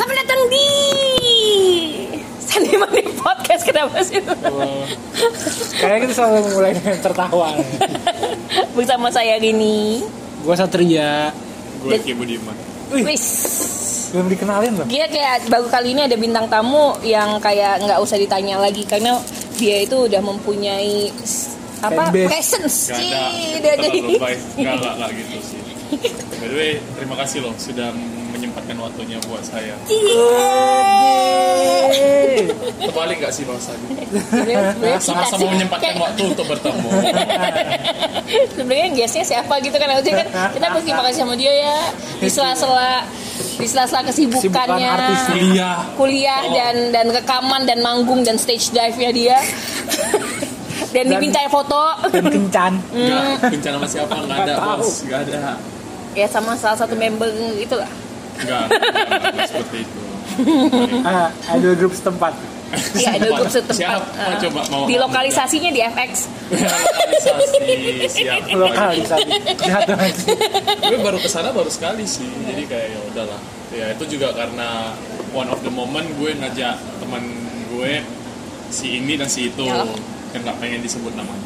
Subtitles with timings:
[0.00, 0.66] Selamat datang di
[2.40, 4.16] Sandi Mani Podcast kenapa sih?
[5.76, 7.52] Kayaknya kita selalu mulai dengan tertawa.
[8.80, 10.00] Bersama saya Rini.
[10.40, 11.36] Gua Satria.
[11.84, 12.56] Gue Ki Budiman.
[12.96, 13.24] Wih, Wis.
[14.16, 14.86] belum dikenalin loh.
[14.88, 19.20] Dia kayak baru kali ini ada bintang tamu yang kayak nggak usah ditanya lagi karena
[19.60, 21.12] dia itu udah mempunyai
[21.84, 22.24] apa Fanbase.
[22.24, 23.20] presence Gak Cih, ada
[23.60, 24.40] dia terlalu jadi- baik.
[24.64, 25.60] Gak, gak gitu sih.
[26.40, 27.92] By the way, terima kasih loh sudah
[28.70, 29.74] menyempatkan waktunya buat saya.
[32.80, 33.88] Terbalik gak sih bahasanya?
[34.98, 36.88] Sama-sama menyempatkan waktu untuk bertemu.
[38.52, 41.76] sebenarnya guestnya siapa gitu kan harusnya kan kita berterima kasih sama dia ya
[42.16, 43.02] di sela-sela
[43.58, 45.76] di sela-sela kesibukannya Kesibukan artis Kuliah.
[45.96, 46.54] kuliah Oh.
[46.54, 49.38] dan dan rekaman dan manggung dan stage dive nya dia
[50.90, 52.72] dan, Dan- diminta foto Dan kencan.
[52.88, 54.14] Enggak, bencana sama siapa?
[54.16, 54.78] Gak ada Nggak tahu.
[54.80, 54.94] bos.
[55.04, 55.38] Gak ada.
[56.10, 57.86] ya sama salah satu member itu lah
[58.40, 58.64] Enggak,
[59.44, 60.00] seperti itu.
[61.02, 62.32] Ah, idol grup setempat.
[62.94, 63.76] Iya, ada grup setempat.
[63.76, 64.38] Siapa Ah.
[64.38, 67.58] coba mau di lokalisasinya di FX lokalisasi
[68.08, 69.26] siap Lokalisasi.
[69.58, 70.14] Jahat banget
[70.80, 74.94] gue baru ke sana baru sekali sih jadi kayak ya udahlah ya itu juga karena
[75.30, 77.22] one of the moment gue ngajak teman
[77.68, 78.06] gue
[78.68, 79.82] si ini dan si itu Ya.
[80.30, 81.42] yang nggak pengen disebut namanya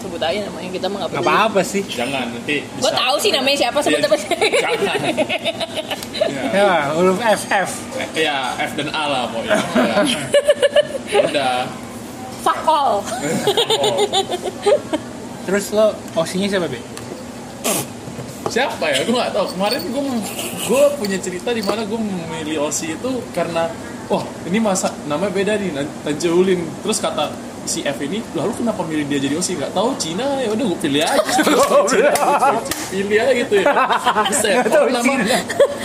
[0.00, 1.82] sebut aja namanya kita mah nggak Gak peduli apa-apa sih.
[1.86, 4.16] jangan nanti gue tahu sih namanya siapa sebut apa
[4.56, 4.98] jangan
[6.20, 7.70] ya, Ya, huruf FF.
[7.96, 9.96] eh, ya F dan A lah pokoknya ya.
[11.22, 11.54] udah
[12.40, 13.00] fuck all oh.
[15.40, 16.78] Terus lo osinya siapa, Be?
[18.46, 20.02] siapa ya gue nggak tahu kemarin gue
[20.64, 23.70] gue punya cerita di mana gue memilih Osi itu karena
[24.06, 27.30] wah ini masa namanya beda nih Nan- Tanjaulin terus kata
[27.70, 30.78] si F ini lalu kenapa milih dia jadi Osi nggak tahu Cina ya udah gue
[30.82, 31.22] pilih aja.
[31.90, 32.10] Cina,
[32.90, 33.64] pilih aja gitu ya.
[34.66, 35.38] Tahu oh, nama, Cina.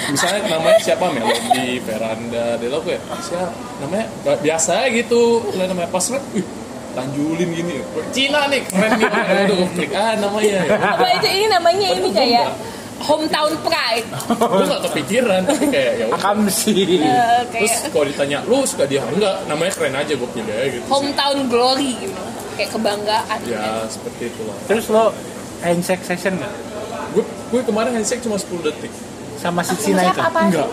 [0.10, 1.06] misalnya namanya siapa?
[1.14, 3.54] Melody Veranda Delo gue siapa?
[3.86, 4.06] Namanya
[4.42, 5.46] biasa gitu.
[5.54, 6.46] Lah namanya pas wih
[6.98, 7.74] Tanjulin gini.
[8.10, 9.06] Cina nih keren nih.
[9.06, 10.58] Udah gue klik ah namanya.
[10.66, 11.28] Ya apa itu?
[11.30, 12.48] Ini namanya ini kayak
[12.98, 16.16] hometown pride gue gak kepikiran tapi kayak ya udah.
[16.18, 16.96] Akam sih.
[16.96, 17.04] Eh,
[17.50, 20.80] terus kayak kalau ditanya lu suka dia enggak namanya keren aja gue pilih aja gitu
[20.80, 20.90] sih.
[20.90, 22.22] hometown glory gitu
[22.56, 25.12] kayak kebanggaan ya seperti itulah Terus lo
[25.60, 26.54] handshake session gak?
[27.12, 28.92] gue gue kemarin handshake cuma 10 detik
[29.36, 30.16] Sama si Cina itu?
[30.16, 30.70] enggak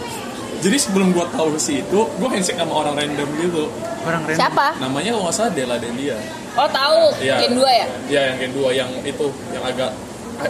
[0.59, 3.67] jadi sebelum gue tahu si itu gue handshake sama orang random gitu
[4.01, 4.39] Orang random.
[4.39, 6.15] siapa namanya kalau nggak salah Dela Delia
[6.53, 7.35] oh tahu Iya.
[7.41, 9.91] Gen 2 ya Iya yang Gen 2 yang itu yang agak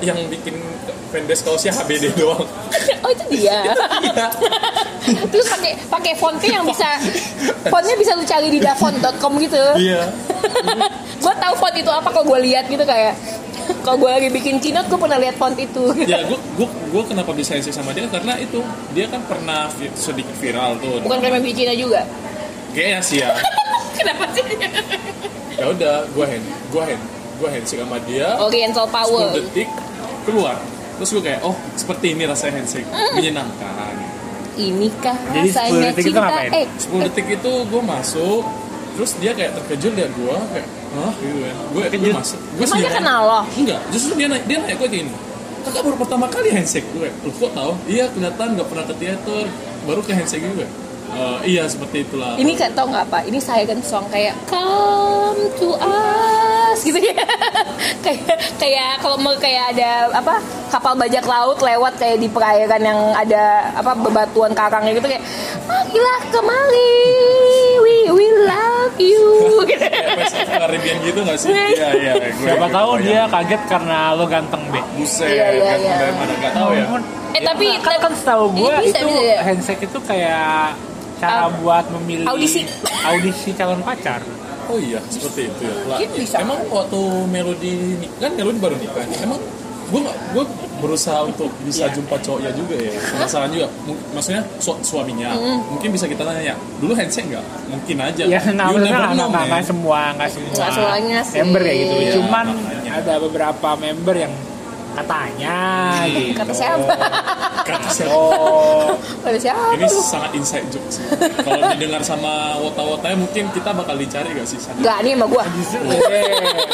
[0.01, 0.57] yang bikin
[1.13, 2.49] fanbase kaosnya HBD doang.
[3.05, 3.61] Oh itu dia?
[5.33, 6.89] Terus pakai pakai fontnya yang bisa
[7.69, 9.63] fontnya bisa lu cari di dafont.com gitu.
[9.77, 10.09] Iya.
[11.23, 13.15] Gue tahu font itu apa kalau gue lihat gitu kayak
[13.87, 15.85] kalau gue lagi bikin keynote gue pernah lihat font itu.
[16.07, 18.07] Ya gue gue gue kenapa bisa handshake sama dia?
[18.09, 18.63] Karena itu
[18.95, 19.69] dia kan pernah
[19.99, 21.03] sedikit viral tuh.
[21.03, 22.03] Bukan karena bikin Cina juga?
[22.73, 23.31] Kayaknya sih ya.
[23.99, 24.45] Kenapa sih?
[25.61, 27.03] Ya udah gue hand gue hand
[27.43, 28.39] gue handshake sama dia.
[28.39, 29.27] Oriental 10 Power.
[29.35, 29.69] detik
[30.23, 30.57] keluar.
[30.95, 32.87] Terus gue kayak oh seperti ini rasanya handshake.
[33.13, 33.95] Menyenangkan.
[34.53, 36.23] Inikah Jadi 10 rasanya detik itu cinta?
[36.23, 36.51] ngapain?
[36.53, 38.43] eh 10 detik itu gue masuk
[38.93, 42.39] terus dia kayak terkejut liat gue kayak hah gitu kan gue masuk.
[42.53, 43.41] Gue emang dia kenal lo?
[43.51, 45.13] Enggak justru dia naik dia naik gue kayak gini.
[45.63, 49.45] Kakak baru pertama kali handshake gue lu kok tahu iya kelihatan nggak pernah ke teater.
[49.83, 50.69] Baru ke handshake gue
[51.13, 52.37] "Eh, iya seperti itulah.
[52.37, 57.13] Ini kan tau nggak apa ini saya kan song kayak come to us gitu ya
[58.05, 58.25] kayak
[58.57, 63.45] kayak kalau mau kayak ada apa kapal bajak laut lewat kayak di perairan yang ada
[63.75, 65.25] apa bebatuan karangnya gitu kayak
[65.63, 66.95] marilah kemari
[67.79, 69.21] we we love you
[69.71, 69.87] gitu.
[70.49, 74.63] Caribbean gitu gak sih iya iya gue Siapa gue tahu dia kaget karena lo ganteng,
[74.69, 74.81] Be.
[74.95, 75.95] buset Iya, iya, kan iya.
[75.99, 76.85] dari mana nggak tahu ya
[77.33, 79.39] eh tapi kan, kan setahu gue Ini bisa, itu bisa, ya?
[79.43, 80.77] handshake itu kayak
[81.17, 82.67] cara Au- buat memilih audisi.
[83.03, 84.21] audisi calon pacar.
[84.65, 85.75] Oh iya, seperti itu ya.
[85.87, 86.37] Lah, bisa.
[86.39, 87.73] Emang waktu Melody
[88.17, 89.05] kan Melody baru nikah.
[89.19, 89.41] Emang
[89.85, 90.01] gue
[90.33, 90.45] gue
[90.79, 91.95] berusaha untuk bisa Iya.
[91.95, 92.91] jumpa cowoknya juga ya.
[93.13, 93.67] Penasaran juga.
[93.83, 95.31] Mu- Maksudnya su- suaminya.
[95.69, 97.45] Mungkin bisa kita tanya, dulu handshake nggak?
[97.69, 98.23] Mungkin aja.
[98.25, 101.39] Ya, nah, you bener, never nggak know, nggak- semua, nggak semua, Nggak semuanya sih.
[101.39, 101.95] member kayak gitu.
[101.95, 102.91] Iya, Cuman makanya.
[102.99, 104.33] ada beberapa member yang
[104.93, 105.57] katanya
[106.07, 106.37] gitu.
[106.37, 106.95] kata siapa
[107.63, 108.11] Kata siapa?
[108.11, 108.91] Oh,
[109.23, 110.03] kata siapa Ini tuh?
[110.03, 111.07] sangat inside joke sih.
[111.39, 114.83] Kalau didengar sama wota-wotanya mungkin kita bakal dicari gak sih sana?
[114.83, 115.79] Nggak nih sama gua justru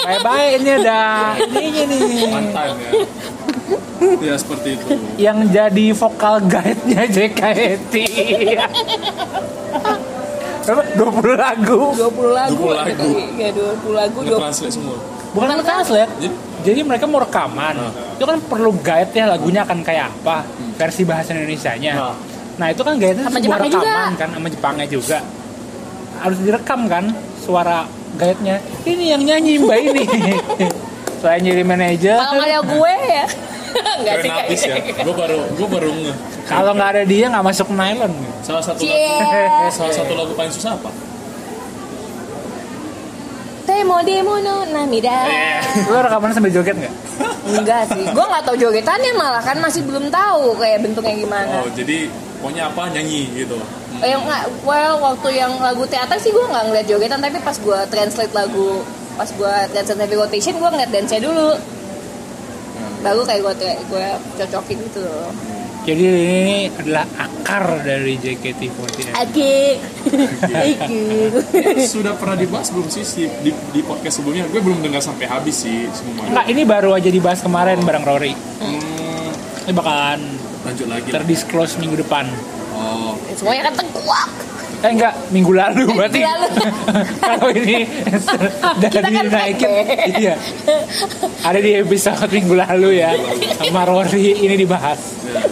[0.00, 1.00] bye bye ini ada
[1.36, 2.00] ininya nih.
[2.26, 2.90] Mantan ya.
[4.24, 4.84] ya seperti itu.
[5.20, 7.94] Yang jadi vokal guide-nya JKT.
[10.64, 10.82] Berapa?
[10.96, 11.80] 20 lagu.
[11.92, 13.10] 20 lagu 20 lagu.
[13.36, 14.96] ya 20 lagu 20 Nge-translate semua.
[15.32, 16.12] Bukan translate.
[16.18, 17.74] Jadi Jadi mereka mau rekaman.
[17.76, 17.92] Nah.
[18.18, 20.42] Itu kan perlu guide ya lagunya akan kayak apa.
[20.78, 21.92] Versi bahasa Indonesianya.
[21.94, 22.14] Nah.
[22.58, 24.18] Nah itu kan gayanya Sama sebuah Jepangnya rekaman juga.
[24.18, 25.18] kan sama Jepangnya juga.
[26.18, 27.04] Harus direkam kan
[27.38, 27.78] suara
[28.18, 28.56] gayetnya.
[28.82, 30.04] Ini yang nyanyi mbak ini.
[31.22, 32.18] Saya jadi manajer.
[32.18, 33.26] Kalau nggak ada gue ya.
[33.98, 34.74] Enggak sih habis ya.
[35.02, 36.12] Gue baru gue baru nge.
[36.46, 38.12] Kalau nggak ada dia nggak masuk nylon.
[38.42, 40.90] Salah satu lagu, salah satu lagu paling susah apa?
[43.68, 45.28] Temo demo no namida.
[45.92, 46.94] Lo rekaman sambil joget nggak?
[47.52, 48.00] Enggak sih.
[48.00, 51.60] Gue nggak tahu jogetannya malah kan masih belum tahu kayak bentuknya gimana.
[51.60, 52.08] Oh jadi
[52.40, 53.60] pokoknya apa nyanyi gitu.
[54.00, 57.56] Eh, yang nggak, well waktu yang lagu teater sih gue nggak ngeliat jogetan tapi pas
[57.60, 58.80] gue translate lagu
[59.20, 61.58] pas gue translate heavy rotation gue ngeliat dance dulu
[63.04, 63.54] baru kayak gue
[63.90, 64.06] gue
[64.38, 65.28] cocokin gitu loh
[65.88, 69.08] Jadi ini adalah akar dari JKT48.
[69.16, 69.80] Ake
[70.44, 71.00] Ake
[71.82, 74.44] Sudah pernah dibahas belum sih si- di, di podcast sebelumnya?
[74.46, 76.28] Gue belum dengar sampai habis sih semua.
[76.28, 78.36] Enggak, ini baru aja dibahas kemarin bareng Rory.
[78.60, 79.32] Hmm,
[79.64, 80.20] Ini bakalan
[80.60, 81.08] lanjut lagi.
[81.08, 82.28] terdisclose minggu depan.
[82.78, 84.28] Oh, semuanya kan tengkuak
[84.78, 86.22] Eh enggak, minggu lalu berarti.
[86.22, 86.70] lalu.
[87.26, 87.82] Kalau ini
[88.82, 90.22] dari kan naikin, capek.
[90.22, 90.34] iya.
[91.42, 93.10] Ada di episode minggu lalu ya.
[93.58, 95.18] Sama Rory ini dibahas.
[95.26, 95.42] ya.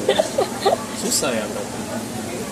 [0.94, 1.74] susah ya berarti.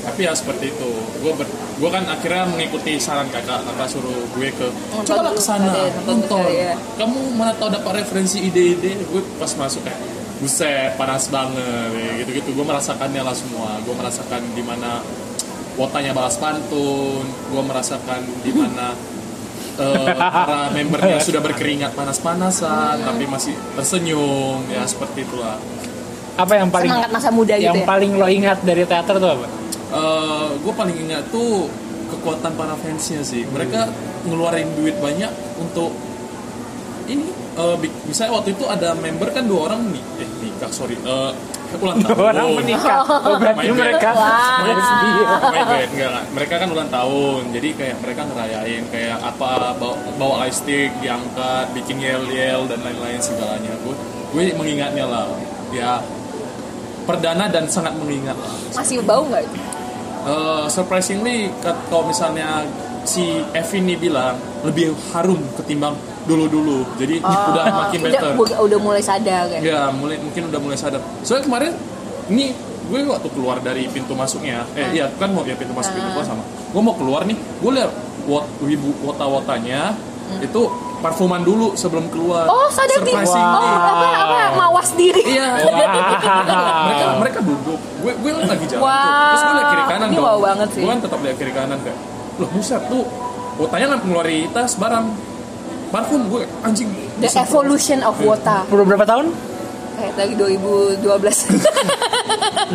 [0.02, 0.90] Tapi ya seperti itu.
[1.22, 1.46] Gue ber,
[1.78, 3.62] gue kan akhirnya mengikuti saran kakak.
[3.70, 6.74] Kakak suruh gue ke Nonton coba dulu, ke sana ada, nonton ya.
[6.98, 8.98] Kamu mana tahu dapat referensi ide-ide?
[9.14, 10.02] Gue pas masuk kayak
[10.44, 12.52] buset panas banget ya, gitu-gitu.
[12.52, 13.81] Gue merasakannya lah semua.
[13.81, 15.00] Gue merasakan di mana
[15.81, 17.25] wotanya balas pantun.
[17.25, 18.93] Gue merasakan di mana
[19.81, 25.56] eh, para membernya sudah berkeringat panas-panasan tapi masih tersenyum ya seperti itulah.
[26.37, 29.31] Apa yang paling semangat masa muda gitu yang ya paling lo ingat dari teater tuh
[29.32, 29.46] apa?
[30.61, 31.70] gue Eh, paling ingat tuh
[32.12, 33.49] kekuatan para fansnya sih.
[33.49, 33.88] Mereka
[34.29, 35.94] ngeluarin duit banyak untuk
[37.06, 37.28] ini.
[37.54, 41.30] eh, bi- misalnya waktu itu ada member kan dua orang nih, eh nikah sorry, eh
[41.74, 42.14] ulang tahun.
[42.14, 42.98] Dua orang menikah.
[43.26, 44.10] Oh, berarti mereka.
[44.10, 44.22] Oh
[45.44, 46.24] my God, enggak, enggak.
[46.30, 51.66] Mereka kan ulang tahun, jadi kayak mereka ngerayain kayak apa bawa, bawa light stick diangkat,
[51.72, 53.74] bikin yel yel dan lain-lain segalanya.
[53.82, 53.94] Gue
[54.30, 55.26] gue mengingatnya lah,
[55.70, 56.02] ya
[57.04, 58.54] perdana dan sangat mengingat lah.
[58.72, 59.60] masih bau nggak itu
[60.24, 62.64] Uh, surprisingly kat- kalau misalnya
[63.04, 68.78] si F ini bilang lebih harum ketimbang dulu-dulu jadi udah makin udah, better udah, udah
[68.80, 71.72] mulai sadar kan ya mulai mungkin udah mulai sadar soalnya kemarin
[72.32, 76.08] ini gue waktu keluar dari pintu masuknya eh iya kan mau ya pintu masuk pintu
[76.16, 77.92] keluar sama gue mau keluar nih gue lihat
[78.24, 79.92] wot wibu wota wotanya
[80.40, 80.62] itu
[81.04, 83.68] parfuman dulu sebelum keluar oh sadar diri oh Surprisingly.
[83.68, 85.48] apa apa mawas diri Iya.
[86.88, 87.80] mereka mereka duduk.
[88.00, 88.88] Gue gue lagi jalan tuh.
[88.88, 89.28] Wow.
[89.32, 90.24] Terus gue liat kiri kanan Ini dong.
[90.24, 90.82] wow banget sih.
[90.84, 91.98] Gue kan tetap lihat kiri kanan kayak,
[92.36, 93.04] loh buset tuh.
[93.54, 95.06] Wotanya nggak ngeluarin tas barang
[95.88, 96.90] parfum gue anjing.
[97.14, 99.31] the Bisa- evolution of Wota Udah berapa tahun?
[99.94, 101.54] kayak dari 2012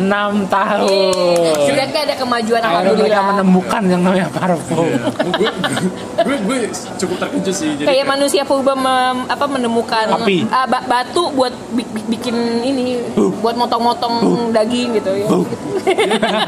[0.48, 0.88] tahun.
[1.60, 4.88] Sudah kayak ada kemajuan Akhirnya mereka alhamdulillah menemukan yang namanya parfum.
[5.30, 5.50] gue,
[6.18, 6.58] gue, gue
[6.96, 7.70] cukup terkejut sih.
[7.74, 10.48] Jadi kayak manusia purba mem- apa menemukan Api.
[10.48, 13.04] ba- batu buat bi- bi- bikin ini
[13.36, 14.14] buat motong-motong
[14.50, 15.26] daging gitu ya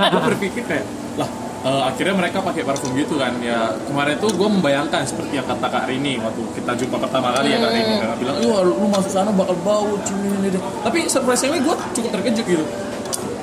[0.09, 1.29] gue berpikir kayak lah
[1.62, 3.32] eh, akhirnya mereka pakai parfum gitu kan.
[3.43, 7.55] Ya kemarin tuh gue membayangkan seperti yang kata Kak Rini waktu kita jumpa pertama kali
[7.55, 7.94] ya Kak Rini.
[8.03, 11.75] Kakak bilang iya lu lu masuk sana bakal bau cium ini ini." tapi surprisingly gue
[11.97, 12.64] cukup terkejut gitu.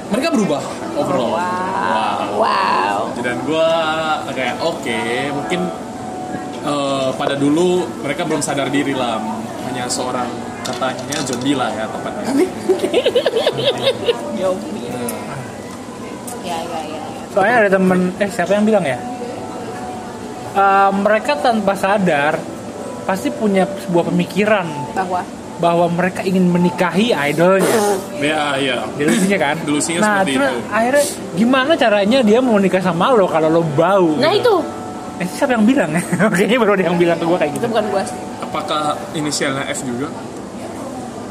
[0.09, 0.61] Mereka berubah
[0.97, 1.37] overall.
[1.37, 2.41] Wow.
[2.41, 2.99] Wow.
[3.21, 3.69] Dan gue
[4.33, 4.99] kayak oke
[5.35, 5.59] mungkin
[6.65, 9.21] eh, pada dulu mereka belum sadar diri lah.
[9.69, 10.25] Hanya seorang
[10.65, 12.25] katanya zombie lah ya tepatnya.
[16.39, 17.18] Ya ya ya, ya.
[17.29, 18.97] Soalnya ada temen, eh siapa yang bilang ya?
[20.49, 22.35] Eh, mereka tanpa sadar
[23.05, 25.21] pasti punya sebuah pemikiran bahwa
[25.59, 27.67] bahwa mereka ingin menikahi idolnya.
[28.21, 29.55] ya ya Delusinya kan?
[29.67, 30.45] Delusinya nah, seperti itu.
[30.71, 31.03] akhirnya
[31.35, 34.17] gimana caranya dia mau nikah sama lo kalau lo bau?
[34.17, 34.61] nah gitu.
[34.63, 34.77] itu
[35.19, 35.91] Eh siapa yang bilang?
[36.35, 37.67] Kayaknya baru ada yang bilang ke gue kayak itu gitu.
[37.67, 38.03] bukan gua
[38.39, 38.81] apakah
[39.11, 40.07] inisialnya F juga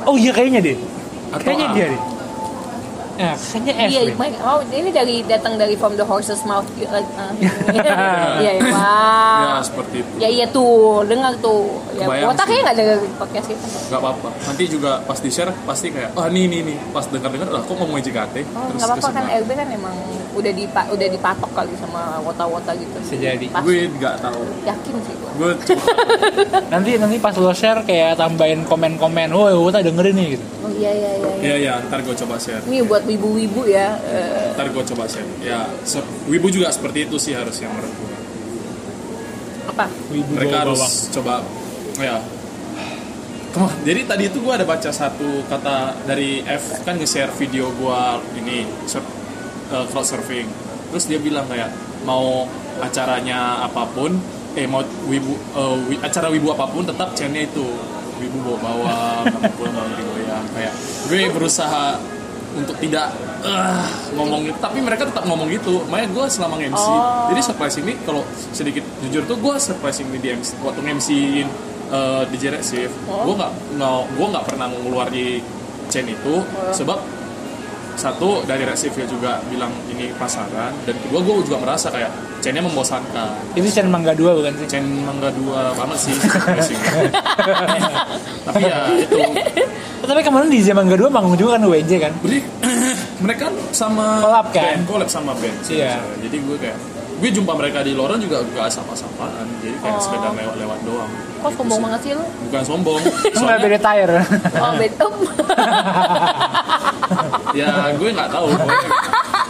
[0.04, 0.76] Oh iya kayaknya deh.
[1.34, 1.74] Atau Kayaknya A?
[1.76, 2.00] dia deh.
[3.18, 4.00] Kayaknya F iya.
[4.14, 6.64] Mike, oh ini dari datang dari from the horse's mouth.
[6.78, 7.32] Uh, uh,
[7.74, 7.82] iya
[8.38, 8.52] iya.
[8.62, 10.12] Ya wow seperti itu.
[10.22, 11.02] Ya iya tuh.
[11.02, 11.82] Dengar tuh.
[11.98, 12.46] Ya Kebayang Wota sih.
[12.46, 13.66] kayaknya nggak dengar podcast kita.
[13.90, 14.28] Nggak apa-apa.
[14.46, 16.76] Nanti juga pas di share pasti kayak ah nih nih nih.
[16.94, 19.24] Pas dengar dengar lah kok ngomongin JKT Oh, terus nggak apa-apa kan.
[19.42, 19.96] LB kan emang
[20.38, 22.96] udah dipa udah dipatok kali sama wota-wota gitu.
[23.02, 23.46] Bisa jadi.
[23.50, 25.30] Pas, gue nggak tahu yakin sih gue.
[25.34, 25.86] gue cukup
[26.72, 30.44] Nanti nanti pas lo share kayak tambahin komen-komen, woi gue tak dengerin nih gitu.
[30.62, 31.30] Oh iya iya iya.
[31.34, 31.48] iya.
[31.48, 33.98] ya ya ntar gue coba share Ini buat wibu-wibu ya.
[34.00, 38.10] eh, ntar gue coba share ya se- wibu juga seperti itu sih harusnya menurut gue
[39.68, 39.86] apa?
[40.10, 41.12] Wibu mereka bawa harus bawang.
[41.12, 41.34] coba
[41.98, 42.16] ya
[43.82, 48.00] jadi tadi itu gue ada baca satu kata dari F kan nge-share video gue
[48.38, 48.62] ini
[49.70, 50.48] uh, crowd surfing.
[50.88, 51.68] Terus dia bilang kayak
[52.02, 52.48] mau
[52.78, 54.16] acaranya apa pun
[54.54, 57.66] eh mau wibu uh, wi- acara wibu apa pun tetap chainnya itu.
[58.18, 58.94] Wibu bawa bawa
[59.24, 60.72] kamu pulang bawa digoyang kayak
[61.06, 61.94] gue berusaha
[62.50, 64.58] untuk tidak ah ngomong gitu.
[64.58, 65.86] Tapi mereka tetap ngomong gitu.
[65.86, 67.30] Makanya gue selama nge-MC Oh.
[67.30, 71.46] jadi surprise ini kalau sedikit jujur tuh gue surprise ini di MC waktu nge-MC-in
[71.88, 73.22] uh, DJ Rexiv Oh.
[73.22, 75.38] gue nggak nggak gue nggak pernah ngeluar di
[75.86, 76.74] chain itu Oh.
[76.74, 76.98] sebab
[77.98, 82.62] satu dari Rexiv ya juga bilang ini pasaran dan kedua gue juga merasa kayak chainnya
[82.62, 84.66] membosankan Itu channel Mangga 2 bukan sih?
[84.70, 86.14] chain mangga dua banget sih
[88.46, 89.18] tapi ya itu
[89.98, 92.12] Tapi kemarin di Mangga 2 manggung juga kan WJ kan?
[92.24, 92.38] Jadi
[93.24, 94.64] mereka sama Collab kan?
[94.64, 95.58] band, collab sama band.
[95.60, 95.82] sih.
[95.82, 96.00] Iya.
[96.24, 96.78] Jadi gue kayak
[97.18, 99.46] gue jumpa mereka di Loren juga gak sama-samaan.
[99.58, 100.02] Jadi kayak Oh.
[100.02, 101.10] sekedar lewat-lewat doang.
[101.38, 102.24] Kok sombong banget sih lu?
[102.46, 103.00] Bukan sombong.
[103.36, 104.18] Soalnya beda tire.
[104.62, 105.12] Oh, bed up.
[107.52, 108.46] ya gue nggak tahu.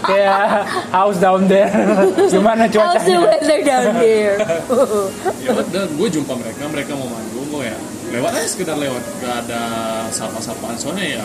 [0.04, 1.68] Kayak house down there.
[2.28, 3.18] Gimana How's the cuacanya?
[3.28, 4.36] weather down there?
[5.44, 9.44] ya udah gue jumpa mereka, mereka mau manggung gue ya lewat aja sekedar lewat gak
[9.44, 9.60] ada
[10.08, 11.22] sapa-sapaan soalnya ya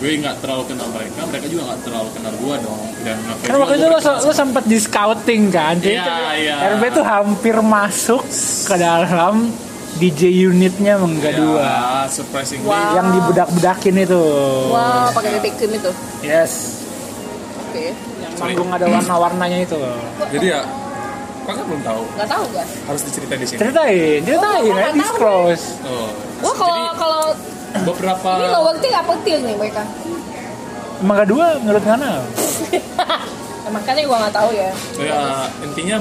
[0.00, 3.56] gue nggak terlalu kenal mereka mereka juga nggak terlalu kenal gue dong dan Kan juga
[3.58, 5.74] waktu itu gue lo, lo sempet di scouting kan?
[5.76, 6.54] Jadi Iya, iya.
[6.72, 8.24] RB tuh hampir masuk
[8.64, 9.52] ke dalam
[9.92, 12.96] DJ unitnya Mangga 2 Ya, surprisingly Wow.
[12.96, 14.22] yang dibedak-bedakin itu.
[14.70, 15.90] Wow, pakai BB cream itu.
[16.22, 16.80] Yes.
[17.62, 17.92] Oke.
[17.92, 19.76] Yang manggung ada warna-warnanya itu.
[20.30, 20.60] jadi ya
[21.42, 22.66] kakak belum tahu Gak tahu gak?
[22.86, 25.64] harus diceritain di sini Ceritain, ceritain, Oh, ya disclose.
[25.82, 26.08] oh.
[26.40, 27.22] Wah kalau Jadi, kalau
[27.86, 29.82] beberapa ini lower tier apa tier nih mereka?
[31.00, 32.12] Mangga 2 menurut Ngana?
[32.20, 34.70] Nah, makanya gua nggak tahu ya.
[35.00, 35.22] ya
[35.64, 35.96] intinya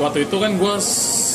[0.00, 0.74] waktu itu kan gue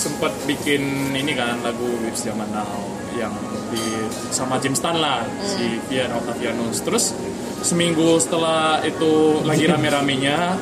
[0.08, 2.82] sempat bikin ini kan lagu Waves Zaman Now
[3.18, 3.34] yang
[3.74, 7.16] di sama Jim Stan lah si Pian Octavianus terus
[7.62, 10.56] seminggu setelah itu lagi rame-ramenya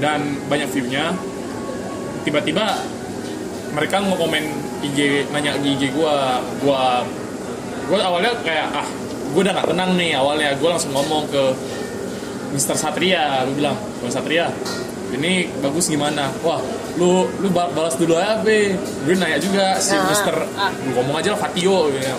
[0.00, 1.12] dan banyak view-nya
[2.24, 2.78] tiba-tiba
[3.70, 4.44] mereka mau komen
[4.84, 6.14] IG nanya IG gue
[6.60, 6.82] gue
[7.90, 8.86] gue awalnya kayak ah
[9.28, 11.42] gue udah gak tenang nih awalnya gue langsung ngomong ke
[12.50, 12.74] Mr.
[12.76, 14.46] Satria lu bilang Bang Satria
[15.10, 16.62] ini bagus gimana wah
[16.94, 20.34] lu lu ba- balas dulu aja be gue nanya juga si Ah, Mr.
[20.54, 20.70] ah.
[20.80, 22.10] lu ngomong aja lah Fatio gitu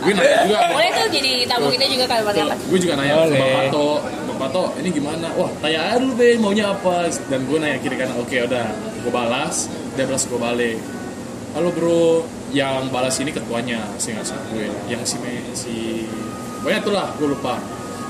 [0.00, 2.54] gue nanya juga Boleh tuh jadi tamu kita juga kan Tuh, apa?
[2.56, 3.32] gue juga nanya ke.
[3.34, 3.86] Bang Pato
[4.26, 6.96] Bang Pato ini gimana wah tanya aja dulu be maunya apa
[7.28, 8.66] dan gue nanya kiri kanan oke udah
[8.98, 10.76] gue balas dia balas gue balik
[11.52, 15.16] halo bro yang balas ini ketuanya sih nggak salah gue yang si
[15.52, 15.74] si
[16.58, 17.56] pokoknya itulah gue lupa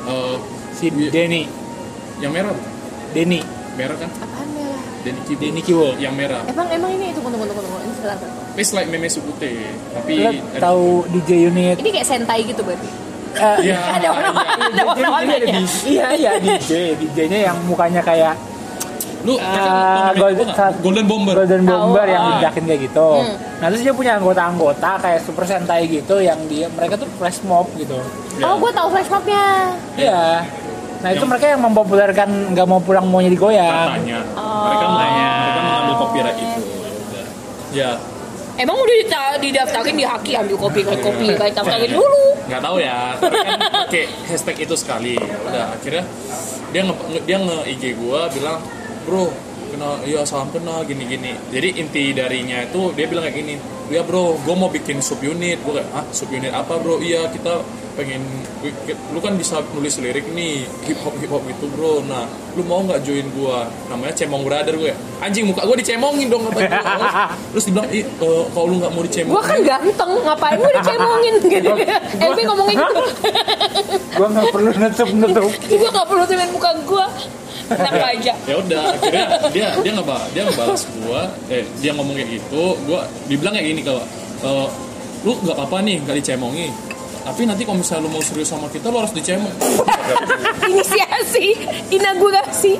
[0.00, 0.36] Eh,
[0.72, 1.44] Si Denny,
[2.18, 2.72] yang merah bukan?
[3.12, 3.44] Denny,
[3.74, 4.80] merah kan Apaan merah?
[5.00, 5.88] Denny Kibo Denny Kiwo.
[5.94, 8.16] yang merah Emang emang ini tunggu tunggu tunggu tunggu ini sebentar.
[8.56, 9.52] It's like meme supute
[9.92, 11.76] tapi tahu DJ unit?
[11.76, 12.88] Ini kayak sentai gitu berarti.
[13.30, 14.82] Eh, Iya, Ada iya.
[14.82, 15.56] warna-warnanya.
[15.84, 18.34] Iya iya DJ, DJ-nya yang mukanya kayak
[19.20, 19.68] lu kakak tau
[20.06, 20.72] meme Gold- apa nggak?
[20.80, 22.28] Golden Bomber Golden Bomber Tahu, yang ah.
[22.30, 23.08] dibedakin kayak gitu.
[23.18, 23.36] Hmm.
[23.60, 27.68] Nah terus dia punya anggota-anggota kayak Super Sentai gitu yang dia mereka tuh flash mob
[27.74, 28.00] gitu.
[28.34, 28.44] Ya.
[28.46, 29.44] Oh, gue tahu flash mobnya.
[29.94, 30.24] Iya.
[30.98, 33.88] Nah itu Yang- mereka yang mempopulerkan nggak mau pulang maunya digoyang.
[33.90, 34.64] katanya Oh.
[34.66, 35.28] mereka Katanya.
[35.34, 36.60] mereka mengambil copyright itu
[37.10, 37.24] ya
[37.72, 37.90] ya
[38.58, 40.96] Emang udah dita- didaftarin di Haki ambil kopi Iya.
[40.98, 42.24] kopi kayak daftarin dulu.
[42.44, 46.04] nggak tahu ya tapi kan pakai hashtag itu sekali Ya udah akhirnya
[46.68, 48.60] dia nge, nge- dia nge IG gua bilang
[49.06, 49.32] bro
[49.70, 53.54] kenal iya salam kenal gini gini jadi inti darinya itu dia bilang kayak gini
[53.90, 57.30] ya bro gue mau bikin sub unit gue kayak ah sub unit apa bro iya
[57.30, 57.62] kita
[57.98, 58.22] pengen
[59.12, 62.80] lu kan bisa nulis lirik nih hip hop hip hop gitu bro nah lu mau
[62.80, 67.28] nggak join gua namanya cemong brother gue anjing muka gue dicemongin dong kata gua.
[67.52, 71.34] terus dibilang ih eh, kalau lu nggak mau dicemongin Gue kan ganteng, ngapain gue dicemongin
[71.54, 71.70] gitu.
[72.24, 73.02] Elvi ngomongin gitu.
[74.16, 75.50] Gua nggak perlu nutup nutup.
[75.70, 77.06] Gue gak perlu turunin muka gue.
[77.70, 78.32] Enak aja.
[78.34, 83.06] ya udah akhirnya dia dia nggak dia ngebalas gua eh dia ngomong kayak gitu gua
[83.30, 84.02] dibilang kayak gini kalau
[84.42, 84.66] eh,
[85.22, 86.66] lu nggak apa-apa nih nggak dicemongi
[87.20, 89.52] tapi nanti kalau misalnya lu mau serius sama kita lu harus dicemong
[90.62, 91.46] Inisiasi,
[91.90, 92.72] inaugurasi.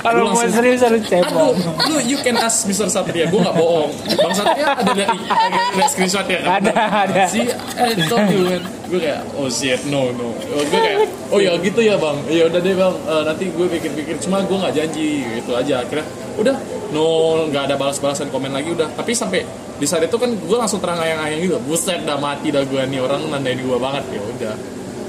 [0.00, 1.54] Kalau mau langsung- serius harus Aduh, cebong.
[1.86, 2.88] lu you can ask Mr.
[2.88, 3.90] Satria, gue gak bohong.
[4.12, 6.40] Bang Satria ada lihat ada screenshot ya?
[6.42, 6.72] Ada,
[7.06, 7.22] ada.
[7.28, 7.46] Si,
[7.78, 8.62] I told you kan.
[8.88, 10.34] Gue kayak, oh shit, no, no.
[10.50, 10.98] Oh, gue kayak,
[11.30, 12.16] oh ya gitu ya bang.
[12.26, 14.14] Ya udah deh bang, Eh, nanti gue pikir-pikir.
[14.18, 15.08] Cuma gue nggak janji
[15.38, 15.80] gitu aja.
[15.80, 16.56] Akhirnya, udah,
[16.90, 17.04] no,
[17.46, 18.90] nggak ada balas-balasan komen lagi udah.
[18.92, 19.46] Tapi sampai
[19.82, 21.58] di saat itu kan gue langsung terang ayang-ayang gitu.
[21.66, 24.54] Buset, dah mati dah gue nih orang nandain gue banget ya udah.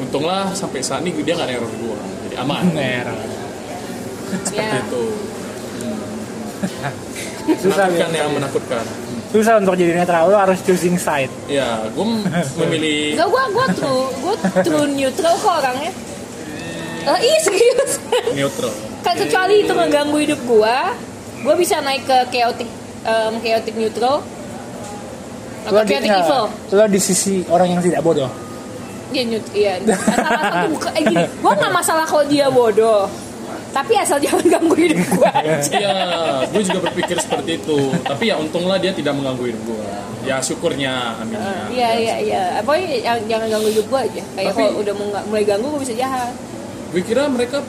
[0.01, 2.74] Untunglah sampai saat ini dia nggak neror gue, jadi aman.
[2.74, 3.13] Merah.
[4.42, 4.82] Seperti Ya.
[4.82, 5.03] itu.
[7.62, 8.20] Susah menakutkan ya.
[8.25, 8.84] yang menakutkan.
[9.30, 11.30] Susah untuk jadi netral lu harus choosing side.
[11.46, 12.06] Ya, gue
[12.65, 15.92] memilih Gak gue gue true gue true neutral kok orangnya.
[17.03, 18.00] Eh, iya serius
[18.32, 18.72] neutral
[19.03, 20.96] Kan kecuali itu ngeganggu hidup gua,
[21.44, 22.63] gua bisa naik ke chaotic
[23.03, 24.24] em, chaotic neutral
[25.70, 26.43] Lo di, nggak, evil.
[26.75, 28.27] lo di sisi orang yang tidak bodoh.
[29.13, 29.74] Iya nyut, iya.
[29.86, 29.98] Tuh
[30.74, 33.05] buka, eh gini, gua nggak masalah kalau dia bodoh,
[33.70, 35.58] tapi asal jangan ganggu hidup gua aja.
[35.70, 35.93] Iya,
[36.50, 37.79] gue juga berpikir seperti itu.
[38.05, 39.86] Tapi ya untunglah dia tidak mengganggu hidup gue.
[40.24, 41.36] Ya syukurnya, amin.
[41.36, 41.55] ya.
[41.67, 42.41] Iya iya iya.
[42.63, 44.24] Pokoknya jangan, jangan ganggu hidup gua aja.
[44.38, 44.93] Kayak kalau udah
[45.29, 46.32] mulai, ganggu gua bisa jahat.
[46.93, 47.62] Gue kira mereka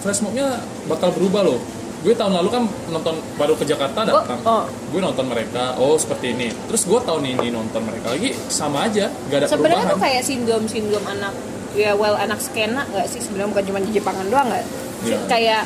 [0.00, 0.56] flash mob-nya
[0.88, 1.60] bakal berubah loh.
[2.02, 4.38] Gue tahun lalu kan nonton baru ke Jakarta datang.
[4.42, 4.66] oh.
[4.90, 6.50] Gue nonton mereka, oh seperti ini.
[6.66, 10.02] Terus gue tahun ini nonton mereka lagi sama aja, gak ada Sebenarnya tuh perubahan.
[10.02, 11.30] kayak sindrom sindrom anak
[11.72, 14.64] ya well anak skena nggak sih sebenarnya bukan cuma di Jepangan doang nggak?
[15.02, 15.18] Iya.
[15.24, 15.62] Kayak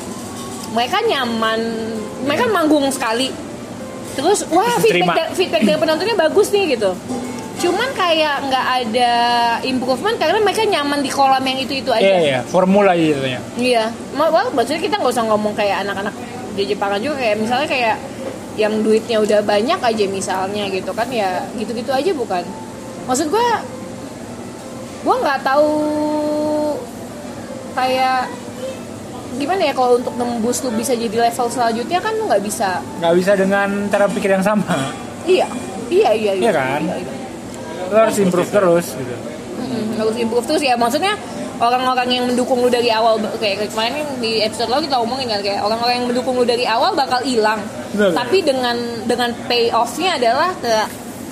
[0.68, 1.60] mereka nyaman,
[2.22, 3.32] mereka manggung sekali.
[4.12, 6.92] Terus wah feedback, da- feedback dari penontonnya bagus nih gitu.
[7.56, 9.12] Cuman kayak nggak ada
[9.64, 12.04] improvement karena mereka nyaman di kolam yang itu itu aja.
[12.04, 13.40] Iya iya, formula gitu ya.
[13.56, 16.12] Iya, Ma- well, maksudnya kita nggak usah ngomong kayak anak-anak
[16.52, 17.96] di Jepangan juga kayak misalnya kayak
[18.56, 22.44] yang duitnya udah banyak aja misalnya gitu kan ya gitu-gitu aja bukan.
[23.04, 23.48] Maksud gue,
[25.04, 25.68] gue nggak tahu
[27.72, 28.28] kayak
[29.36, 32.80] gimana ya kalau untuk nembus lu bisa jadi level selanjutnya kan lu nggak bisa.
[33.00, 34.92] Nggak bisa dengan cara pikir yang sama.
[35.28, 35.48] Iya,
[35.88, 36.80] iya, iya, Iya kan?
[36.80, 37.25] Iya, iya.
[37.90, 39.14] Lo harus improve terus gitu.
[39.56, 41.16] Mm-mm, harus improve terus ya maksudnya
[41.56, 45.60] orang-orang yang mendukung lu dari awal kayak kemarin di episode lalu kita ngomongin kan kayak
[45.64, 47.60] orang-orang yang mendukung lu dari awal bakal hilang
[47.96, 48.12] Betul.
[48.12, 48.76] tapi dengan
[49.08, 50.72] dengan pay off-nya adalah ke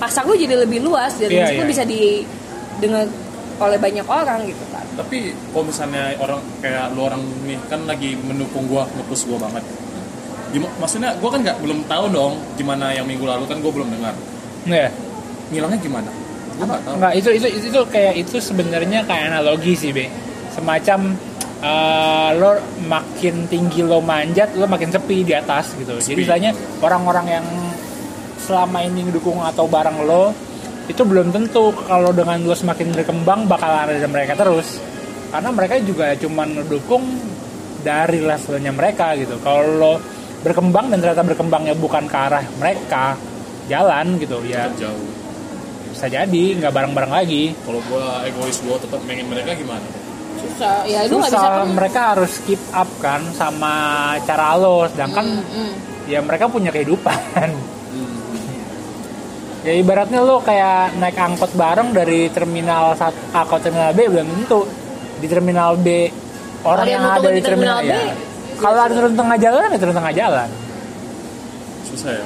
[0.01, 3.05] pasar lu jadi lebih luas dan Iya, musik lu bisa didengar
[3.55, 8.15] oleh banyak orang gitu kan Tapi kalau misalnya orang kayak lu orang nih kan lagi
[8.15, 9.63] mendukung gua, nge-push gua banget.
[10.55, 13.91] Gimana, maksudnya gua kan nggak belum tahu dong gimana yang minggu lalu kan gua belum
[13.91, 14.15] dengar.
[14.63, 14.87] Iya.
[15.51, 16.07] Ngilangnya gimana?
[16.55, 20.07] Enggak, itu itu itu, itu kayak itu sebenarnya kayak analogi sih, Be.
[20.55, 21.11] Semacam
[21.59, 22.51] eh, lo
[22.87, 25.99] makin tinggi lo manjat, lo makin sepi di atas gitu.
[25.99, 26.21] Jadi Sepi.
[26.23, 27.45] misalnya orang-orang yang
[28.39, 30.31] selama ini ngedukung atau bareng lo
[30.85, 34.79] itu belum tentu kalau dengan lo semakin berkembang bakal ada mereka terus.
[35.33, 37.03] Karena mereka juga cuman ngedukung
[37.83, 39.35] dari levelnya mereka gitu.
[39.43, 39.93] Kalau lo
[40.45, 43.17] berkembang dan ternyata berkembangnya bukan ke arah mereka
[43.65, 45.24] jalan gitu ya Tetap jauh.
[45.95, 47.55] Bisa jadi nggak bareng-bareng lagi.
[47.63, 49.87] Kalau gua egois gua tetap pengen mereka gimana?
[50.35, 50.75] susah.
[50.87, 51.51] Ya lu bisa susah.
[51.63, 53.73] kan mereka harus keep up kan sama
[54.23, 54.87] cara lo.
[54.91, 55.69] Sedangkan Mm-mm.
[56.07, 57.49] ya mereka punya kehidupan.
[57.91, 58.15] Hmm.
[59.67, 64.61] ya ibaratnya lo kayak naik angkot bareng dari terminal A ke terminal B belum tentu.
[65.15, 66.11] Di terminal B
[66.67, 69.67] orang Ada yang ada di di terminal terminal, B, ya kalau ada turun tengah jalan
[69.67, 70.49] ya turun tengah jalan.
[71.87, 72.25] Susah ya.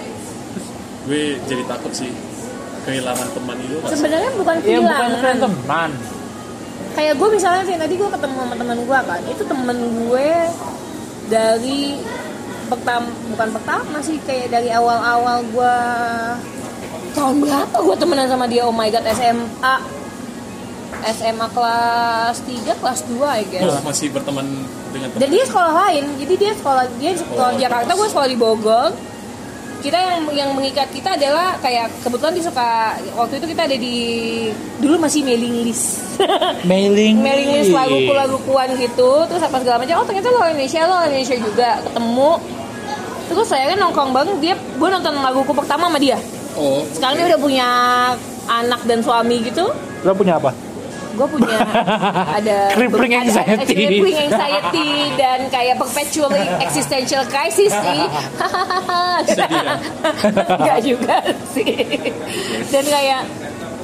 [1.09, 2.11] Gue jadi takut sih
[2.89, 3.75] kehilangan teman itu.
[3.87, 5.09] sebenarnya bukan ya bukan kehilangan.
[5.13, 5.89] bukan teman.
[6.89, 10.29] Kayak gue misalnya sih tadi gue ketemu sama teman gue kan itu temen gue
[11.27, 11.81] dari
[12.65, 15.75] pertama bukan pertama sih kayak dari awal-awal gue
[17.11, 18.65] tahun berapa gue temenan sama dia?
[18.65, 19.75] Oh my god SMA
[20.99, 23.63] SMA kelas 3 kelas 2 I guess.
[23.63, 24.45] Oh, masih berteman
[24.91, 25.21] dengan teman.
[25.21, 28.35] dan dia sekolah lain jadi dia sekolah dia sekolah Oh, di Jakarta gue sekolah di
[28.35, 28.89] Bogor
[29.79, 33.97] kita yang yang mengikat kita adalah kayak kebetulan dia suka waktu itu kita ada di
[34.83, 36.03] dulu masih mailing list.
[36.69, 40.03] Mailing mailing list lagu-laguan gitu terus apa segala macam.
[40.03, 42.31] Oh ternyata lo orang Indonesia lo Indonesia juga ketemu.
[43.29, 46.17] Terus saya kan nongkrong bareng dia gue nonton laguku pertama sama dia.
[46.59, 47.67] Oh, sekarang dia udah punya
[48.49, 49.69] anak dan suami gitu.
[50.03, 50.68] Lo punya apa
[51.19, 51.57] gue punya
[52.39, 53.51] ada Crippling anxiety.
[53.51, 56.31] ada crippling anxiety dan kayak perpetual
[56.63, 58.01] existential crisis sih.
[59.27, 59.75] Sedih ya?
[60.55, 61.17] nggak juga
[61.51, 61.75] sih.
[62.71, 63.21] Dan kayak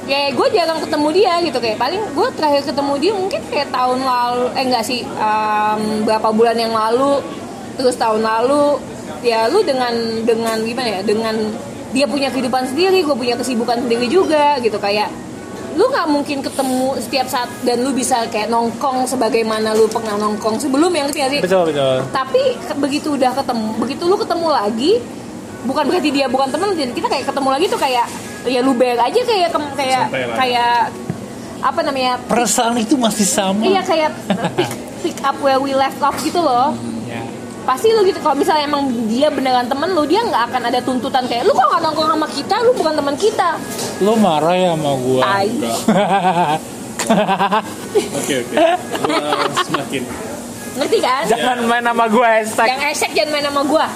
[0.08, 1.58] kayak gue jarang ketemu dia gitu.
[1.60, 6.28] Kayak paling gue terakhir ketemu dia mungkin kayak tahun lalu eh enggak sih um, berapa
[6.32, 7.20] bulan yang lalu.
[7.76, 8.80] Terus tahun lalu
[9.20, 9.92] ya lu dengan
[10.24, 11.36] dengan gimana ya dengan
[11.92, 14.80] dia punya kehidupan sendiri gue punya kesibukan sendiri juga gitu.
[14.80, 15.12] Kayak
[15.76, 20.56] lu nggak mungkin ketemu setiap saat dan lu bisa kayak nongkrong sebagaimana lu pernah nongkrong
[20.56, 21.40] sebelum yang ngerti nggak sih?
[21.44, 21.96] Betul betul.
[22.10, 24.92] Tapi ke- begitu udah ketemu begitu lu ketemu lagi
[25.62, 28.06] bukan berarti dia bukan teman kita kayak ketemu lagi tuh kayak
[28.46, 30.76] ya lu bayar aja kayak kayak kayak
[31.60, 33.60] apa namanya perasaan itu masih sama.
[33.60, 34.10] Iya kayak
[34.56, 34.70] pick,
[35.02, 36.72] pick up where we left off gitu loh.
[36.72, 36.95] ya.
[37.66, 41.26] Pasti lu gitu kalau misalnya emang dia beneran temen lu dia nggak akan ada tuntutan
[41.26, 42.56] kayak lu kok nggak nongkrong sama kita?
[42.62, 43.48] Lu bukan teman kita.
[44.00, 45.20] Lo marah ya sama gua?
[45.20, 45.48] Tai.
[48.16, 48.54] Oke oke.
[49.00, 49.30] Gua
[49.62, 50.02] semakin
[50.76, 51.24] ngerti kan?
[51.24, 52.66] Jangan main sama gua hashtag.
[52.68, 53.86] Yang esek jangan main sama gua.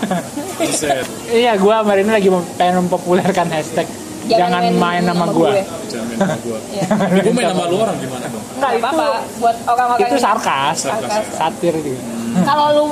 [0.57, 1.05] Buset.
[1.31, 3.87] iya gua hari ini lagi pengen mempopulerkan hashtag.
[4.25, 5.51] Jangan main sama gua.
[5.91, 6.87] jangan main sama gue Iya.
[7.19, 8.45] gue main sama lu orang gimana dong?
[8.57, 9.07] Nggak apa-apa.
[9.43, 11.25] Buat orang-orang itu yang- sarkas, Sarkas.
[11.35, 12.87] satir gitu kalau lu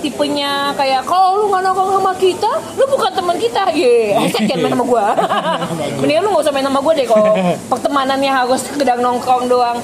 [0.00, 3.62] tipenya kayak kalau lu nggak nongkrong sama kita lu bukan teman kita.
[3.72, 5.06] Ye hashtag jangan main sama gua.
[6.00, 7.32] Mendingan lu nggak usah main sama gua deh kalau
[7.72, 9.78] pertemanannya harus sekedar nongkrong doang.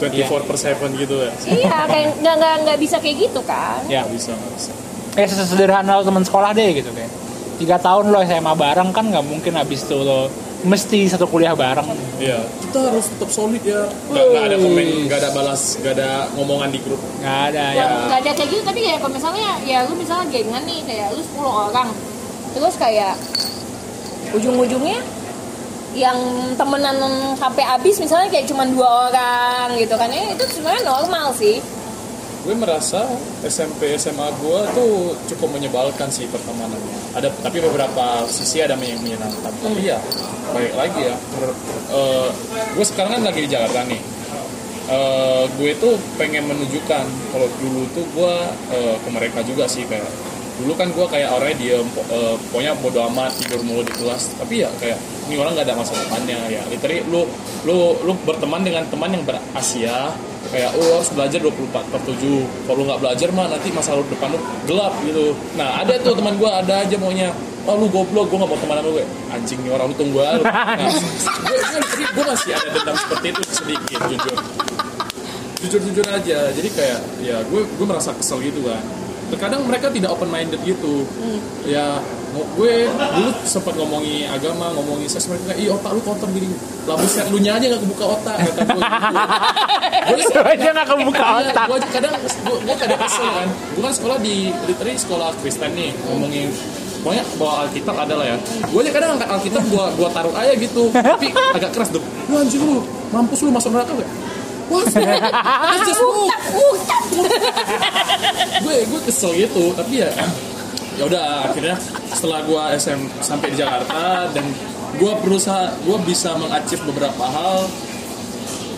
[0.00, 1.30] 24 per 7 gitu ya?
[1.44, 3.80] Iya kayak nggak nggak nggak bisa kayak gitu kan.
[3.84, 4.72] Ya Nggak bisa nggak bisa.
[5.10, 7.12] Kayak sesederhana lo teman sekolah deh gitu kayak.
[7.60, 10.32] Tiga tahun lo SMA bareng kan nggak mungkin habis itu lo
[10.64, 11.86] mesti satu kuliah bareng.
[12.20, 13.88] Iya, kita harus tetap solid ya.
[14.12, 17.00] Nggak, nggak ada komen, nggak ada balas, nggak ada ngomongan di grup.
[17.20, 17.86] nggak ada ya.
[18.08, 21.22] nggak ada kayak gitu tapi kayak kalau misalnya ya lu misalnya gengan nih kayak lu
[21.22, 21.88] 10 orang.
[22.50, 23.14] Terus kayak
[24.34, 25.00] ujung-ujungnya
[25.90, 26.18] yang
[26.54, 26.96] temenan
[27.34, 30.10] sampai habis misalnya kayak cuma dua orang gitu kan.
[30.12, 31.58] Ya itu sebenarnya normal sih
[32.40, 33.04] Gue merasa
[33.42, 34.92] SMP SMA gue tuh
[35.28, 37.12] cukup menyebalkan sih pertemanannya.
[37.12, 39.52] Ada tapi beberapa sisi ada yang menyenangkan.
[39.52, 40.00] Tapi ya
[40.50, 41.16] baik lagi ya.
[41.30, 42.28] Menurut- eh,
[42.72, 44.00] gue sekarang kan lagi di Jakarta nih.
[44.90, 48.34] Eh, gue tuh pengen menunjukkan kalau dulu tuh gue
[48.72, 50.08] eh, ke mereka juga sih kayak
[50.58, 54.34] dulu kan gue kayak orangnya diem po- eh, pokoknya bodo amat tidur mulu di kelas
[54.34, 57.22] tapi ya kayak ini orang nggak ada masa depannya ya literally lu
[57.64, 60.10] lu lu berteman dengan teman yang berasia
[60.50, 64.34] kayak oh harus belajar 24 per 7 kalau nggak belajar mah nanti masa lu depan
[64.34, 65.32] lu gelap gitu.
[65.54, 67.30] Nah ada tuh teman gue ada aja maunya.
[67.68, 70.34] Oh lu goblok gue gak mau temenan lu gue anjing nih orang lu tunggu aja
[70.40, 70.90] lu." nah,
[71.46, 74.36] gue, gue, gue masih ada dendam seperti itu sedikit jujur.
[75.60, 76.38] Jujur jujur aja.
[76.50, 78.82] Jadi kayak ya gue gue merasa kesel gitu kan.
[79.30, 81.06] Terkadang mereka tidak open minded gitu
[81.62, 86.46] ya mau gue dulu sempat ngomongi agama ngomongi seks mereka ih otak lu kotor gini
[86.86, 88.82] lah buset lu nya aja gak kebuka otak kata gue
[90.20, 90.38] gitu.
[90.38, 91.64] Lu aja nggak kebuka Iya, otak.
[91.66, 93.48] gue kadang gue, gue kadang kesel kan.
[93.74, 94.34] Gue kan sekolah di
[94.66, 96.48] literally sekolah Kristen nih ngomongin
[97.00, 98.36] pokoknya bawa Alkitab ada lah ya.
[98.68, 102.04] Gue aja kadang angkat Alkitab gue gue taruh aja gitu tapi agak keras dong.
[102.30, 104.10] Lu anjing lu mampus lu masuk neraka gak
[105.82, 106.30] just book.
[108.62, 110.10] gue gue kesel gitu tapi ya
[111.00, 111.80] ya udah akhirnya
[112.12, 114.44] setelah gue SM sampai di Jakarta dan
[115.00, 117.64] gue berusaha gue bisa mengacif beberapa hal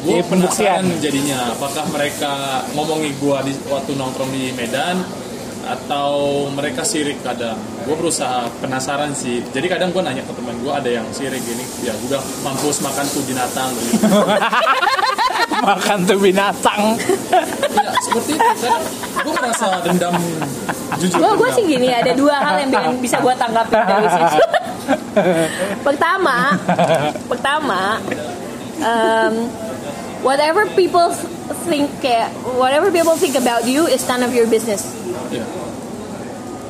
[0.07, 5.03] gue penasaran jadinya apakah mereka ngomongi gue di waktu nongkrong di Medan
[5.63, 7.55] atau mereka sirik kadang.
[7.87, 9.47] Gue berusaha penasaran sih.
[9.55, 11.63] Jadi kadang gue nanya ke teman gue ada yang sirik gini?
[11.87, 13.71] Ya gue bilang mampus makan tuh binatang.
[13.79, 14.03] gitu
[15.63, 16.99] makan tuh binatang.
[16.99, 18.51] Ya seperti itu.
[18.67, 18.83] Kadang
[19.23, 20.15] gue merasa dendam
[20.99, 24.39] jujur gue sih gini ada dua hal yang bisa gue tanggapin dari situ
[25.87, 26.55] pertama
[27.27, 27.99] pertama
[28.83, 29.35] um,
[30.23, 31.11] whatever people
[31.67, 34.87] think kayak whatever people think about you is none of your business.
[35.33, 35.47] Iya.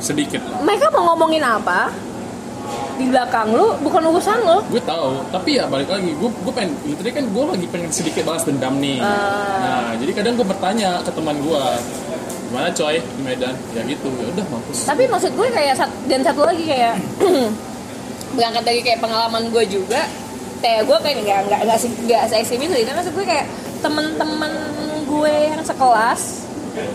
[0.03, 0.43] sedikit.
[0.67, 1.95] Mereka mau ngomongin apa
[2.93, 4.59] di belakang lu bukan urusan lu.
[4.69, 8.23] Gue tahu tapi ya balik lagi gue gue pengen literally kan gue lagi pengen sedikit
[8.23, 9.01] balas dendam nih.
[9.01, 11.63] Nah jadi kadang gue bertanya ke teman gue
[12.47, 13.55] gimana coy di Medan?
[13.73, 14.79] Ya gitu ya udah mampus.
[14.85, 16.95] Tapi maksud gue kayak sat- dan satu lagi kayak
[18.37, 20.05] berangkat dari kayak pengalaman gue juga
[20.61, 23.47] kayak gue kayak nggak nggak nggak se- nggak se ekstrim itu tapi maksud gue kayak
[23.83, 24.53] temen-temen
[25.05, 26.23] gue yang sekelas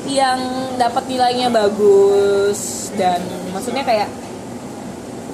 [0.09, 0.39] yang
[0.75, 4.07] dapat nilainya bagus dan maksudnya kayak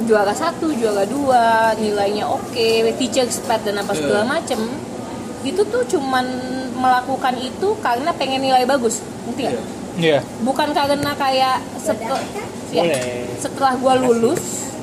[0.06, 4.60] juara satu juara dua nilainya oke teacher expert dan apa segala macem.
[5.44, 6.26] Itu tuh cuman
[6.78, 9.56] melakukan itu karena pengen nilai bagus ngerti nggak?
[9.56, 9.82] Iya.
[9.94, 10.20] Iya.
[10.42, 12.18] bukan karena kayak setel,
[12.74, 12.82] ya,
[13.38, 14.74] setelah gue lulus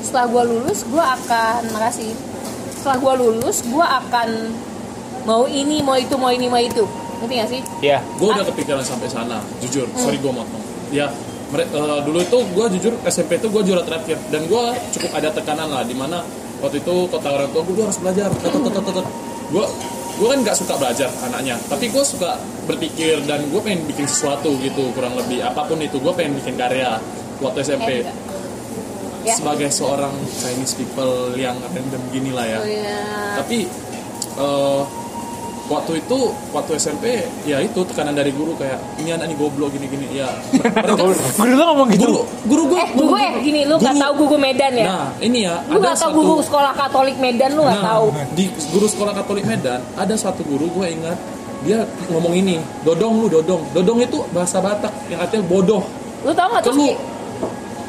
[0.00, 2.14] setelah gue lulus gue akan makasih.
[2.72, 4.28] Setelah gue lulus gue akan
[5.28, 6.88] mau ini mau itu mau ini mau itu.
[7.20, 7.60] Ngerti gak sih?
[7.84, 7.98] Iya.
[8.16, 9.84] gue udah kepikiran sampai sana jujur.
[9.98, 10.62] Sorry gue motong.
[10.88, 11.12] Ya
[11.48, 14.18] mere- eh, dulu itu gue jujur SMP itu gue juara terakhir.
[14.28, 16.22] Dan gue cukup ada tekanan lah di mana
[16.58, 18.28] waktu itu kota orang tua gue harus belajar.
[19.46, 19.64] Gue
[20.16, 21.54] gue kan nggak suka belajar anaknya.
[21.62, 25.40] Tapi gue suka berpikir dan gue pengen bikin sesuatu gitu kurang lebih.
[25.40, 26.98] Apa pun itu gue pengen bikin karya
[27.38, 28.16] waktu SMP enggak.
[29.22, 29.34] ya.
[29.34, 32.58] Sebagai seorang Chinese people yang random gini lah ya.
[32.58, 32.98] Oh, ya.
[33.36, 33.66] tapi
[34.36, 34.80] eh,
[35.66, 36.18] waktu itu
[36.54, 40.30] waktu SMP ya itu tekanan dari guru kayak ini anak ini goblok gini gini ya
[40.62, 42.06] mereka Guru lu ngomong gitu.
[42.06, 44.86] guru guru gue eh gue gini lu nggak tahu guru Medan ya?
[44.86, 48.04] Nah ini ya lu nggak tahu guru sekolah Katolik Medan lu nggak nah, tahu?
[48.38, 51.18] di guru sekolah Katolik Medan ada satu guru gue ingat
[51.66, 51.82] dia
[52.14, 53.62] ngomong ini dodong lu dodong.
[53.74, 55.82] Dodong itu bahasa Batak yang artinya bodoh.
[56.22, 56.74] Lu tahu nggak tuh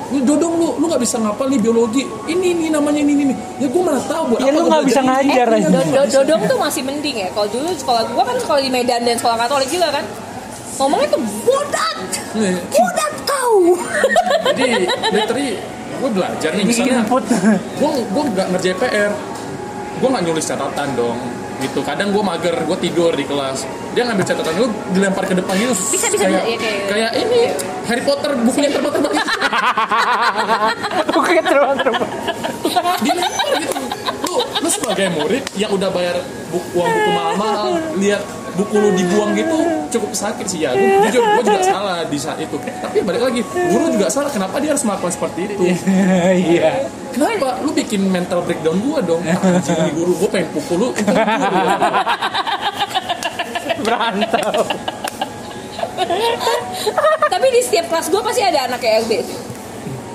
[0.08, 2.04] Lu dodong lu lu nggak bisa ngapal nih biologi.
[2.26, 5.02] Ini ini namanya ini ini ya gue mana tahu buat Ya, apa lu nggak bisa
[5.02, 5.08] ini?
[5.10, 5.68] ngajar eh, aja.
[5.68, 7.30] do- do- dodong tuh masih mending ya.
[7.30, 10.06] Kalau dulu sekolah gua kan sekolah di Medan dan sekolah Katolik juga kan.
[10.78, 11.98] Ngomongnya tuh bodat.
[12.34, 13.74] Nih, bodat kau.
[14.58, 15.50] Jadi literally
[15.98, 19.12] gue belajar nih misalnya gue gue nggak ngerjain PR
[19.98, 21.18] gue nggak nulis catatan dong
[21.60, 21.80] gitu.
[21.82, 23.64] Kadang gue mager gue tidur di kelas.
[23.92, 25.74] Dia ngambil catatan gue dilempar ke depan gitu.
[25.74, 27.40] Bisa, bisa, kayak, bisa, ya, kayak- kayak ini
[27.84, 29.32] Harry Potter bukunya terbang-terbang gitu.
[31.18, 32.12] Oke terbang-terbang.
[33.00, 33.80] dilempar gitu.
[34.24, 36.16] Lu lu sebagai murid yang udah bayar
[36.48, 37.66] buku uang buku mahal
[37.96, 38.22] lihat
[38.58, 39.58] buku lu dibuang gitu
[39.90, 40.74] cukup sakit sih ya.
[40.74, 42.58] Gua- jujur gue juga salah di saat itu.
[42.58, 45.64] Tapi balik lagi guru juga salah kenapa dia harus melakukan seperti itu?
[46.34, 46.72] Iya.
[47.14, 47.62] kenapa?
[47.62, 50.12] Lu bikin mental breakdown gue dong anjing nih guru.
[50.18, 50.90] Gue pengen pukul lu
[53.78, 54.66] Berantau.
[57.28, 59.12] Tapi di setiap kelas gue pasti ada anak kayak LB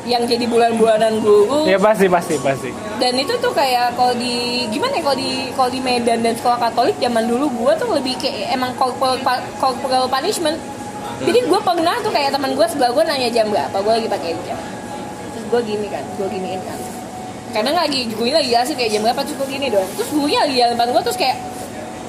[0.02, 2.74] yang jadi bulan-bulanan guru Ya pasti pasti pasti.
[2.98, 6.58] dan itu tuh kayak kalau di gimana ya kalau di kalau di Medan dan sekolah
[6.58, 9.14] Katolik zaman dulu gue tuh lebih kayak emang corporal,
[9.56, 10.58] corporal punishment.
[11.22, 14.34] Jadi gue pernah tuh kayak teman gue sebelah gue nanya jam berapa gue lagi pakai
[14.42, 14.58] jam.
[15.30, 16.78] Terus gue gini kan gue giniin kan.
[17.52, 20.54] Kadang lagi gurunya lagi jelasin kayak jam berapa terus gue gini doang terus gurunya lagi
[20.58, 21.36] jalan depan gue terus kayak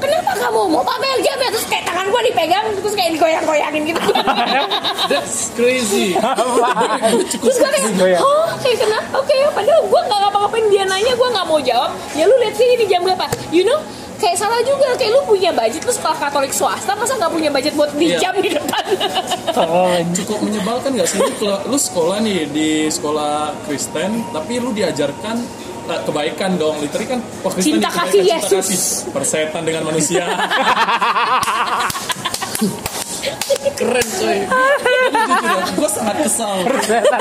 [0.03, 1.49] kenapa kamu mau pamer jam ya?
[1.49, 4.01] Terus kayak tangan gue dipegang terus kayak digoyang-goyangin gitu.
[5.11, 6.13] That's crazy.
[7.39, 9.07] Terus gue kayak oh kayak kenapa?
[9.17, 11.91] Oke padahal gue nggak ngapa-ngapain dia nanya gue nggak mau jawab.
[12.13, 13.25] Ya lu lihat sih ini jam berapa.
[13.49, 13.79] You know
[14.17, 14.95] kayak salah juga.
[14.95, 18.19] Kayak lu punya budget lu sekolah Katolik swasta masa nggak punya budget buat di Iya.
[18.21, 18.83] jam di depan?
[20.17, 21.19] Cukup menyebalkan gak sih?
[21.19, 25.37] Lu, kalau lu sekolah nih di sekolah Kristen tapi lu diajarkan
[25.85, 26.75] kebaikan dong.
[26.81, 28.65] Literally kan oh, Kristen Cinta kasih cinta Yesus.
[28.67, 29.11] kasih.
[29.11, 30.23] persetan dengan manusia.
[33.73, 34.37] Keren coy.
[35.73, 36.67] Gue sangat kesal.
[36.83, 37.19] Setan.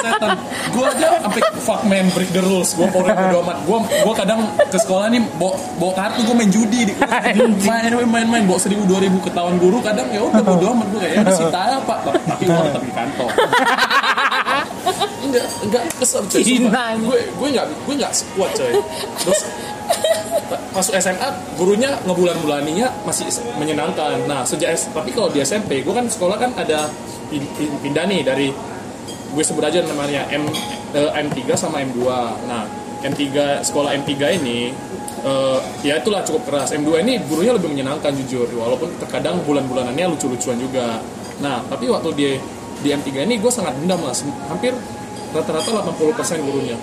[0.00, 0.30] setan
[0.70, 2.72] gue aja sampai fuck man break the rules.
[2.78, 3.58] Gue pokoknya bodo amat.
[3.66, 8.06] Gue gue kadang ke sekolah nih bawa bawa kartu gue main judi di main main
[8.06, 8.42] main main.
[8.46, 10.86] Bawa seribu dua ribu ketahuan guru kadang ya udah bodo amat.
[10.94, 11.98] Gue kayak ya udah sita aja pak.
[12.06, 13.30] Tapi uang tetap di kantong
[15.30, 16.98] enggak enggak kesel coy Cina.
[16.98, 18.72] gue gue enggak gue enggak sekuat coy
[19.22, 19.40] terus
[20.74, 23.26] masuk SMA gurunya ngebulan-bulaninya masih
[23.58, 24.22] menyenangkan.
[24.26, 26.86] Nah sejak tapi kalau di SMP gue kan sekolah kan ada
[27.30, 28.48] pin- pin- pindah nih dari
[29.30, 30.46] gue sebut aja namanya M
[30.94, 32.02] eh, M3 sama M2.
[32.46, 32.66] Nah
[33.02, 33.22] M3
[33.66, 34.12] sekolah M3
[34.42, 34.70] ini
[35.26, 36.70] eh, ya itulah cukup keras.
[36.74, 41.02] M2 ini gurunya lebih menyenangkan jujur walaupun terkadang bulan-bulanannya lucu-lucuan juga.
[41.42, 42.28] Nah tapi waktu di
[42.80, 44.14] di M3 ini gue sangat dendam lah
[44.48, 44.72] hampir
[45.30, 46.76] rata-rata 80% gurunya.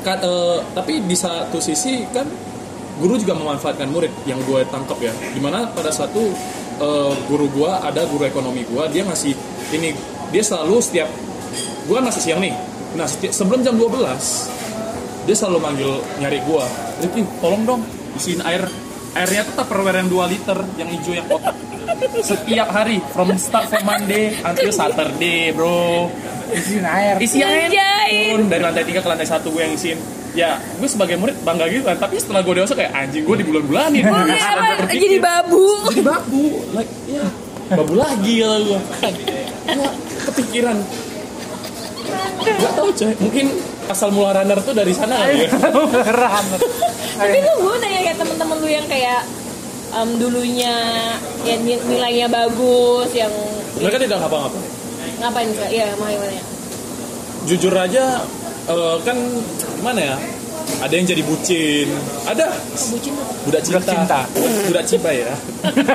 [0.00, 2.24] Ka- eh, tapi di satu sisi kan
[2.96, 5.12] guru juga memanfaatkan murid yang gue tangkap ya.
[5.12, 6.32] Di mana pada satu
[6.80, 9.32] eh, guru gue ada guru ekonomi gue dia ngasih
[9.72, 9.92] ini
[10.30, 11.08] dia selalu setiap
[11.84, 12.54] gue masih siang nih.
[12.90, 14.00] Nah seti- sebelum jam 12
[15.28, 16.64] dia selalu manggil nyari gue
[17.00, 17.80] Rifki tolong dong
[18.16, 18.64] isiin air
[19.12, 21.54] airnya tuh tupperware yang 2 liter yang hijau yang kotak.
[22.20, 26.08] Setiap hari from start from Monday until Saturday bro
[26.52, 27.14] Isiin air.
[27.18, 27.68] isi air.
[28.30, 29.98] Turun dari lantai 3 ke lantai 1 gue yang isiin.
[30.30, 33.44] Ya gue sebagai murid bangga gitu kan tapi setelah gue dewasa kayak anjing gue di
[33.44, 34.78] bulan-bulanin Oh, Gue kayak sampai apa?
[34.78, 35.64] berpikir, jadi babu.
[35.88, 36.44] jadi babu.
[36.70, 37.24] Like ya
[37.72, 38.80] babu lagi kata gue
[39.70, 39.88] Gue
[40.24, 40.76] kepikiran.
[42.40, 43.12] Gak tau coy.
[43.18, 43.46] Mungkin
[43.86, 45.50] asal mula runner tuh dari sana kali ya.
[47.12, 49.20] Tapi tuh gue nanya kayak temen-temen lu yang kayak
[49.92, 50.74] em, dulunya
[51.40, 53.32] ya ni- nilainya bagus yang
[53.76, 54.58] mereka tidak ngapa-ngapa
[55.20, 56.42] ngapain sih ya makanya
[57.44, 58.04] jujur aja
[58.66, 59.16] eh, kan
[59.76, 60.16] gimana ya
[60.80, 61.88] ada yang jadi bucin
[62.24, 62.52] ada
[62.88, 64.20] bucin tuh budak cinta, Budak cinta.
[64.68, 65.34] budak cibai ya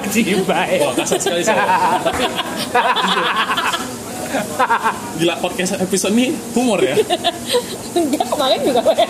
[0.05, 0.77] Cibai.
[0.77, 1.65] Wah kasar sekali saya.
[2.05, 2.23] Tapi.
[5.15, 6.93] Gila podcast episode ini humor ya.
[7.95, 9.07] enggak kemarin juga ya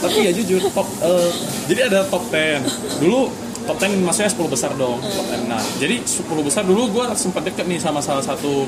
[0.00, 1.28] Tapi ya jujur top eh,
[1.68, 3.04] jadi ada top 10.
[3.04, 3.20] Dulu
[3.64, 4.98] top 10 maksudnya 10 besar dong.
[4.98, 5.44] Top 10.
[5.46, 8.64] Nah, jadi 10 besar dulu gue sempat deket nih sama salah satu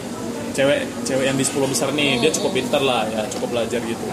[0.56, 2.16] cewek cewek yang di 10 besar nih.
[2.24, 4.06] Dia cukup pintar lah ya, cukup belajar gitu.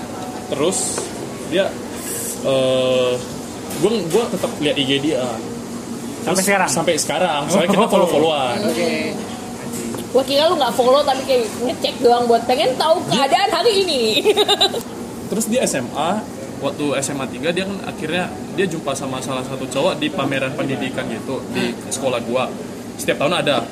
[0.51, 0.99] Terus
[1.47, 1.71] dia
[2.43, 3.11] eh
[3.79, 5.23] gue gue tetap lihat IG dia.
[6.23, 6.69] Sampai Terus sekarang?
[6.71, 7.41] Sampai sekarang.
[7.51, 8.57] Soalnya kita follow-followan.
[8.67, 8.91] Oke.
[10.13, 14.21] Gua kira lu nggak follow tapi kayak ngecek doang buat pengen tahu keadaan hari ini.
[15.33, 16.21] Terus dia SMA,
[16.61, 21.09] waktu SMA 3 dia kan akhirnya dia jumpa sama salah satu cowok di pameran pendidikan
[21.09, 22.45] gitu di sekolah gua.
[22.95, 23.65] Setiap tahun ada.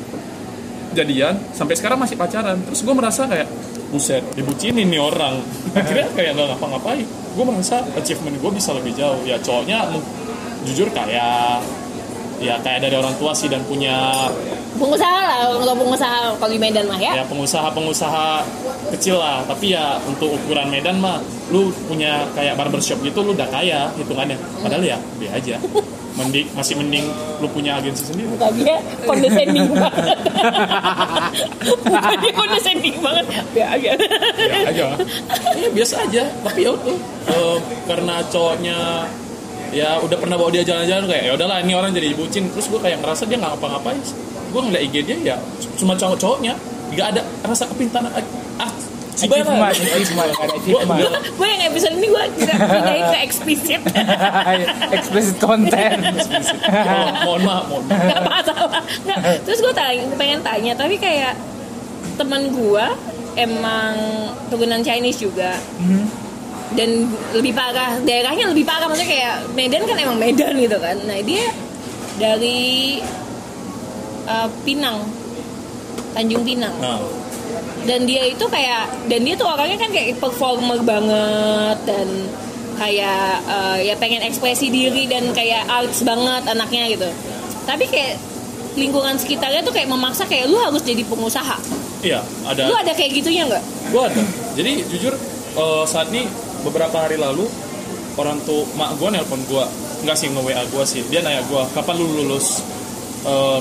[0.92, 2.58] Jadian sampai sekarang masih pacaran.
[2.68, 3.48] Terus gua merasa kayak
[3.92, 5.40] buset, dibucinin nih orang.
[5.76, 7.08] Akhirnya kayak nggak ngapa-ngapain.
[7.36, 9.20] Gua merasa achievement gua bisa lebih jauh.
[9.24, 9.88] Ya cowoknya
[10.68, 11.64] jujur kayak
[12.42, 14.26] ya kayak dari orang tua sih dan punya
[14.74, 17.22] pengusaha lah, kalau pengusaha kalau di Medan mah ya.
[17.22, 18.28] ya pengusaha-pengusaha
[18.98, 21.22] kecil lah tapi ya untuk ukuran Medan mah
[21.54, 25.62] lu punya kayak barbershop gitu lu udah kaya hitungannya padahal ya be aja
[26.18, 27.06] mending masih mending
[27.40, 28.28] lu punya agensi sendiri.
[28.36, 28.76] Muka dia
[29.08, 30.18] condescending banget.
[31.88, 33.26] Muka dia condescending banget.
[33.56, 33.90] Ya aja.
[34.38, 34.86] ya aja.
[35.56, 36.24] Ya biasa aja.
[36.44, 36.98] Tapi ya udah.
[37.32, 38.80] Eh, karena cowoknya
[39.72, 42.52] ya udah pernah bawa dia jalan-jalan kayak ya udahlah ini orang jadi bucin.
[42.52, 44.00] Terus gue kayak ngerasa dia nggak ngapa-ngapain
[44.52, 45.36] gue ngeliat IG dia ya
[45.80, 46.54] cuma cowok-cowoknya.
[46.92, 48.12] Nggak ada rasa kepintaran.
[48.60, 48.68] Ah
[49.12, 50.32] Gua- achievement.
[51.04, 53.82] gua- gue yang episode ini gue pindahin ke eksplisit
[54.90, 55.36] Explicit.
[55.38, 56.00] Content.
[56.02, 58.02] oh, mohon maaf mohon maaf.
[58.02, 58.68] Nggak masalah
[59.04, 59.20] nggak.
[59.44, 61.34] Terus gue tanya pengen tanya tapi kayak
[62.14, 62.86] teman gue
[63.34, 63.94] emang
[64.48, 65.56] turunan Chinese juga.
[65.78, 66.06] Mhm.
[66.72, 66.88] dan
[67.34, 68.88] lebih parah daerahnya lebih parah.
[68.88, 70.96] Maksudnya kayak Medan kan emang Medan gitu kan.
[71.04, 71.52] Nah dia
[72.16, 72.96] dari
[74.24, 75.04] uh, Pinang
[76.12, 76.72] Tanjung Pinang.
[76.78, 77.00] Nah
[77.86, 82.08] dan dia itu kayak dan dia tuh orangnya kan kayak performer banget dan
[82.78, 87.10] kayak eh, ya pengen ekspresi diri dan kayak arts banget anaknya gitu.
[87.66, 88.18] Tapi kayak
[88.78, 91.58] lingkungan sekitarnya tuh kayak memaksa kayak lu harus jadi pengusaha.
[92.02, 92.62] Iya ada.
[92.70, 93.64] Lu ada kayak gitunya nggak?
[93.94, 94.22] Gue ada.
[94.58, 95.14] Jadi jujur
[95.58, 96.26] eh, saat ini
[96.62, 97.50] beberapa hari lalu
[98.18, 99.64] orang tuh mak gue nelpon gue
[100.06, 101.02] nggak sih nge WA gue sih.
[101.10, 102.62] Dia nanya gue kapan lu lulus?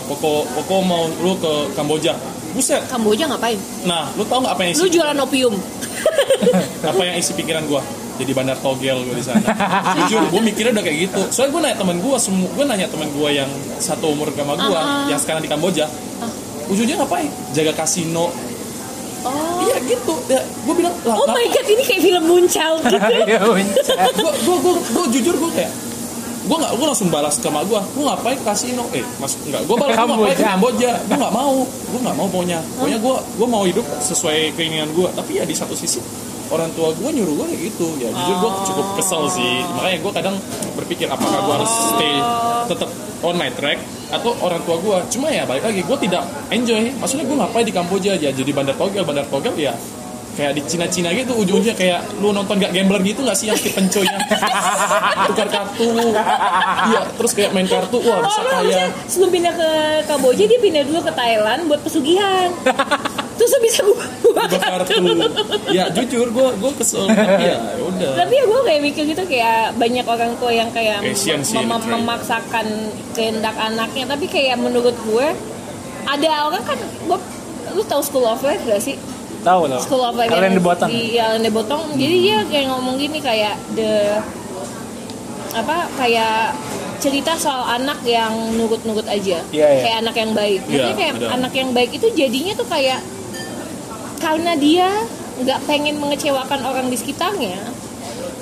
[0.09, 2.17] Koko Koko mau lu ke Kamboja
[2.53, 2.83] buset.
[2.87, 3.59] Kamboja ngapain?
[3.85, 5.55] Nah lu tau nggak apa yang isi lu jualan opium.
[6.91, 7.81] Apa yang isi pikiran gue
[8.17, 9.45] jadi bandar togel gue di sana.
[10.01, 11.21] Jujur gue mikirnya udah kayak gitu.
[11.29, 14.73] Soalnya gue nanya temen gue semua gue nanya temen gue yang satu umur sama gue
[14.73, 15.07] Ah, ah.
[15.09, 15.85] yang sekarang di Kamboja
[16.71, 17.29] ujungnya ngapain?
[17.53, 18.33] Jaga kasino.
[19.21, 19.61] Oh.
[19.69, 20.15] Iya gitu.
[20.33, 23.19] Ya, gue bilang lah oh my god ini kayak film muncul gitu.
[24.17, 25.73] Gue gue gue jujur gue kayak
[26.51, 29.63] gue nggak gue langsung balas ke mak gue gue ngapain ke kasino eh mas nggak
[29.71, 33.15] gue balas gue ngapain ke Kamboja gue nggak mau gue nggak mau pokoknya pokoknya gue
[33.39, 36.03] gue mau hidup sesuai keinginan gue tapi ya di satu sisi
[36.51, 37.87] orang tua gue nyuruh gue kayak gitu.
[38.03, 39.63] Ya jujur gue cukup kesel sih.
[39.79, 40.37] Makanya gue kadang
[40.75, 42.15] berpikir apakah gue harus stay
[42.67, 42.91] tetap
[43.23, 43.79] on my track
[44.11, 46.91] atau orang tua gue cuma ya balik lagi gue tidak enjoy.
[46.99, 48.29] Maksudnya gue ngapain di Kamboja aja?
[48.35, 49.73] Jadi bandar togel bandar togel ya
[50.41, 53.69] kayak di Cina-Cina gitu ujung-ujungnya kayak lu nonton gak gambler gitu gak sih yang si
[53.69, 54.17] penconya
[55.27, 55.85] tukar kartu
[56.87, 59.69] iya terus kayak main kartu wah Oh, bisa kaya sebelum pindah ke
[60.07, 62.49] Kamboja dia pindah dulu ke Thailand buat pesugihan.
[63.33, 65.05] Terus bisa buat ubah kartu
[65.71, 69.77] ya jujur gue gue kesel tapi ya udah Tapi ya gue kayak mikir gitu kayak
[69.77, 71.91] banyak orang tua yang kayak mem- literally.
[71.95, 72.67] memaksakan
[73.13, 74.05] kehendak anaknya.
[74.07, 75.27] Tapi kayak menurut gue
[76.03, 77.19] ada orang kan gue
[77.71, 78.97] lu tahu School of Life gak sih?
[79.41, 79.81] Tahu loh.
[79.81, 80.89] School of Life di Botong.
[80.91, 81.83] Di Alain de Botong.
[81.97, 84.21] Jadi dia kayak ngomong gini kayak the
[85.51, 86.55] apa kayak
[87.01, 89.41] cerita soal anak yang nurut-nurut aja.
[89.51, 89.83] Iya, iya.
[89.83, 90.61] Kayak anak yang baik.
[90.69, 93.01] Maksudnya Iya, kayak anak yang baik itu jadinya tuh kayak
[94.21, 94.89] karena dia
[95.41, 97.57] nggak pengen mengecewakan orang di sekitarnya.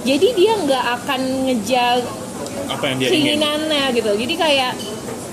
[0.03, 2.03] Jadi dia nggak akan ngejar
[2.69, 4.11] apa yang dia ingin keinginannya gitu.
[4.19, 4.73] Jadi kayak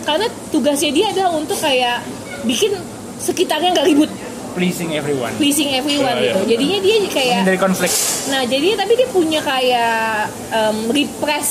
[0.06, 2.06] karena tugasnya dia adalah untuk kayak
[2.46, 2.78] bikin
[3.18, 4.12] sekitarnya nggak ribut,
[4.56, 5.34] Pleasing everyone.
[5.36, 6.40] pleasing everyone Iya, gitu.
[6.40, 6.50] iya.
[6.50, 7.92] Jadinya dia kayak Dari konflik.
[8.26, 10.00] Nah, jadi tapi dia punya kayak
[10.50, 11.50] em, repress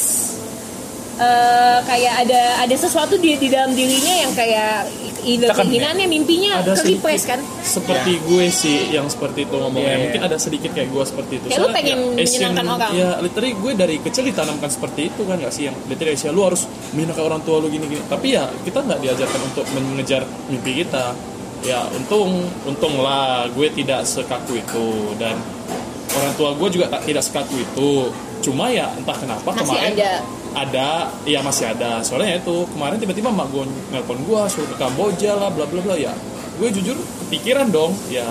[1.16, 4.90] eh, kayak ada ada sesuatu di di dalam dirinya yang kayak
[5.24, 7.40] Tekan, keinginannya, mimpinya Ada ke repress kan.
[7.58, 10.02] seperti gue sih yang seperti itu ngomongnya Iya, iya.
[10.04, 12.90] mungkin ada sedikit kayak gue seperti itu Kayak lu pengen ya, Asian- menyenangkan orang.
[12.92, 16.44] ya literally gue dari kecil ditanamkan seperti itu kan gak sih yang literally Asia lu
[16.44, 20.72] harus menyenangkan orang tua lu gini gini tapi ya kita nggak diajarkan untuk mengejar mimpi
[20.78, 21.16] kita
[21.64, 24.86] ya untung untung lah gue tidak sekaku itu.
[25.16, 25.34] Dan
[26.14, 28.12] orang tua gue juga tak tidak sekaku itu.
[28.44, 30.12] Cuma ya entah kenapa Masih kemarin ada.
[30.54, 30.88] ada
[31.24, 32.04] ya masih ada.
[32.04, 35.96] Soalnya itu kemarin tiba-tiba mak gue nelpon gue suruh ke Kamboja lah bla bla bla.
[35.96, 36.12] Ya
[36.60, 36.94] gue jujur
[37.26, 37.96] kepikiran dong.
[38.12, 38.28] Ya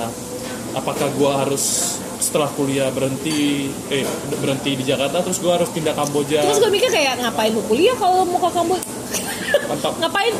[0.77, 4.07] apakah gue harus setelah kuliah berhenti eh
[4.39, 6.45] berhenti di Jakarta terus gue harus pindah Kamboja?
[6.45, 8.85] Terus gue mikir kayak ngapain lu kuliah kalau mau ke Kamboja?
[9.69, 9.93] mantap.
[10.01, 10.33] Ngapain?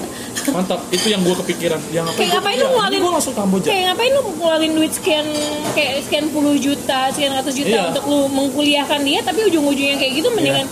[0.50, 2.70] Mantap itu yang gue kepikiran ya ngapain Kayak ngapain lu kuliah?
[2.70, 5.28] ngeluarin Ini gue langsung Kamboja Kayak ngapain lu ngeluarin duit sekian
[5.72, 7.84] kayak sekian puluh juta, sekian ratus juta Iya.
[7.90, 10.68] untuk lu mengkuliahkan dia tapi ujung-ujungnya kayak gitu mendingan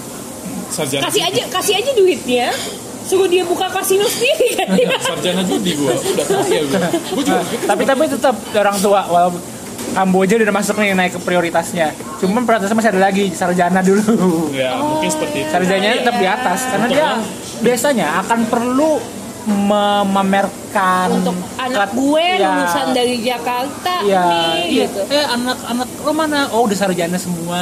[0.68, 2.48] sarjana kasih aja kasih aja duitnya
[3.02, 6.80] suruh dia buka kasino sendiri Iya, sarjana judi gue udah kaya gue
[7.12, 7.42] gue juga.
[7.66, 9.42] Tapi tapi tetap orang tua walaupun
[9.92, 11.92] Kamboja udah masuk nih naik ke prioritasnya.
[12.18, 14.48] Cuman prioritasnya masih ada lagi sarjana dulu.
[14.54, 17.08] ya mungkin seperti itu Sarjananya tetap di atas karena dia
[17.60, 19.02] biasanya akan perlu
[19.44, 24.86] memamerkan untuk anak gue ya, lulusan dari Jakarta ya, nih iya.
[24.86, 26.40] gitu Eh anak-anak lo mana?
[26.50, 27.62] Oh udah sarjana semua.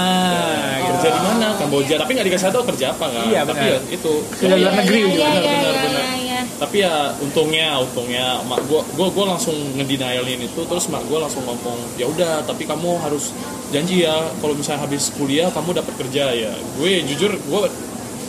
[0.77, 0.91] gitu.
[0.99, 3.71] kerja di mana Kamboja tapi nggak dikasih tahu kerja apa kan Iya, tapi benar.
[3.71, 6.39] ya itu Ya, luar negeri Iya, iya, benar iya, benar iya, benar iya.
[6.59, 11.43] tapi ya untungnya untungnya mak gua gua gua langsung ngedenialin itu terus mak gua langsung
[11.43, 13.31] ngomong ya udah tapi kamu harus
[13.69, 17.59] janji ya kalau misalnya habis kuliah kamu dapat kerja ya gue jujur gue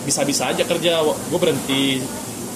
[0.02, 2.04] bisa-bisa aja kerja gue berhenti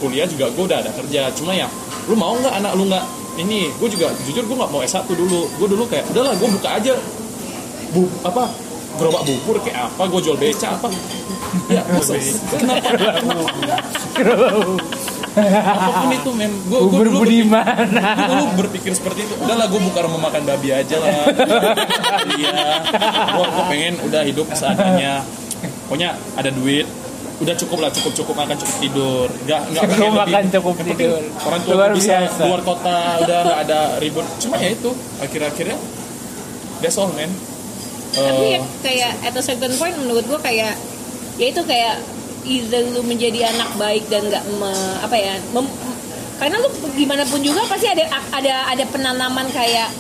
[0.05, 1.33] kuliah juga gue udah ada kerja.
[1.33, 1.65] Cuma ya
[2.05, 3.05] lu mau nggak anak lu nggak?
[3.41, 5.49] Ini gue juga jujur gue nggak mau S1 dulu.
[5.57, 6.93] Gue dulu kayak udahlah gue buka aja.
[7.97, 8.53] Bu apa?
[8.95, 10.03] Gerobak bubur kayak apa?
[10.07, 10.87] Gue jual beca apa?
[11.71, 12.19] Ya masa,
[12.59, 12.91] kenapa?
[15.35, 16.53] Apa pun itu men.
[16.71, 17.91] Gue Bubur dulu budiman.
[17.91, 19.35] gue dulu berpikir seperti itu.
[19.43, 21.11] Udah lah gue bukan mau makan babi aja lah.
[22.39, 22.67] Iya.
[23.35, 25.27] Gue gue pengen udah hidup seadanya.
[25.91, 26.87] Pokoknya ada duit
[27.37, 30.53] udah cukup lah cukup cukup makan cukup tidur nggak nggak Cukup makan, lebih.
[30.53, 31.23] cukup Yang penting tidur.
[31.43, 32.41] orang tua Luar bisa biasa.
[32.41, 35.79] keluar kota udah nggak ada ribut cuma ya itu akhir-akhirnya
[36.79, 37.31] that's all man
[38.11, 40.79] tapi Eh, ya kayak at a certain point menurut gua kayak
[41.35, 41.99] ya itu kayak
[42.45, 44.45] either lu menjadi anak baik dan nggak
[45.01, 45.75] apa ya mem-
[46.35, 49.91] karena lu gimana pun juga pasti ada ada ada penanaman kayak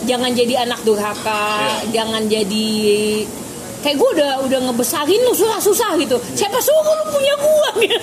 [0.00, 1.44] jangan jadi anak durhaka
[1.84, 1.92] Iya.
[1.92, 2.68] jangan jadi
[3.78, 6.16] kayak gue udah udah ngebesarin lu susah-susah gitu.
[6.32, 7.68] Siapa suruh lu punya gua?
[7.78, 7.94] Gitu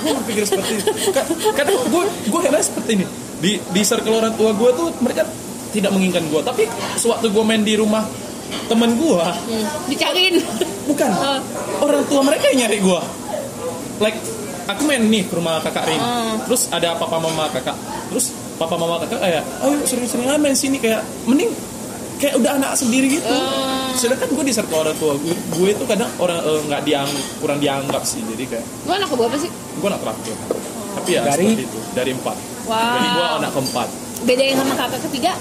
[0.00, 0.90] gue berpikir seperti itu.
[1.10, 3.06] Ka- kadang gue gue heran seperti ini.
[3.36, 5.28] Di di circle orang tua gue tuh mereka
[5.70, 8.06] tidak menginginkan gue tapi sewaktu gue main di rumah
[8.64, 10.40] temen gue Hmm, dicariin.
[10.86, 11.10] Bukan.
[11.24, 11.38] Oh.
[11.82, 13.00] orang tua mereka yang nyari gue
[13.98, 14.16] like
[14.64, 15.98] aku main nih ke rumah kakak Rin.
[15.98, 16.40] Hmm.
[16.44, 17.76] terus ada papa mama kakak.
[18.08, 20.78] Terus papa mama kakak kayak ayo sering-sering main sini.
[20.78, 21.50] Kayak mending
[22.16, 23.26] kayak udah anak sendiri gitu.
[23.26, 23.90] Hmm.
[23.94, 27.58] sedangkan gue di circle orang tua gue, gue itu kadang orang eh, nggak diang kurang
[27.58, 29.50] dianggap sih jadi kayak lu anak berapa sih?
[29.50, 30.36] Gue anak terakhir.
[30.94, 31.46] Tapi ya Dari?
[31.46, 31.78] seperti itu.
[31.92, 32.36] Dari empat.
[32.64, 32.74] Wow.
[32.74, 33.88] jadi gue anak keempat.
[34.24, 35.32] Beda yang sama kakak ketiga?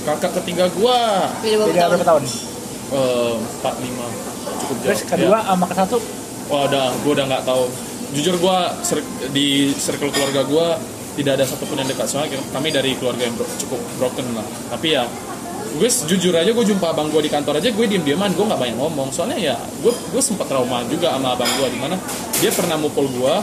[0.00, 0.98] Kakak ketiga gue
[1.42, 2.22] beda berapa tahun tahun?
[2.90, 4.06] eh, empat lima.
[4.60, 4.86] Cukup jauh.
[4.86, 5.46] Terus kedua Ya.
[5.46, 5.96] sama ke satu?
[6.48, 7.64] Wah udah gue udah nggak tahu.
[8.10, 8.58] Jujur gue
[9.30, 10.66] di circle keluarga gue
[11.14, 14.46] tidak ada satupun yang dekat soalnya kami dari keluarga yang bro- cukup broken lah.
[14.70, 15.04] Tapi ya
[15.70, 18.58] gue jujur aja gue jumpa abang gue di kantor aja gue diem dieman gue nggak
[18.58, 19.10] banyak ngomong.
[19.10, 21.94] Soalnya ya gue gue sempat trauma juga sama abang gue di mana
[22.38, 23.34] dia pernah mukul gue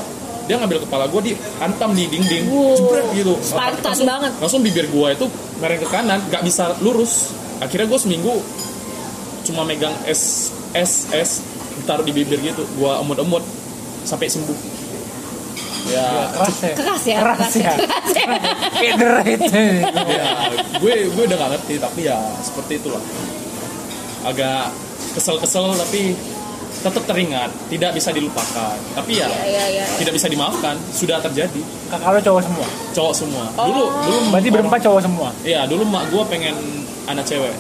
[0.47, 2.71] dia ngambil kepala gue diantam di dinding Wow.
[2.73, 3.33] jebret gitu.
[3.43, 4.31] Spartan langsung, banget.
[4.39, 5.25] langsung bibir gue itu
[5.59, 7.35] mereng ke kanan nggak bisa lurus.
[7.59, 8.31] Akhirnya gue seminggu
[9.43, 11.43] cuma megang es es es
[11.83, 12.63] taruh di bibir gitu.
[12.75, 13.43] Gue emut-emut
[14.03, 14.55] sampai sembuh
[15.89, 16.07] ya.
[16.35, 16.73] Keras ya.
[16.75, 18.27] Keras ya keras ya keras ya.
[18.79, 20.25] Kayak derit ya
[20.77, 23.01] gue gue udah gak ngerti tapi ya seperti itulah.
[24.27, 24.69] Agak
[25.15, 26.13] kesel-kesel tapi
[26.77, 28.77] tetap teringat tidak bisa dilupakan.
[28.93, 29.85] Tapi ya Iya, iya.
[29.97, 31.61] tidak bisa dimaafkan sudah terjadi.
[31.89, 32.67] Kakak lo cowok semua?
[32.93, 33.45] Cowok semua.
[33.57, 35.29] Dulu dulu berarti berempat cowok semua?
[35.41, 36.55] Iya, dulu mak gue pengen
[37.09, 37.55] anak cewek.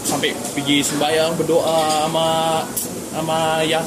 [0.00, 2.28] Sampai pergi sembahyang, berdoa sama
[3.12, 3.80] sama ya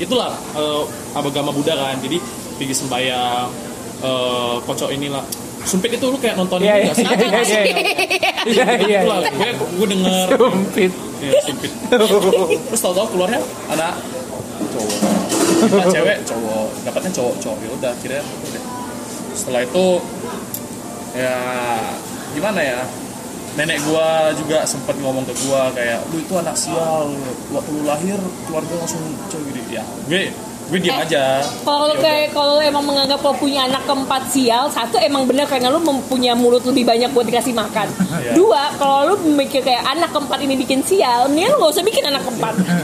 [0.00, 0.82] itulah eh,
[1.14, 1.96] agama Buddha kan.
[2.00, 2.18] Jadi
[2.62, 3.50] pergi sembahyang
[4.06, 5.26] eh kocok inilah.
[5.62, 7.06] Sumpit itu lu kayak nonton Iya, ini gak sih?
[7.06, 7.82] iya, iya, iya.
[8.50, 10.92] iya iya Itulah, gue gue denger sumpit
[11.22, 11.70] ya, sumpit.
[11.86, 13.38] Terus tau-tau keluarnya
[13.70, 13.94] anak
[14.74, 14.98] cowok.
[15.70, 17.58] Anak cewek cowok, dapatnya cowok cowok.
[17.62, 18.62] Ya udah, akhirnya udah.
[19.38, 19.86] Setelah itu
[21.14, 21.36] ya
[22.34, 22.80] gimana ya
[23.54, 27.12] nenek gua juga sempat ngomong ke gua kayak lu itu anak sial
[27.54, 30.32] waktu lu lahir keluarga langsung cowok gitu ya gue
[30.72, 34.66] gue diam Eh, aja Kalau Ya kayak kalau emang menganggap lo punya anak keempat sial,
[34.66, 37.84] satu emang bener karena lu mempunyah mulut lebih banyak buat dikasih makan.
[38.16, 38.32] Iya.
[38.38, 42.04] Dua, kalau lu mikir kayak anak keempat ini bikin sial, mendingan lu gak usah bikin
[42.04, 42.54] anak keempat.
[42.56, 42.74] Ya,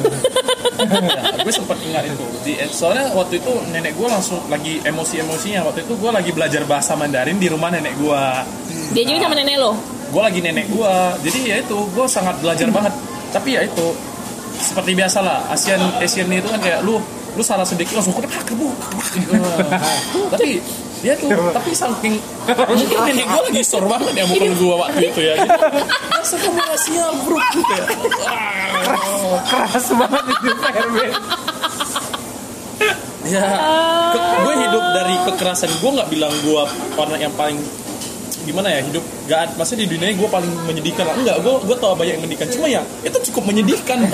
[1.42, 5.96] gue sempat ingat itu Di- soalnya waktu itu nenek gua langsung lagi emosi-emosinya waktu itu
[5.96, 8.44] gua lagi belajar bahasa Mandarin di rumah nenek gua
[8.90, 9.72] Dia juga sama nenek lo.
[10.08, 12.94] gue lagi nenek gue jadi ya itu gue sangat belajar banget
[13.28, 13.92] tapi ya itu
[14.56, 16.96] seperti biasa lah Asian Asian itu kan kayak lu
[17.38, 18.74] lu salah sedikit langsung kena kerbuk
[20.34, 20.58] tapi
[20.98, 22.18] dia tuh tapi saking
[22.50, 25.34] mungkin nenek gue lagi sor banget ya mukul gue waktu itu ya.
[25.38, 25.54] Gitu.
[26.10, 27.38] masa kamu gak siap bro?
[27.38, 27.84] Gitu ya.
[29.22, 29.42] Wah.
[29.46, 30.96] keras banget itu PRB
[33.28, 33.42] ya
[34.10, 35.70] ke- gue hidup dari kekerasan.
[35.78, 36.62] Gue nggak bilang gue
[36.96, 37.62] orang yang paling
[38.48, 41.04] gimana ya hidup gak maksudnya di dunia gue paling menyedihkan.
[41.04, 42.48] Lah enggak gue gue tau banyak yang menyedihkan.
[42.48, 43.98] Cuma ya itu cukup menyedihkan.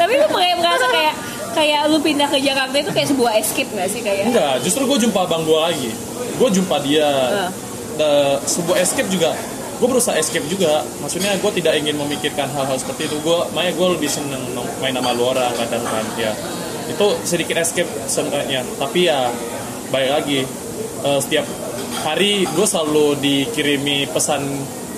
[0.00, 1.14] Tapi lu kayak merasa kayak
[1.56, 4.28] kayak lu pindah ke Jakarta itu kayak sebuah escape gak sih kayak?
[4.28, 5.90] enggak justru gue jumpa abang gue lagi.
[6.40, 7.06] Gue jumpa dia.
[7.06, 7.50] Ah.
[7.96, 9.32] Da- sebuah escape juga.
[9.76, 10.84] Gue berusaha escape juga.
[11.04, 13.16] Maksudnya gue tidak ingin memikirkan hal-hal seperti itu.
[13.20, 14.40] Gue makanya gue lebih seneng
[14.80, 16.32] main sama lu orang kadang kan ya
[16.86, 18.62] itu sedikit escape sebenarnya.
[18.78, 19.32] Tapi ya
[19.90, 20.38] baik lagi
[21.04, 21.46] eh, setiap
[22.02, 24.42] hari gue selalu dikirimi pesan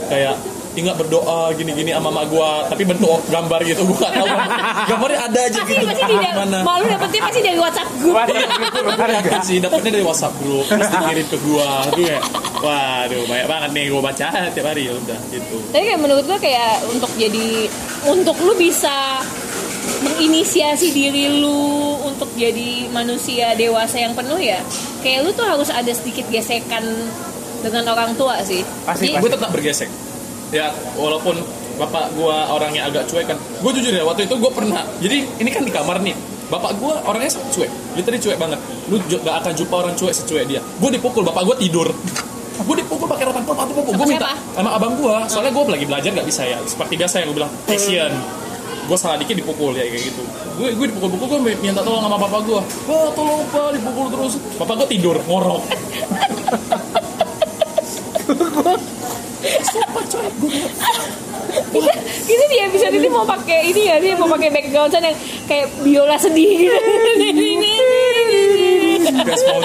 [0.05, 0.37] kayak
[0.75, 4.27] ingat berdoa gini-gini sama mak gue tapi bentuk gambar gitu gue gak tahu.
[4.89, 5.85] Gambarnya ada aja Pasti gitu.
[5.85, 6.59] pasti tidak Gimana?
[6.63, 8.15] malu dapetnya pasti dari WhatsApp grup.
[8.15, 11.71] Gue yakin sih dapetnya dari WhatsApp grup terus dikirim ke gua.
[11.91, 12.23] Tuh kayak
[12.59, 14.83] waduh banyak banget nih gua baca tiap hari.
[14.87, 15.57] Ya udah gitu.
[15.69, 17.47] Tapi kayak menurut gue kayak untuk jadi
[18.07, 19.19] untuk lu bisa
[19.99, 24.63] menginisiasi diri lu untuk jadi manusia dewasa yang penuh ya
[25.03, 26.85] kayak lu tuh harus ada sedikit gesekan
[27.59, 28.63] dengan orang tua sih.
[28.87, 29.91] Pasti, Jadi- gue tetap bergesek.
[30.55, 31.37] Ya walaupun
[31.77, 33.39] bapak gua orangnya agak cuek kan.
[33.61, 36.15] Gue jujur ya waktu itu gue pernah jadi ini kan di kamar nih.
[36.49, 38.59] Bapak gua orangnya sangat cuek literally cuek banget.
[38.89, 40.61] Lu gak akan jumpa orang cuek secuek dia.
[40.81, 41.89] Gue dipukul bapak gua tidur.
[42.59, 43.95] Gue dipukul pakai rotan pol atau pukul?
[43.95, 44.59] Gue minta siapa?
[44.59, 45.25] sama abang gua.
[45.31, 46.59] Soalnya gue lagi belajar gak bisa ya.
[46.67, 48.11] Seperti biasa yang gue bilang passion
[48.89, 50.24] gue salah dikit dipukul ya kayak gitu.
[50.57, 54.41] Gue gue dipukul-pukul gue minta tolong sama bapak gue wah tolong pak dipukul terus.
[54.57, 55.62] Bapak gue tidur ngorok.
[59.68, 60.74] Sumpah coy, gue bilang,
[61.68, 61.93] Kita,
[62.28, 64.12] kita di episode ini mau pakai ini ya sih?
[64.16, 66.76] Mau pakai background sound yang kayak biola sedih gitu.
[69.11, 69.61] Gas mau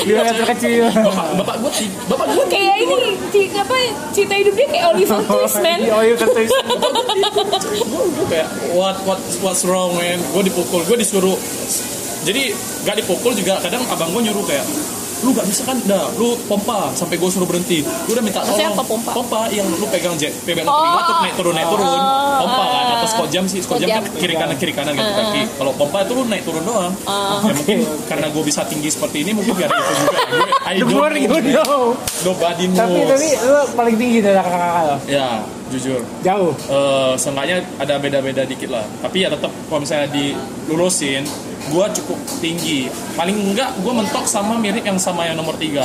[0.00, 0.84] Dia yang terkecil.
[0.90, 1.72] bapak bapak gue
[2.06, 2.96] bapak gue kayak ini
[3.30, 3.74] ci- apa
[4.10, 6.50] cerita hidup dia kayak Oliver Twist man Iya, iya kertas.
[6.50, 11.36] gue kayak what what what's wrong man gue dipukul gue disuruh
[12.20, 12.52] jadi
[12.82, 14.64] gak dipukul juga kadang abang gue nyuruh kayak
[15.20, 15.76] lu gak bisa kan?
[15.84, 17.84] Dah lu pompa sampai gue suruh berhenti.
[17.84, 18.72] Gue udah minta tolong.
[18.72, 19.10] apa pompa?
[19.12, 20.72] pompa yang lu pegang jet pegang Oh.
[20.72, 21.20] oh.
[21.24, 21.84] naik turun naik turun.
[21.84, 22.38] Oh.
[22.44, 23.60] pompa kan atau skot jam sih.
[23.60, 25.42] Skot jam kan kiri kanan kiri kanan gitu kaki.
[25.58, 26.92] Kalau pompa itu lu naik turun doang.
[27.04, 30.18] Ya mungkin karena gue bisa tinggi seperti ini mungkin gara itu juga.
[30.30, 31.84] Gue I don't more you know know.
[32.22, 34.96] nobody Tapi knows tapi lu paling tinggi dari kakak-kakak lo.
[35.10, 35.28] ya
[35.70, 36.00] jujur.
[36.26, 36.52] Jauh.
[36.70, 38.84] eh seenggaknya ada beda-beda dikit lah.
[39.02, 41.22] Tapi ya tetap kalau misalnya dilulusin
[41.62, 45.84] gue cukup tinggi paling enggak gue mentok sama mirip yang sama yang nomor tiga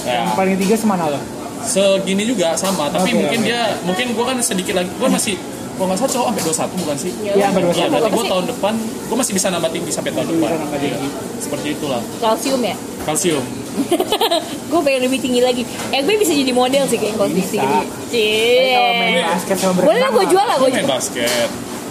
[0.00, 1.20] Yang ya, paling tiga semana lo?
[1.60, 3.46] segini juga sama tapi Oke, mungkin oke.
[3.46, 5.36] dia mungkin gue kan sedikit lagi gue masih
[5.74, 6.42] kalau nggak salah cowok sampai
[6.72, 7.88] 21 bukan sih Ya, Iya, sampai Iya, 21.
[7.90, 11.08] berarti Apa gue tahun depan gue masih bisa nambah tinggi sampai tahun depan Iya, tinggi.
[11.38, 13.44] seperti itulah kalsium ya kalsium
[14.70, 17.52] gue pengen lebih tinggi lagi eh gue bisa jadi model sih kayak kalau Bisa.
[17.54, 18.24] tinggi Tapi
[18.70, 19.24] kalau main Cie.
[19.26, 19.86] basket sama berenang.
[19.86, 21.48] boleh lah gue jual lah gue gue main basket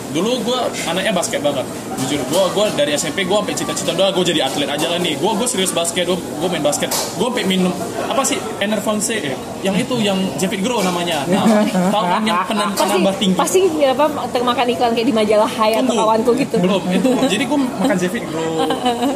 [0.10, 1.66] dulu gue anaknya basket banget
[2.00, 2.20] jujur.
[2.32, 5.20] Gue gue dari SMP gue sampai cita-cita doang gue jadi atlet aja lah nih.
[5.20, 6.90] Gue gue serius basket gue gue main basket.
[7.20, 7.74] Gue sampai minum
[8.10, 11.28] apa sih Enervance eh, yang itu yang Javid Grow namanya.
[11.30, 11.46] Nah
[11.94, 13.38] tahu kan yang penan penambah tinggi?
[13.38, 16.58] pasti apa termakan iklan kayak di majalah Hai atau kawanku gitu.
[16.58, 17.10] Belum itu.
[17.34, 18.54] Jadi gue makan Javid Grow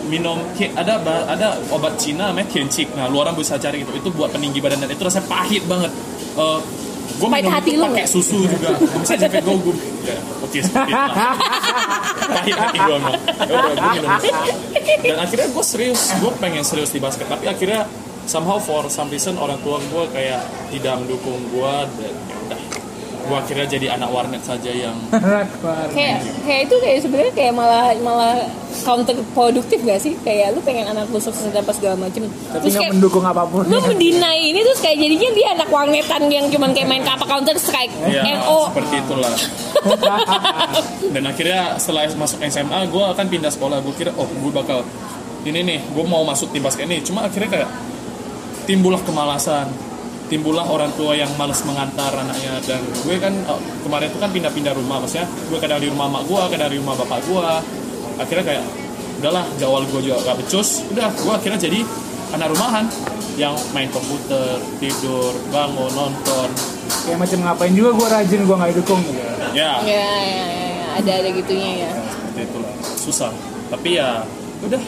[0.07, 0.37] minum
[0.77, 3.91] ada ada obat Cina namanya Tianqik nah lu orang bisa cari gitu.
[3.97, 5.91] Itu buat peninggi badan dan itu rasanya pahit banget.
[6.37, 6.59] Eh,
[7.13, 8.75] gue minum hati itu lu pakai susu juga.
[8.99, 10.85] Misalnya Javid Grow gue ya, itu lah.
[12.33, 13.15] pahit hati gue emang.
[13.19, 13.59] Gue
[15.03, 17.27] dan akhirnya gue serius gue pengen serius di basket.
[17.27, 17.87] Tapi akhirnya
[18.27, 22.59] somehow for some reason orang tua gue kayak tidak mendukung gue dan ya udah
[23.23, 24.95] gue akhirnya jadi anak warnet saja yang
[25.95, 28.35] kayak kayak itu kayak sebenarnya kayak malah malah
[28.81, 30.17] counter produktif gak sih?
[30.25, 32.25] Kayak lu pengen anak lu sukses dan apa segala macem.
[32.27, 33.63] Tapi terus nggak kayak mendukung apa pun.
[33.69, 37.55] lu mendinai ini terus kayak jadinya dia anak warnetan yang cuman kayak main apa counter
[37.55, 39.33] strike ya NO seperti itulah.
[41.13, 43.77] Dan akhirnya setelah masuk SMA gue akan pindah sekolah.
[43.85, 44.81] Gue kira oh gue bakal
[45.47, 46.99] ini nih gue mau masuk tim basket ini.
[47.05, 47.69] Cuma akhirnya kayak
[48.65, 49.69] timbullah kemalasan
[50.33, 52.57] timbullah orang tua yang malas mengantar anaknya.
[52.65, 56.25] Dan gue kan oh, kemarin itu kan pindah-pindah rumah maksudnya gue kadang di rumah mak
[56.25, 57.45] gue kadang di rumah bapak gue
[58.17, 58.63] akhirnya kayak
[59.21, 60.81] udahlah jawal gue juga gak becus.
[60.89, 61.85] Udah gue akhirnya jadi
[62.33, 62.89] anak rumahan
[63.37, 66.49] yang main komputer tidur bangun nonton.
[67.05, 69.21] Kayak macam ngapain juga gue rajin gue nggak didukung gitu.
[69.53, 69.53] ya.
[69.53, 70.87] Ya, ya, ya, ya.
[70.97, 71.91] ada ada gitunya ya.
[71.93, 73.31] Seperti itulah susah.
[73.69, 74.25] Tapi ya
[74.65, 74.81] udah.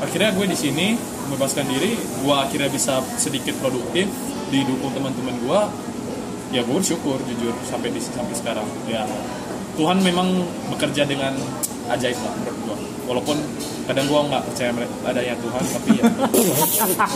[0.00, 0.86] Akhirnya gue di sini
[1.28, 1.94] membebaskan diri.
[2.24, 4.08] Gue akhirnya bisa sedikit produktif
[4.50, 5.60] didukung teman-teman gue
[6.50, 8.66] ya gue bersyukur jujur sampai di sampai sekarang.
[8.84, 9.06] Ya
[9.78, 11.32] Tuhan memang bekerja dengan
[11.88, 12.76] ajaib lah menurut gue
[13.06, 13.36] walaupun
[13.86, 16.02] kadang gue nggak percaya mere- adanya Tuhan tapi ya.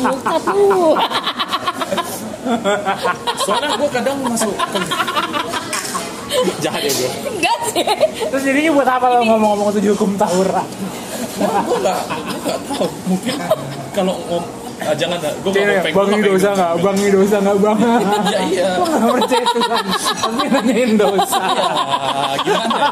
[0.03, 0.95] Muka tuh
[3.45, 4.79] soalnya gue kadang masuk ke
[6.63, 7.85] jahat ya gue enggak sih.
[8.31, 10.67] Terus jadinya buat apa lo ngomong-ngomong tujuh hukum tawuran?
[11.35, 12.87] gue nggak gue nggak tahu.
[13.11, 13.35] Mungkin
[13.95, 14.45] kalau ngom
[14.83, 16.73] ah, jangan dah gue nggak mau pengen Bang gua ini nggak dosa nggak?
[16.83, 17.79] Bang ini dosa nggak bang?
[18.35, 19.85] ya iya Gue nggak percaya Tuhan.
[20.25, 21.39] Tapi nanyain dosa.
[21.45, 22.89] Ah, gimana ya?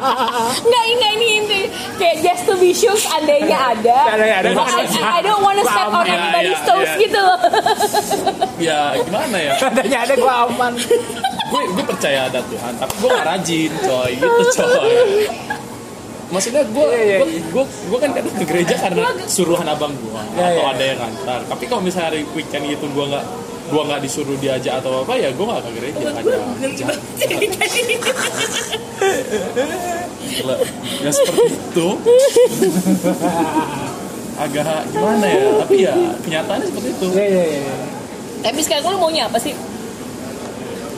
[0.62, 1.60] Enggak, ini ini ini
[1.98, 3.98] kayak just to be sure seandainya ada.
[4.06, 4.84] Seandainya ada, I,
[5.18, 7.02] I, don't wanna step on anybody's ya, toes ya.
[7.02, 7.38] gitu loh.
[8.62, 10.72] ya gimana ya Tandanya ada gue aman.
[11.52, 14.92] gue gue percaya ada Tuhan tapi gue gak rajin coy gitu coy
[16.32, 20.10] maksudnya gue Iya, iya, gue gue gue kan kadang ke gereja karena suruhan abang gue
[20.32, 20.72] Iya, atau iya.
[20.72, 23.24] ada yang ngantar tapi kalau misalnya hari weekend gitu gue nggak
[23.62, 26.32] gue nggak disuruh diajak atau apa ya gue nggak ke gereja ada
[30.22, 30.56] Gila.
[31.02, 31.86] ya seperti itu
[34.32, 37.74] agak gimana ya tapi ya kenyataannya seperti itu Iya iya iya.
[38.42, 39.54] Tapi sekarang lu maunya apa sih?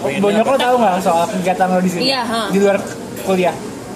[0.00, 2.02] Banyak lo tau nggak soal kegiatan lo di sini?
[2.08, 2.42] Iya, ha.
[2.48, 2.80] Di luar
[3.24, 3.52] kuliah.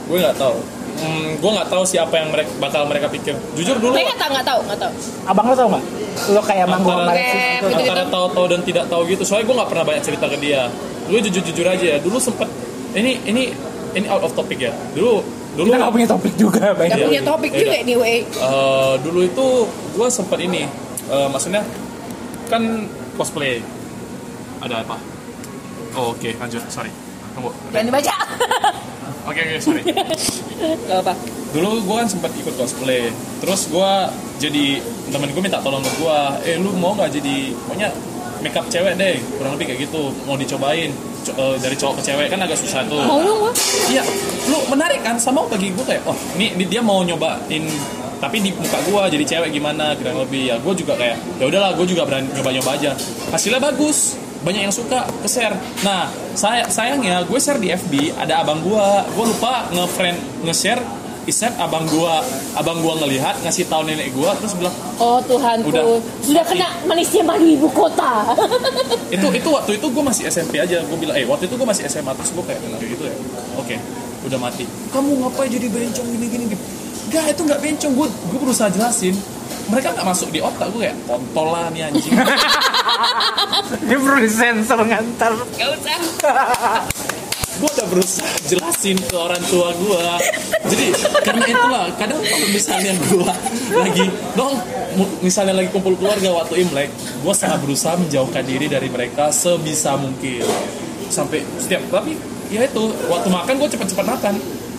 [0.09, 0.57] gue nggak tahu
[0.99, 4.45] hmm, gue nggak tahu siapa yang mereka bakal mereka pikir jujur dulu Mereka tak nggak
[4.45, 4.93] tahu, nggak tahu.
[5.25, 5.85] Abang lo tau nggak?
[6.29, 7.37] Lo kayak manggung Antara- sama gitu.
[7.65, 7.83] Gitu-gitu.
[7.85, 10.61] antara tahu-tahu dan tidak tahu gitu soalnya gue nggak pernah banyak cerita ke dia
[11.05, 12.49] gue jujur jujur aja ya dulu sempet
[12.93, 13.43] ini ini
[13.93, 15.23] ini out of topic ya dulu
[15.55, 16.89] dulu Kita nggak punya topik juga, baik.
[16.89, 17.59] Gak Iya, punya topik Iya.
[17.59, 18.17] juga anyway.
[18.23, 20.63] Eh, dulu itu gue sempet ini
[21.07, 21.63] eh, maksudnya
[22.47, 22.63] kan
[23.15, 23.59] cosplay
[24.59, 24.97] ada apa
[25.93, 26.91] oh, oke lanjut sorry
[27.33, 28.15] tunggu Jangan dibaca.
[29.29, 29.83] oke sorry.
[30.89, 31.13] Gak apa.
[31.49, 33.09] dulu gue kan sempat ikut cosplay.
[33.41, 33.91] Terus gue
[34.37, 34.67] jadi
[35.09, 37.89] temen gue minta tolong ke gue eh lu mau nggak jadi pokoknya
[38.39, 40.13] makeup cewek deh kurang lebih kayak gitu.
[40.25, 40.93] Mau dicobain
[41.25, 43.01] Co- eh, dari cowok ke cewek kan agak susah tuh.
[43.01, 43.19] Mau
[43.49, 43.55] Wak.
[43.89, 44.03] Iya,
[44.47, 45.17] lu menarik kan?
[45.17, 47.65] Sama bagi gue kayak, oh ini, ini dia mau nyobain
[48.19, 49.95] tapi di muka gue jadi cewek gimana?
[49.95, 50.53] Kurang lebih.
[50.53, 52.91] Ya gue juga kayak ya udahlah gue juga berani nyoba nyoba aja.
[53.33, 56.07] Hasilnya bagus banyak yang suka ke share nah
[56.39, 60.83] saya sayangnya gue share di FB ada abang gue gue lupa nge-friend nge-share
[61.29, 62.15] isep abang gue
[62.57, 66.03] abang gue ngelihat ngasih tahu nenek gue terus bilang Oh Tuhanku, Udah.
[66.27, 68.35] sudah kena manisnya madu ibu kota.
[69.15, 70.83] itu itu waktu itu gue masih SMP aja.
[70.83, 73.15] Gue bilang eh waktu itu gue masih SMA terus gue kayak kayak gitu ya.
[73.63, 73.79] Oke
[74.27, 74.67] udah mati.
[74.91, 76.59] Kamu ngapain jadi bencong gini gini gini
[77.15, 77.93] Gak itu nggak bencong.
[77.95, 79.15] Gue gue berusaha jelasin
[79.69, 82.13] mereka nggak masuk di otak gue kayak kontol lah nih anjing.
[83.85, 85.33] Ini perlu disensor ngantar.
[85.57, 85.99] Gak usah.
[87.59, 90.03] gue udah berusaha jelasin ke orang tua gue
[90.71, 90.95] jadi
[91.27, 93.27] karena itulah kadang kalau misalnya gue
[93.75, 94.07] lagi
[94.39, 94.55] dong
[95.27, 100.47] misalnya lagi kumpul keluarga waktu imlek gue sangat berusaha menjauhkan diri dari mereka sebisa mungkin.
[101.11, 102.15] Sampai setiap tapi
[102.47, 104.35] ya itu waktu makan gue cepet-cepet makan.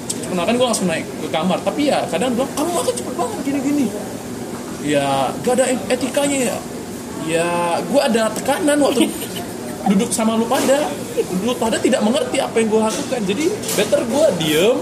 [0.08, 1.60] Cepet makan gue langsung naik ke kamar.
[1.60, 3.88] Tapi ya kadang bilang kamu makan cepet banget gini-gini
[4.84, 6.58] ya gak ada etikanya ya.
[7.28, 7.50] Ya
[7.84, 9.06] gue ada tekanan waktu
[9.90, 10.90] duduk sama lu pada.
[11.44, 13.22] Lu pada tidak mengerti apa yang gue lakukan.
[13.28, 14.78] Jadi better gue diem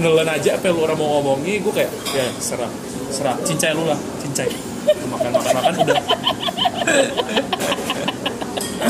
[0.00, 2.70] nelen aja apa yang lu orang mau ngomongi gue kayak ya serah.
[3.12, 3.36] Serah.
[3.44, 3.98] Cincai lu lah.
[4.22, 4.50] Cincai.
[5.10, 5.98] Makan makan makan udah.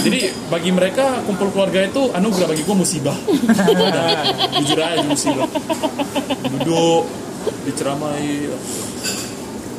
[0.02, 3.14] Jadi bagi mereka kumpul keluarga itu anugerah bagi gue musibah.
[3.22, 4.24] Udah,
[4.58, 5.46] jujur aja musibah.
[6.48, 7.06] Duduk
[7.68, 8.48] diceramai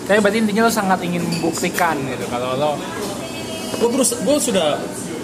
[0.03, 2.71] Tapi berarti intinya lo sangat ingin membuktikan gitu kalau lo
[3.73, 4.77] gue terus gue sudah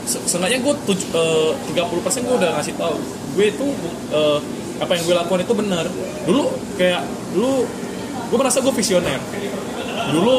[0.03, 0.73] se- seenggaknya gue
[1.69, 2.95] tiga puluh persen gue udah ngasih tahu.
[3.37, 3.65] Gue itu
[4.09, 4.39] eh,
[4.79, 5.85] apa yang gue lakukan itu benar.
[6.25, 6.43] Dulu
[6.75, 7.03] kayak
[7.35, 7.67] dulu
[8.29, 9.19] gue merasa gue visioner.
[10.09, 10.35] Dulu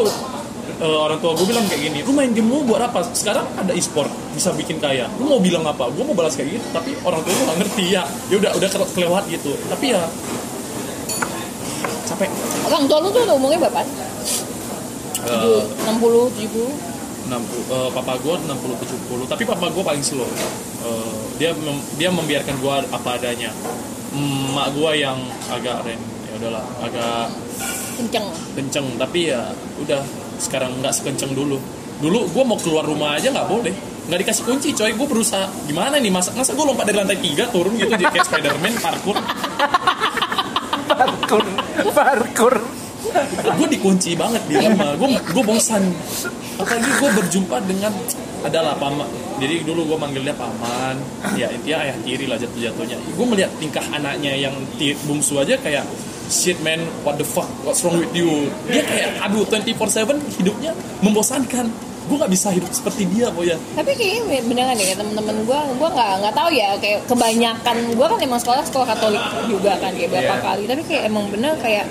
[0.81, 3.05] eh, orang tua gue bilang kayak gini lu main game lu buat apa?
[3.15, 5.07] Sekarang ada e-sport bisa bikin kaya.
[5.21, 5.87] Lu mau bilang apa?
[5.93, 7.85] Gue mau balas kayak gitu tapi orang tua gue gak ngerti.
[7.95, 9.53] Ya ya udah udah ke- kelewat gitu.
[9.71, 10.03] Tapi ya
[12.21, 12.31] capek
[12.69, 13.81] Orang tua lu tuh udah umurnya berapa?
[15.21, 16.69] Eh, 60, 70?
[17.29, 17.33] 60
[17.71, 20.29] eh, papa gue 60 70 tapi papa gue paling slow.
[20.85, 23.53] Eh, dia mem- dia membiarkan gue apa adanya.
[24.11, 25.17] Mm, mak gue yang
[25.49, 27.31] agak ren ya udahlah agak
[27.97, 28.27] Kenceng.
[28.57, 28.87] kenceng.
[28.99, 29.49] Tapi ya
[29.79, 30.01] udah
[30.37, 31.57] sekarang nggak sekenceng dulu.
[32.01, 33.73] Dulu gue mau keluar rumah aja nggak boleh.
[34.09, 34.91] Nggak dikasih kunci coy.
[34.93, 38.25] Gue berusaha gimana nih masa masa gue lompat dari lantai tiga turun gitu jadi kayak
[38.27, 39.17] Spiderman parkour.
[40.91, 41.41] Parkur,
[41.89, 42.55] parkur.
[43.41, 44.95] gue dikunci banget di rumah.
[45.01, 45.83] Gue gue bosan.
[46.61, 47.93] Apalagi gue berjumpa dengan
[48.45, 49.09] adalah paman.
[49.41, 51.01] Jadi dulu gue manggil dia paman.
[51.35, 53.01] Ya intinya ayah tiri lah jatuh jatuhnya.
[53.17, 54.55] Gue melihat tingkah anaknya yang
[55.09, 55.89] bungsu aja kayak
[56.31, 57.49] shit man what the fuck?
[57.67, 58.53] What's wrong with you?
[58.71, 60.73] Dia kayak aduh 24/7 hidupnya
[61.03, 65.89] membosankan gue nggak bisa hidup seperti dia ya Tapi kayaknya beneran ya temen-temen gue, gue
[65.89, 70.11] nggak nggak tahu ya kayak kebanyakan gue kan emang sekolah sekolah Katolik juga kan kayak
[70.11, 70.43] berapa Iya.
[70.43, 70.63] kali.
[70.67, 71.87] Tapi kayak emang bener kayak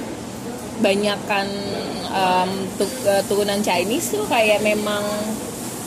[0.79, 1.47] banyakan
[2.09, 5.01] em, tu- eh, turunan Chinese tuh kayak memang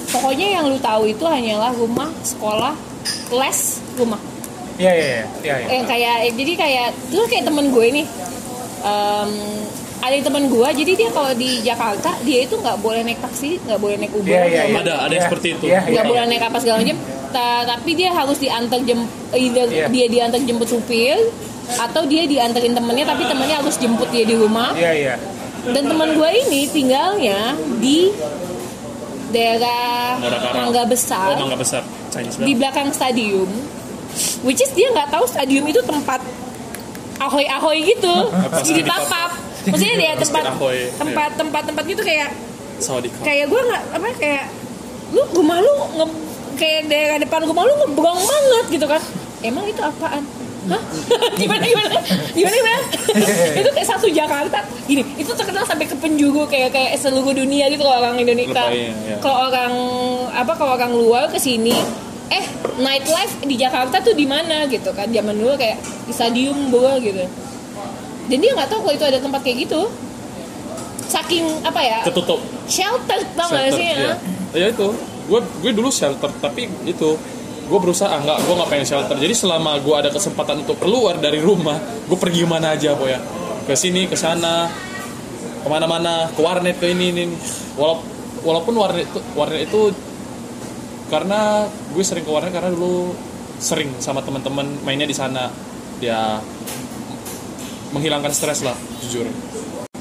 [0.09, 2.73] pokoknya yang lu tahu itu hanyalah rumah, sekolah,
[3.31, 3.61] les,
[3.95, 4.21] rumah.
[4.75, 5.55] Iya, iya, iya, iya.
[5.59, 5.67] iya.
[5.75, 8.07] yang kayak eh, jadi kayak terus kayak temen gue nih
[8.83, 9.31] em,
[10.03, 13.79] ada temen gue jadi dia kalau di Jakarta dia itu nggak boleh naik taksi nggak
[13.79, 14.81] boleh naik Uber Iya, iya, nggak iya.
[14.85, 15.65] Ada- ada Iya, seperti itu.
[15.65, 16.11] Iya, nggak iya.
[16.11, 16.99] boleh naik apa segala macam
[17.33, 19.01] Ta- tapi dia harus diantar jem
[19.33, 19.87] either Iya.
[19.89, 21.17] dia diantar jemput supir
[21.73, 25.15] atau dia diantarin temennya tapi temennya harus jemput dia di rumah Iya, iya.
[25.65, 28.11] dan teman gue ini tinggalnya di
[29.31, 30.19] daerah.
[30.53, 33.49] Mangga Besar oh mangga besar Chinese di belakang stadium
[34.43, 36.21] which is dia nggak tahu stadium itu tempat
[37.17, 38.29] ahoy ahoy gitu
[38.61, 39.33] jadi papap
[39.71, 40.45] maksudnya dia Pasti tempat
[40.99, 42.31] tempat tempat tempat gitu kayak
[43.23, 44.45] kayak gue nggak apa kayak
[45.13, 46.07] lu rumah lu nge,
[46.57, 49.03] kayak daerah depan rumah lu ngebrong banget gitu kan.
[49.43, 50.23] Emang itu apaan?
[50.71, 50.83] Hah?
[51.43, 51.99] gimana gimana?
[52.31, 52.81] Gimana gimana?
[53.61, 54.63] Itu kayak satu Jakarta.
[54.87, 58.71] Gini itu terkenal sampai ke penjuru kayak kayak seluruh dunia gitu kalau orang Indonesia.
[58.71, 59.19] Ya.
[59.19, 59.75] kalau orang
[60.31, 61.75] apa kalau orang luar ke sini
[62.31, 62.45] eh
[62.79, 65.11] nightlife di Jakarta tuh di mana gitu kan?
[65.11, 67.27] Zaman dulu kayak di stadium bola gitu
[68.31, 69.81] dan dia nggak tahu kalau itu ada tempat kayak gitu.
[71.11, 72.41] Saking apa ya ketutup.
[72.65, 73.97] shelter tau gak sih iya.
[73.99, 74.15] ya?
[74.57, 74.89] ya itu.
[75.29, 77.11] Gue gue dulu shelter tapi itu
[77.63, 79.17] gue berusaha ah, nggak gue nggak pengen shelter.
[79.19, 83.21] Jadi selama gue ada kesempatan untuk keluar dari rumah gue pergi mana aja po ya.
[83.69, 84.71] Ke sini ke sana
[85.63, 87.25] ke mana-mana ke warnet ke ini ini.
[87.77, 88.07] Walaupun
[88.43, 89.81] walaupun warnet itu warnet itu
[91.13, 93.13] karena gue sering ke warnet karena dulu
[93.63, 95.53] sering sama teman-teman mainnya di sana.
[96.03, 96.43] Ya
[97.93, 98.75] menghilangkan stres lah
[99.05, 99.29] jujur.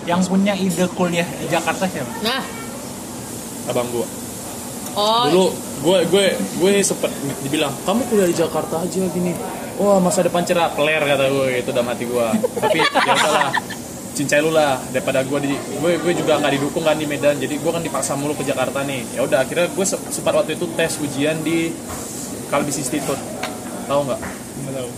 [0.02, 2.10] Yang punya ide kuliah di Jakarta siapa?
[2.26, 2.42] Nah,
[3.70, 4.08] abang gue
[4.98, 5.24] oh.
[5.30, 5.46] Dulu
[5.82, 6.26] gue gue
[6.58, 7.12] gue sempet
[7.46, 9.38] dibilang kamu kuliah di Jakarta aja gini.
[9.78, 12.28] Wah masa depan cerah peler kata gue itu dalam hati gue
[12.58, 13.50] tapi ya udahlah
[14.12, 17.56] cincai lu lah daripada gue di gue gue juga nggak didukung kan di Medan jadi
[17.58, 19.06] gue kan dipaksa mulu ke Jakarta nih.
[19.18, 21.70] Ya udah akhirnya gue se- sempat waktu itu tes ujian di
[22.50, 23.22] Kalbis Institute.
[23.86, 24.20] Tahu nggak?
[24.66, 24.90] Nggak tahu.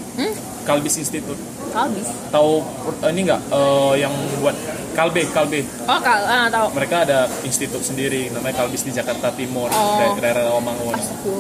[0.64, 1.40] Kalbis Institute
[1.74, 2.10] Kalbis.
[2.30, 2.62] tahu
[3.02, 3.42] eh, ini nggak?
[3.50, 4.56] Eh, yang buat
[4.94, 5.66] Kalbe Kalbe.
[5.90, 6.68] Oh, kal ah, tahu.
[6.78, 9.98] mereka ada institut sendiri namanya Kalbis di Jakarta Timur Oh.
[9.98, 10.94] daerah, daerah Rawamangun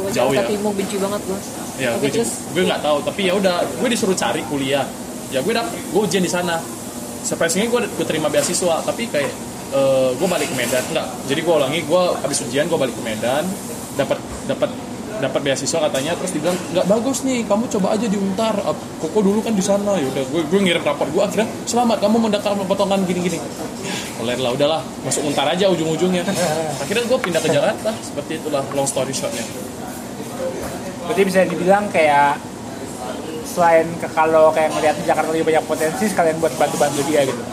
[0.09, 0.41] jauh ya?
[0.41, 1.39] Jakarta Timur benci banget gue.
[1.77, 2.31] ya gue terus?
[2.53, 4.85] gue nggak tahu tapi ya udah gue disuruh cari kuliah.
[5.29, 6.57] Ya gue dapet gue ujian di sana.
[7.23, 9.29] Surprisingnya gue gue terima beasiswa tapi kayak
[9.73, 10.83] eh, gue balik ke Medan.
[10.89, 13.45] Nggak jadi gue ulangi gue habis ujian gue balik ke Medan.
[13.93, 14.17] Dapat
[14.49, 14.69] dapat
[15.23, 19.19] dapat beasiswa katanya terus dibilang nggak bagus nih kamu coba aja di Untar Ah, koko
[19.19, 19.95] dulu kan di sana.
[19.95, 23.37] Ya udah gue gue ngirim rapor gue akhirnya selamat kamu mendapat potongan gini gini
[24.13, 26.23] Keler lah udahlah masuk Untar aja ujung-ujungnya.
[26.77, 29.43] Akhirnya gue pindah ke Jakarta seperti itulah long story shortnya.
[31.03, 32.39] Berarti bisa dibilang kayak
[33.43, 37.43] selain ke kalau kayak ngeliat Jakarta lebih banyak potensi sekalian buat bantu-bantu dia gitu.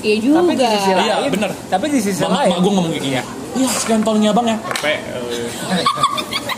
[0.00, 0.40] iya juga.
[0.42, 1.50] Tapi di sisi lain, Iya, bener.
[1.68, 3.16] Tapi di sisi lain, mak gue ngomong kayak gini
[3.50, 4.56] Iya sekian tolongnya bang ya.
[4.62, 4.92] Pepe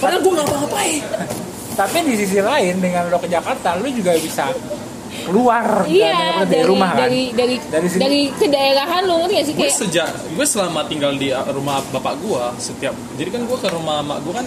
[0.00, 1.02] Padahal gue gak apa-apain.
[1.76, 4.48] Tapi di sisi lain dengan lo ke Jakarta, lo juga bisa
[5.26, 7.00] keluar Iya, dan dari, dari, rumah kan.
[7.06, 9.76] dari dari Dari dari, kedaerahan lu ngerti gak sih Gue kayak?
[9.76, 14.00] sejak Gue selama tinggal di uh, rumah bapak gue Setiap Jadi kan gue ke rumah
[14.00, 14.46] mak gue kan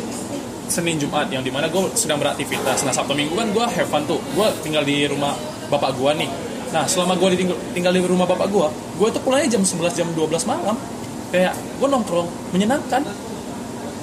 [0.72, 2.88] Senin Jumat Yang di mana gue sedang beraktivitas.
[2.88, 4.18] Nah Sabtu Minggu kan gue have fun tuh.
[4.34, 5.36] Gue tinggal di rumah
[5.70, 6.30] bapak gue nih.
[6.74, 10.08] Nah selama gue ditinggal, tinggal di rumah bapak gue Gue tuh pulangnya jam 11 jam
[10.16, 10.76] 12 malam.
[11.30, 13.04] Kayak gue nongkrong Menyenangkan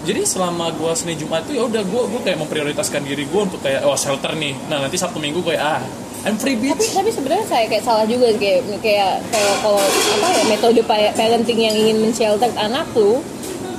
[0.01, 3.61] jadi selama gue Senin Jumat itu ya udah gue gue kayak memprioritaskan diri gue untuk
[3.61, 4.57] kayak oh shelter nih.
[4.67, 5.81] Nah nanti Sabtu Minggu kayak ah
[6.21, 6.93] I'm free tapi bitch.
[6.93, 11.57] tapi sebenarnya saya kayak salah juga kayak kayak kayak kalau apa ya metode pa- parenting
[11.59, 13.25] yang ingin men-shelter anak tuh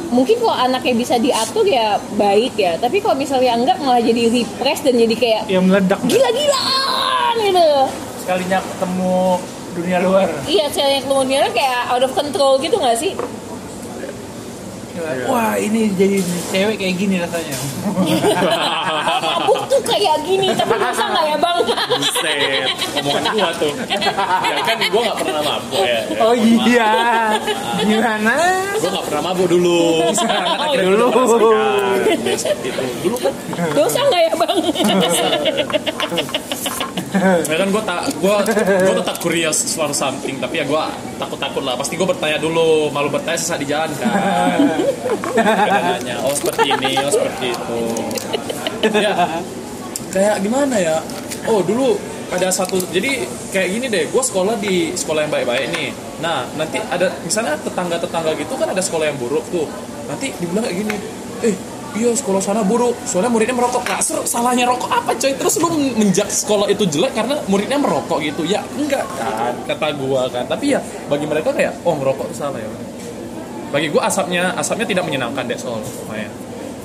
[0.09, 2.76] mungkin kalau anaknya bisa diatur ya baik ya.
[2.76, 5.99] Tapi kalau misalnya enggak malah jadi repress dan jadi kayak Yang meledak.
[6.03, 7.69] gila-gilaan gitu.
[8.19, 9.15] Sekalinya ketemu
[9.72, 10.28] dunia luar.
[10.45, 13.15] iya saya kemudian kayak out of control gitu nggak sih
[15.26, 16.20] Wah ini jadi
[16.52, 17.56] cewek kayak gini rasanya.
[19.22, 21.58] Mabuk tuh kayak gini tapi masa nggak ya bang?
[21.96, 22.36] Buset,
[23.00, 23.74] omongan gua tuh.
[23.88, 26.00] Ya kan gua gak pernah mabuk ya.
[26.20, 26.92] Oh iya,
[27.80, 28.36] gimana?
[28.78, 30.12] Gue gak pernah mabuk dulu.
[30.12, 30.96] Kan Dulu.
[30.96, 32.18] udah merasakan.
[32.22, 33.34] Ya, seperti itu Dulu kan.
[33.72, 34.58] Dosa nggak ya bang?
[37.22, 40.84] Ya kan gue tak gue gue tetap curious for something tapi ya gue
[41.20, 41.76] takut takut lah.
[41.76, 44.10] Pasti gue bertanya dulu malu bertanya sesat di jalan kan
[45.38, 47.82] nanya oh seperti ini oh seperti itu.
[48.98, 49.14] Ya
[50.12, 50.98] kayak gimana ya?
[51.48, 51.96] Oh dulu
[52.32, 55.89] ada satu jadi kayak gini deh gue sekolah di sekolah yang baik-baik nih.
[56.24, 59.68] Nah nanti ada misalnya tetangga-tetangga gitu kan ada sekolah yang buruk tuh.
[60.08, 60.96] Nanti dibilang kayak gini
[61.44, 61.56] eh
[61.92, 63.84] iya sekolah sana buruk soalnya muridnya merokok.
[63.84, 65.36] Nggak seru salahnya rokok apa coy?
[65.36, 68.48] Terus lu menjak sekolah itu jelek karena muridnya merokok gitu.
[68.48, 70.48] Ya enggak kan kata gua kan.
[70.48, 70.80] Tapi ya
[71.12, 72.72] bagi mereka kayak oh merokok itu salah ya
[73.72, 76.30] bagi gua asapnya asapnya tidak menyenangkan deh soal pokoknya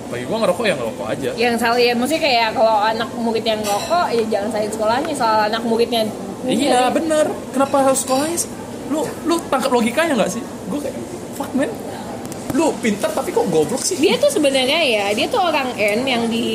[0.06, 1.30] bagi gua ngerokok ya ngerokok aja.
[1.34, 5.38] Yang salah ya maksudnya kayak kalau anak murid yang rokok ya jangan salin sekolahnya soal
[5.50, 6.02] anak muridnya
[6.46, 8.38] iya benar kenapa harus sekolahnya
[8.86, 10.42] lu lu tangkap logikanya nggak sih?
[10.70, 10.96] Gua kayak
[11.34, 11.70] fuck man.
[12.54, 13.98] Lu pintar tapi kok goblok sih?
[13.98, 16.46] Dia tuh sebenarnya ya dia tuh orang N yang di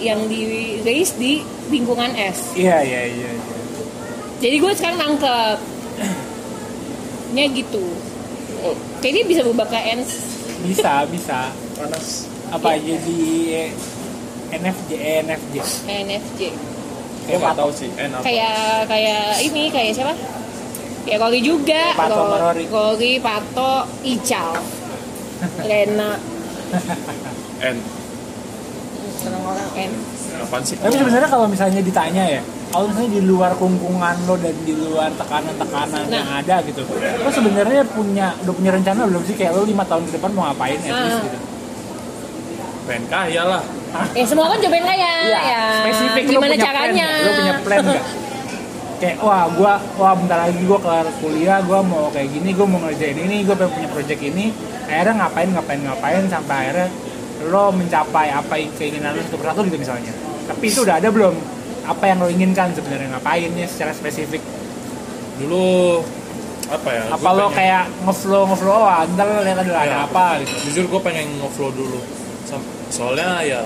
[0.00, 2.56] yang di raise di lingkungan S.
[2.56, 3.30] Iya iya iya.
[3.30, 3.52] iya.
[4.42, 5.58] jadi gue sekarang nangkep
[7.34, 7.84] nya gitu
[9.02, 10.00] kayak dia bisa berubah ke N.
[10.64, 11.52] Bisa bisa.
[11.74, 12.30] panas.
[12.54, 13.20] Apa aja di
[14.54, 14.90] NFJ
[15.26, 15.56] NFJ.
[15.90, 16.40] NFJ
[17.24, 18.22] gua nggak tahu sih N apa.
[18.24, 18.58] Kayak
[18.88, 20.14] kayak ini kayak siapa?
[21.04, 21.82] Ya Kori juga.
[21.96, 22.64] Pato sama Rory.
[22.68, 23.72] Kori Pato
[24.04, 24.52] Ical.
[25.64, 26.16] Lena.
[27.74, 27.76] N.
[29.24, 29.92] Orang-orang N.
[30.34, 30.76] Apaan sih?
[30.80, 32.42] Tapi sebenarnya kalau misalnya ditanya ya,
[32.74, 36.10] kalau misalnya di luar kungkungan lo dan di luar tekanan-tekanan Nah.
[36.12, 36.82] yang ada gitu,
[37.22, 39.34] lo sebenarnya punya udah punya rencana belum sih?
[39.34, 41.22] Kayak lo lima tahun ke depan mau ngapain at least Ah.
[41.22, 41.38] gitu?
[42.84, 43.62] pengen kaya lah.
[44.12, 45.62] Ya semua kan cobain kaya Iya, ya.
[45.80, 47.08] spesifik lo gimana punya caranya?
[47.08, 48.04] plan, lo punya plan nggak?
[48.94, 52.80] kayak wah gua wah bentar lagi gua kelar kuliah gua mau kayak gini gua mau
[52.80, 54.44] ngerjain ini gua pengen punya project ini.
[54.84, 56.88] Akhirnya ngapain ngapain ngapain sampai akhirnya
[57.46, 60.12] lo mencapai apa keinginan lo satu persatu gitu misalnya.
[60.44, 61.34] Tapi itu udah ada belum
[61.84, 63.12] apa yang lo inginkan sebenarnya?
[63.12, 64.40] Ngapainnya secara spesifik?
[65.36, 66.00] Dulu
[66.64, 69.98] apa ya apa lo pengen- kayak ngeflow ngeflow oh ntar lo lihat ada, ada Ya.
[70.02, 70.52] apa gitu.
[70.64, 72.00] jujur gue pengen ngeflow dulu.
[72.88, 73.60] Soalnya ya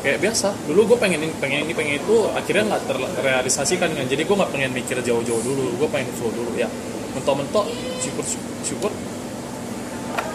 [0.00, 0.52] kayak biasa.
[0.68, 2.82] Dulu gue pengen ini pengen ini pengen itu akhirnya nggak
[3.16, 4.04] terrealisasikan kan.
[4.04, 5.80] Jadi gue nggak pengen mikir jauh-jauh dulu.
[5.80, 6.68] Gue pengen flow dulu ya.
[7.16, 7.64] Mentok-mentok
[7.98, 8.24] syukur
[8.60, 8.92] syukur.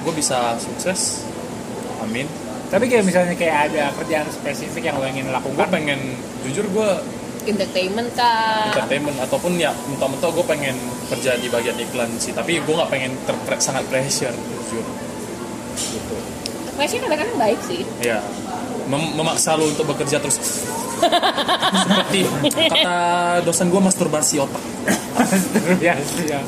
[0.01, 1.21] Gue bisa sukses.
[1.99, 2.25] Amin
[2.69, 5.99] tapi kayak misalnya kayak ada kerjaan spesifik yang lo ingin gue lakukan pengen
[6.45, 6.89] jujur gue
[7.49, 8.69] entertainment kah?
[8.69, 10.75] Entertainment ataupun ya mentok-mentok gue pengen
[11.09, 12.29] kerja di bagian iklan sih.
[12.29, 14.85] Tapi gue nggak pengen ter- sangat pressure jujur.
[15.73, 16.15] Gitu.
[16.77, 17.81] Pressure kadang-kadang baik sih.
[18.05, 18.21] Ya
[18.85, 20.37] mem- memaksa lu untuk bekerja terus.
[21.79, 22.97] Seperti kata
[23.41, 24.63] dosen gue masturbasi otak.
[25.79, 25.93] Ya
[26.25, 26.39] ya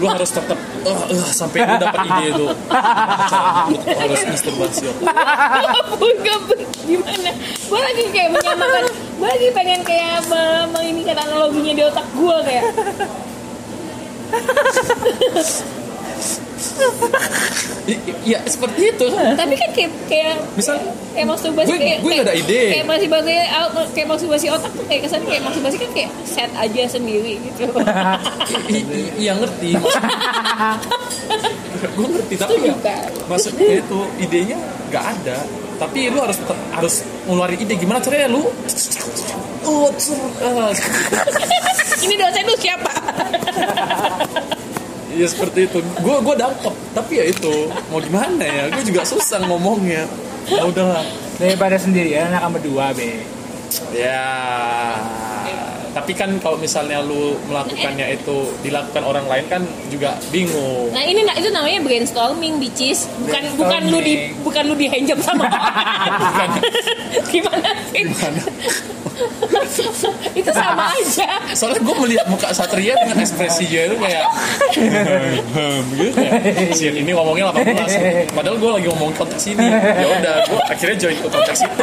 [0.00, 2.46] lu harus tetap uh, uh, sampai lu dapat ide itu.
[3.96, 4.84] Harus masturbasi
[5.98, 6.40] Bukan
[6.86, 7.30] gimana?
[7.68, 8.84] Gue lagi kayak menyamakan
[9.18, 12.64] gue lagi pengen kayak me- menginikan analoginya di otak gue kayak
[18.22, 19.06] ya seperti itu.
[19.08, 20.76] Tapi kan kayak kayak Misal,
[21.10, 22.62] kayak masturbasi gue- kayak, gue ada kayak- ide.
[22.70, 23.32] kayak masturbasi
[23.90, 27.64] kayak masturbasi otak tuh kayak kesannya kayak masturbasi kan kayak set aja sendiri gitu.
[29.18, 29.70] Iya ngerti.
[31.94, 32.74] Gue ngerti tapi ya,
[33.24, 34.58] maksudnya itu idenya
[34.88, 35.36] nggak ada.
[35.78, 36.38] Tapi lu harus
[36.74, 36.94] harus
[37.24, 37.74] ngeluarin ide.
[37.76, 38.42] Gimana caranya lu?
[41.98, 42.88] Ini dosen lu siapa
[45.18, 45.82] Ya seperti itu.
[45.82, 48.70] Gue gue dangkep, tapi ya itu mau gimana ya?
[48.70, 50.06] Gue juga susah ngomongnya.
[50.46, 51.02] Ya udahlah.
[51.38, 53.22] daripada sendirian akan berdua be
[53.94, 54.26] Ya.
[55.94, 60.92] Tapi kan kalau misalnya lu melakukannya itu dilakukan orang lain kan juga bingung.
[60.92, 65.46] Nah ini itu namanya brainstorming bitches bukan bukan lu di bukan lu dihenjam sama
[66.18, 66.50] Bukan.
[67.30, 68.04] gimana sih?
[68.04, 68.42] Gimana?
[70.34, 71.28] itu sama aja.
[71.54, 74.24] Soalnya gue melihat muka Satria dengan ekspresinya itu kayak
[75.54, 76.18] hmm, gitu
[76.74, 79.66] si ini ngomongnya 18 padahal gue lagi ngomong konteks ini.
[79.74, 81.82] Ya udah gue akhirnya join ke konteks itu.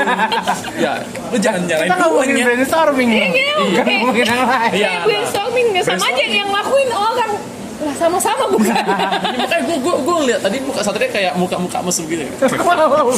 [0.80, 0.94] Ya
[1.32, 3.10] lu jangan nyalain kita ngomongin brainstorming.
[3.12, 3.84] Iya, iya.
[3.98, 4.90] Ngomongin yang lain Iya.
[5.04, 7.32] brainstorming nggak sama aja yang lakuin orang
[7.76, 11.78] lah sama-sama bukan Ini makanya gue gue gue ngeliat tadi muka Satria kayak muka muka
[11.80, 12.24] mesum gitu.
[12.66, 13.12] Wow,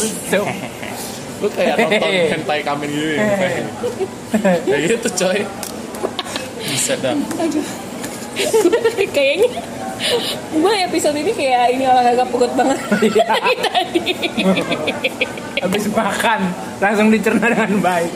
[1.38, 3.22] Lu kayak nonton hentai kamen gitu ya.
[4.66, 5.40] Kayak, gitu coy.
[6.60, 7.14] Bisa dah.
[7.14, 7.66] Aduh.
[9.08, 9.50] kayaknya
[10.54, 13.24] gue episode ini kayak ini olahraga perut banget Iya.
[13.26, 14.02] Dari tadi
[15.58, 16.40] habis makan
[16.78, 18.12] langsung dicerna dengan baik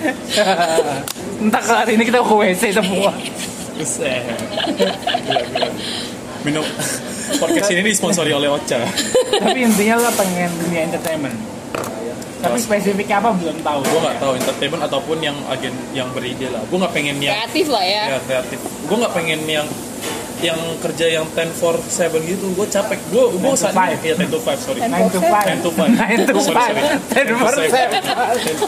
[1.44, 3.12] entah kelar ini kita ke WC semua
[3.80, 4.20] Buset.
[5.24, 5.68] Gila, gila.
[6.44, 6.64] Minum
[7.40, 8.84] podcast ini disponsori oleh Ocha.
[9.40, 11.36] tapi intinya lo pengen dunia entertainment
[12.40, 16.64] tapi spesifiknya apa belum tahu Gue nggak tahu entertainment ataupun yang agen yang beride lah.
[16.72, 18.58] Gue nggak pengen yang kreatif lah ya ya kreatif.
[18.88, 19.66] Gue nggak pengen yang
[20.42, 22.46] yang kerja yang 10 for 7 gitu.
[22.52, 22.98] Gue capek.
[23.08, 24.00] Gue gue 10 to saat 5.
[24.02, 24.80] ya 10 to 5 sorry.
[24.82, 26.82] 9 to 5 10 to 5 9 to 5 Sorry, sorry.
[27.28, 27.68] 10 for 7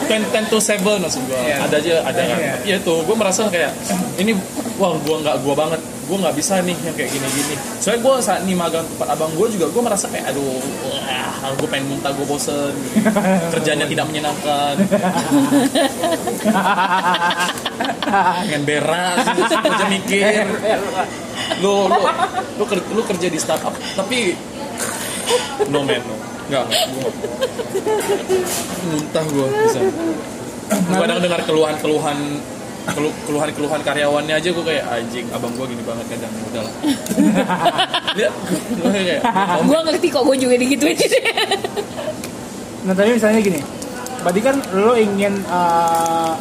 [0.07, 1.55] 10, 10 to 7 maksud gue Iya.
[1.59, 2.53] ada aja ada kan Iya.
[2.53, 3.71] tapi ya itu gue merasa kayak
[4.17, 4.31] ini
[4.75, 8.13] wah gue nggak gue banget gue nggak bisa nih yang kayak gini gini soalnya gue
[8.19, 12.11] saat ini magang tempat abang gue juga gue merasa kayak aduh wah, gue pengen muntah
[12.11, 12.73] gue bosen
[13.49, 14.75] kerjanya tidak menyenangkan
[18.43, 19.15] pengen berak
[19.63, 20.45] kerja mikir
[21.59, 22.01] lu lu
[22.55, 24.35] lu, ker- lu kerja di startup tapi
[25.67, 26.15] no man no.
[26.43, 27.07] Nggak gue
[28.83, 29.79] muntah gue bisa.
[30.91, 32.17] Gua kadang dengar keluhan-keluhan
[32.83, 36.73] kelu- keluhan-keluhan karyawannya aja gue kayak anjing abang gue gini banget kadang lah.
[38.19, 38.33] Lihat
[38.75, 40.97] gue kayak oh, gue ngerti kok gue juga digituin.
[42.83, 43.59] Nah tapi misalnya gini,
[44.19, 46.33] berarti kan lo ingin eh,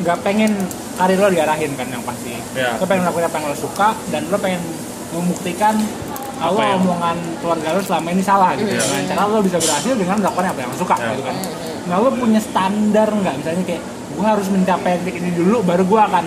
[0.00, 0.56] nggak pengen
[0.94, 2.34] karir lo diarahin kan yang pasti.
[2.54, 2.74] Ya.
[2.76, 4.62] Lo pengen melakukan apa yang lo suka dan lo pengen
[5.10, 5.74] membuktikan
[6.34, 8.70] kalau yang- omongan keluarga lo selama ini salah gitu.
[8.70, 8.82] Iya.
[8.82, 11.06] Dengan cara lo bisa berhasil dengan melakukan apa yang lo suka Ya.
[11.12, 11.36] gitu kan.
[11.84, 13.82] Nah lo punya standar nggak misalnya kayak
[14.14, 16.24] gue harus mencapai titik ini dulu baru gue akan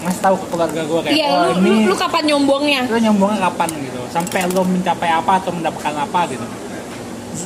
[0.00, 2.96] ngasih tahu ke keluarga gue kayak iya oh lu, ini lu, lu kapan nyombongnya lo
[2.98, 6.42] nyombongnya kapan gitu sampai lo mencapai apa atau mendapatkan apa gitu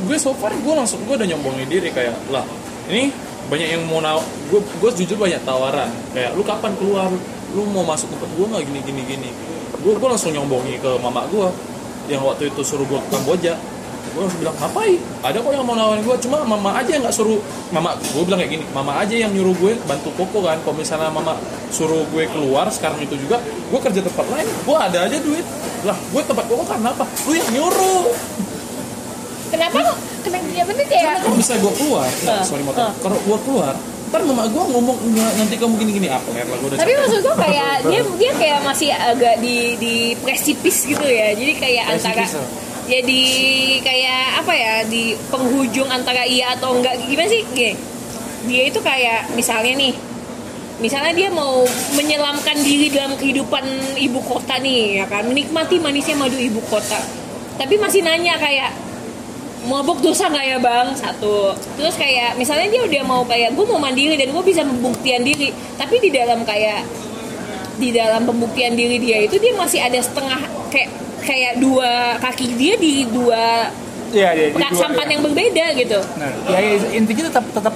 [0.06, 2.46] gue so far gue langsung gue udah nyombongin diri kayak lah
[2.88, 3.12] ini
[3.48, 5.90] banyak yang mau naw gue gue jujur banyak tawaran.
[6.16, 7.08] Kayak lu kapan keluar?
[7.52, 8.62] Lu mau masuk tempat gue nggak?
[8.64, 9.30] Gini gini gini.
[9.84, 11.48] Gue gue langsung nyombongi ke mama gue
[12.08, 13.54] yang waktu itu suruh gue ke Kamboja.
[14.14, 15.00] Gue langsung bilang ngapain?
[15.26, 17.40] Ada kok yang mau nawarin gue cuma mama aja yang nggak suruh
[17.74, 20.56] mama gue bilang kayak gini mama aja yang nyuruh gue bantu koko kan.
[20.64, 21.36] Kalau misalnya mama
[21.68, 25.44] suruh gue keluar sekarang itu juga gue kerja tempat lain gue ada aja duit.
[25.84, 27.04] Lah gue tempat koko karena apa?
[27.28, 28.02] Lu yang nyuruh
[29.54, 29.78] Kenapa?
[30.26, 32.90] Kenapa dia penting kayak kalau bisa gue keluar Ah, sorry mau ah.
[33.02, 33.74] kalau gue keluar
[34.14, 36.92] ntar mama gue ngomong "Nggak, nanti kamu gini gini apa ya lah gue udah tapi
[36.94, 37.02] capek.
[37.02, 41.84] maksud gue kayak dia dia kayak masih agak di di presipis gitu ya jadi kayak
[41.98, 42.48] antara Presipis, oh.
[42.86, 43.22] jadi
[43.82, 45.02] kayak apa ya di
[45.34, 47.74] penghujung antara iya atau enggak gimana sih Gini,
[48.46, 49.92] dia itu kayak misalnya nih
[50.78, 51.66] misalnya dia mau
[51.98, 53.66] menyelamkan diri dalam kehidupan
[53.98, 56.98] ibu kota nih ya kan menikmati manisnya madu ibu kota
[57.58, 58.70] tapi masih nanya kayak
[59.64, 63.78] mabuk dosa nggak ya bang satu terus kayak misalnya dia udah mau kayak gue mau
[63.78, 66.84] mandiri dan gue bisa membuktian diri tapi di dalam kayak
[67.74, 70.38] di dalam pembuktian diri dia itu dia masih ada setengah
[70.68, 70.88] kayak
[71.20, 71.90] kayak dua
[72.20, 73.72] kaki dia di dua
[74.10, 74.46] Iya, iya.
[74.48, 75.12] di dua- sampan iya.
[75.12, 77.74] yang berbeda gitu Nah, ya ya, intinya tetap tetap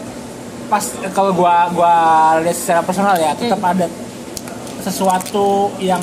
[0.68, 1.94] pas kalau gua gua
[2.38, 3.72] lihat secara personal ya tetap Hmm.
[3.72, 3.86] ada
[4.82, 6.02] sesuatu yang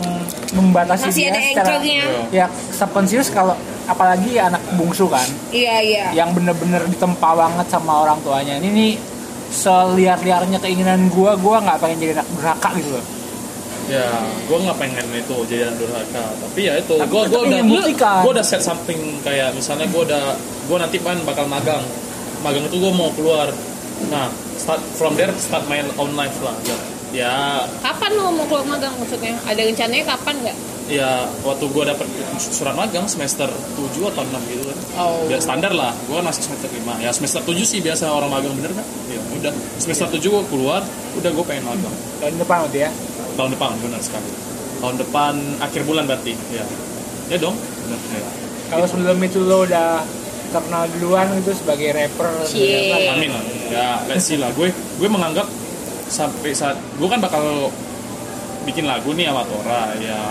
[0.56, 3.56] membatasi masih dia ada secara anchornya ya subconscious kalau
[3.86, 6.06] apalagi anak bungsu kan iya iya.
[6.14, 8.58] yang bener-bener ditempa banget sama orang tuanya.
[8.58, 8.92] Ini nih
[9.54, 13.06] seliar-liarnya keinginan gua gua nggak pengen jadi anak durhaka gitu loh.
[13.86, 14.10] Ya
[14.50, 16.26] gue nggak pengen itu jadi anak durhaka.
[16.42, 17.62] Tapi ya itu Tapi gue gue udah
[18.26, 20.34] gue udah set something kayak misalnya gue udah
[20.66, 21.86] gue nanti kan bakal magang.
[22.42, 23.54] Magang itu gue mau keluar.
[24.10, 28.68] Nah start from there start my own life lah ya ya, kapan lo mau keluar
[28.68, 29.39] magang maksudnya?
[29.47, 30.57] Ada rencananya kapan nggak?
[30.86, 32.05] Ya waktu gue dapet
[32.38, 34.78] surat magang semester 7 atau 6 gitu kan.
[35.01, 35.26] Oh.
[35.26, 35.97] Ya standar lah.
[36.05, 39.53] Gue masih semester 5 ya semester 7 sih biasa orang magang bener kan ya udah.
[39.82, 40.86] Semester 7 gue keluar
[41.18, 41.95] udah gue pengen magang.
[42.22, 42.89] Tahun depan waktu ya?
[43.34, 44.30] Tahun depan benar sekali.
[44.78, 46.66] Tahun depan akhir bulan berarti ya.
[47.34, 47.99] Ya dong benar.
[48.13, 48.30] Ya.
[48.66, 50.05] kalau sebelum itu lo udah
[50.53, 53.43] terkenal duluan gitu sebagai rapper apa, amin lah.
[53.74, 54.53] Ya let's see lah.
[54.53, 55.49] Gue gue menganggap
[56.16, 57.68] sampai saat gue kan bakal
[58.63, 60.22] bikin lagu nih sama Tora ya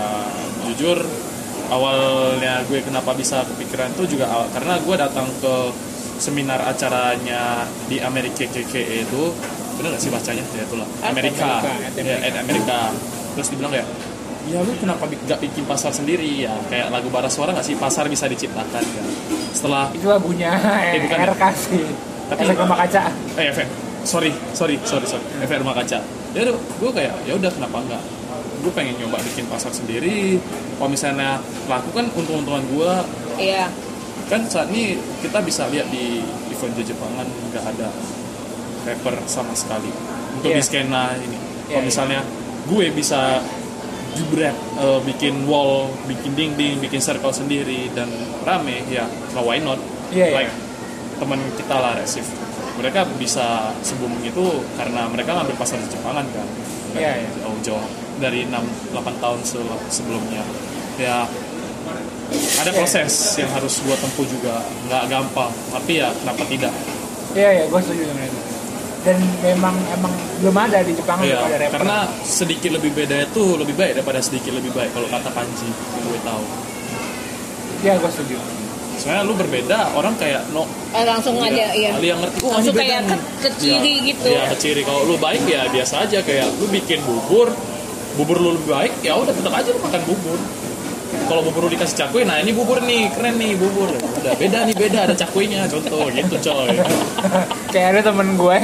[0.65, 0.97] jujur
[1.69, 5.55] awalnya gue kenapa bisa kepikiran itu juga awal, karena gue datang ke
[6.17, 9.23] seminar acaranya di Amerika KKE itu
[9.75, 10.39] bener gak sih bacanya?
[10.55, 10.87] Ya itulah.
[11.03, 11.59] Amerika.
[11.59, 12.79] Amerika, ya at Amerika.
[13.35, 13.87] Terus dibilang kayak
[14.47, 16.47] ya lu kenapa gak bikin pasar sendiri?
[16.47, 17.75] Ya kayak lagu bara suara gak sih?
[17.75, 19.03] Pasar bisa diciptakan ya.
[19.51, 20.55] Setelah itu lagunya
[20.95, 21.17] Eh, bukan.
[21.19, 21.27] Ya?
[21.35, 21.83] RK sih.
[22.31, 23.01] Tapi- rumah kaca.
[23.35, 23.67] Eh efek
[24.05, 25.25] sorry sorry sorry sorry.
[25.41, 25.99] Efek rumah kaca.
[26.31, 28.01] Ya gue kayak ya udah kenapa enggak?
[28.61, 30.39] Gue pengen nyoba bikin pasar sendiri.
[30.77, 32.91] Kalau misalnya laku kan untung-untungan gue
[33.41, 33.67] iya.
[34.29, 37.89] Kan saat ini kita bisa lihat di event Jepangan nggak ada
[38.85, 39.89] rapper sama sekali.
[40.39, 40.59] Untuk Iya.
[40.59, 41.37] di skena ini.
[41.69, 41.89] Iya, kalau iya.
[41.89, 42.19] misalnya
[42.65, 43.41] gue bisa
[44.15, 48.07] jebret eh, bikin wall bikin dinding bikin circle sendiri dan
[48.47, 49.03] rame ya
[49.35, 49.77] nah why not?
[50.09, 50.35] Iya, iya.
[50.47, 50.53] like
[51.19, 52.23] teman kita lah resif
[52.75, 53.45] mereka bisa
[53.81, 54.45] sebelum itu
[54.75, 56.47] karena mereka ngambil pasar di Jepangan kan?
[56.93, 57.29] Iya, iya.
[57.39, 58.63] jauh-jauh dari 6-8
[59.15, 59.59] tahun se-
[59.89, 60.43] sebelumnya.
[60.95, 61.27] Ya
[62.57, 62.75] ada Iya.
[62.75, 64.59] proses yang harus gua tempuh juga.
[64.85, 66.73] Nggak gampang tapi ya kenapa tidak?
[67.31, 68.39] Iya iya gue setuju dengan itu.
[69.05, 70.09] Dan memang emang
[70.39, 71.73] belum ada di Jepang Iya, belum ada rapper.
[71.77, 76.05] karena sedikit lebih beda itu lebih baik daripada sedikit lebih baik kalau kata Panji yang
[76.05, 76.43] gue tahu.
[77.81, 78.37] Iya gue setuju
[78.97, 80.63] soalnya lu berbeda orang kayak no
[80.95, 81.91] Eh, langsung aja iya.
[81.91, 84.27] Kali yang ngerti, oh, langsung kayak ke, ke ciri Ya, gitu.
[84.31, 84.81] Ya keciri.
[84.87, 86.23] Kalau lu baik ya biasa aja.
[86.23, 87.51] Kayak lu bikin bubur
[88.15, 90.39] bubur lu lebih baik ya udah tetap aja lu makan bubur.
[91.27, 93.91] Kalau bubur lu dikasih cakwe nah ini bubur nih keren nih bubur.
[93.91, 96.79] Udah beda nih beda ada cakwenya contoh gitu coy.
[97.75, 98.59] Kayak ada temen gue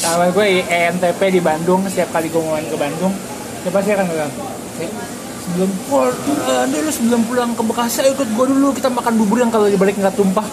[0.00, 3.14] sama gue di ENTP di Bandung setiap kali gue main ke Bandung
[3.62, 4.32] dia pasti akan bilang
[5.54, 6.10] "Eh, sebelum pul
[6.50, 7.96] eh, dulu sebelum pulang ke Bekasi.
[8.02, 10.46] Ayo ikut gue dulu kita makan bubur yang kalau dibalik nggak tumpah.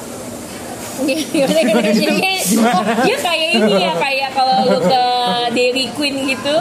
[1.02, 2.30] Gimana, gimana, gimana?
[2.78, 5.04] oh, dia kayak ini ya kayak kalau lu ke
[5.58, 6.56] Dairy Queen gitu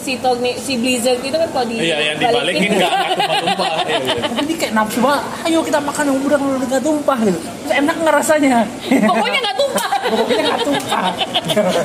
[0.00, 4.14] si Tony, si Blizzard itu kan kalau di iya yang dibalikin nggak tumpah-tumpah Iya, iya.
[4.22, 5.22] tapi dia kayak nafsu banget.
[5.44, 7.38] Ayo kita makan yang yang nggak tumpah gitu.
[7.40, 8.56] Terus enak nggak rasanya?
[8.86, 9.90] Pokoknya nggak tumpah.
[10.10, 11.04] Pokoknya nggak tumpah.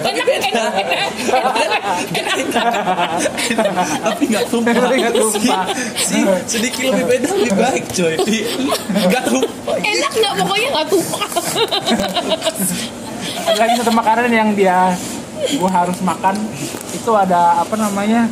[0.05, 0.72] Enak enak enak.
[4.05, 4.74] Tapi nggak tumpah.
[4.76, 5.63] Tapi nggak tumpah.
[5.99, 8.16] si, sedikit lebih beda lebih baik coy.
[9.09, 9.76] Nggak tumpah.
[9.82, 10.34] Enak nggak?
[10.39, 11.28] Pokoknya nggak tumpah.
[13.45, 14.93] Ada lagi satu makanan yang dia
[15.43, 16.36] gue harus makan.
[16.95, 18.27] Itu ada apa namanya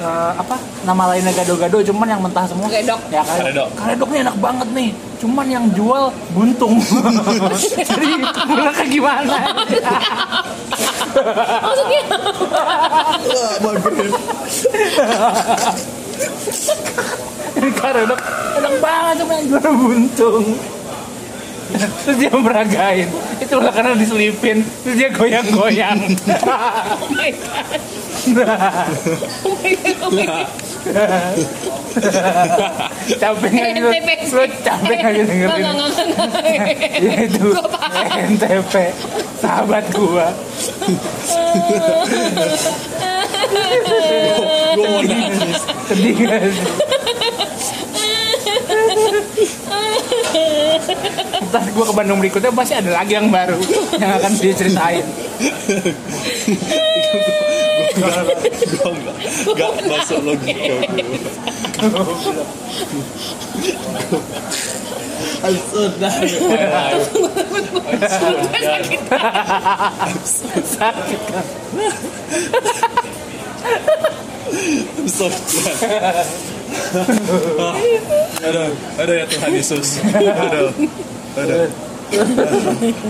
[0.00, 2.66] eh, apa nama lainnya gado-gado cuman yang mentah semua.
[2.70, 3.00] Karedok.
[3.10, 4.08] ya karedok Karedok.
[4.12, 4.90] ini enak banget nih.
[5.18, 6.78] Cuman yang jual buntung.
[7.90, 8.08] Jadi
[8.46, 9.36] mulanya gimana?
[11.58, 12.02] Maksudnya?
[17.58, 18.20] Ini karedok
[18.58, 20.44] enak banget cuma yang jual buntung
[21.68, 23.08] terus dia meragain
[23.38, 26.00] itu lah karena diselipin terus dia goyang-goyang
[26.98, 27.66] Oh my god.
[29.44, 29.96] Oh my god.
[30.00, 30.48] Oh my god.
[33.18, 34.10] capek nggak gitu NTP.
[34.30, 35.64] lu capek nggak gitu dengerin
[37.02, 37.48] ya itu.
[38.28, 38.74] NTP
[39.38, 40.28] sahabat gua
[44.78, 46.97] gue mau nangis sedih gak sih
[51.48, 53.58] Ntar gue ke Bandung berikutnya pasti ada lagi yang baru
[54.00, 55.04] yang akan dia ceritain.
[57.98, 59.16] gue nggak
[59.54, 60.76] nggak masuk logika
[65.38, 66.28] so done.
[70.64, 71.44] Sakit kan?
[74.98, 75.28] I'm so.
[78.48, 80.00] Aduh, aduh ya Tuhan Yesus.
[80.02, 80.72] Aduh,
[81.36, 81.68] aduh.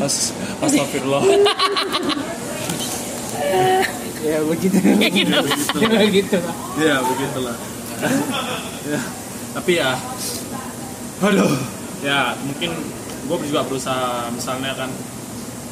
[0.03, 1.23] As Astagfirullah.
[4.19, 4.77] Ya begitu.
[4.83, 6.55] Ya begitu lah.
[6.77, 7.57] Ya begitulah.
[8.89, 9.01] ya.
[9.55, 9.91] Tapi ya,
[11.23, 11.51] aduh,
[12.05, 12.71] ya mungkin
[13.29, 14.91] gue juga berusaha misalnya kan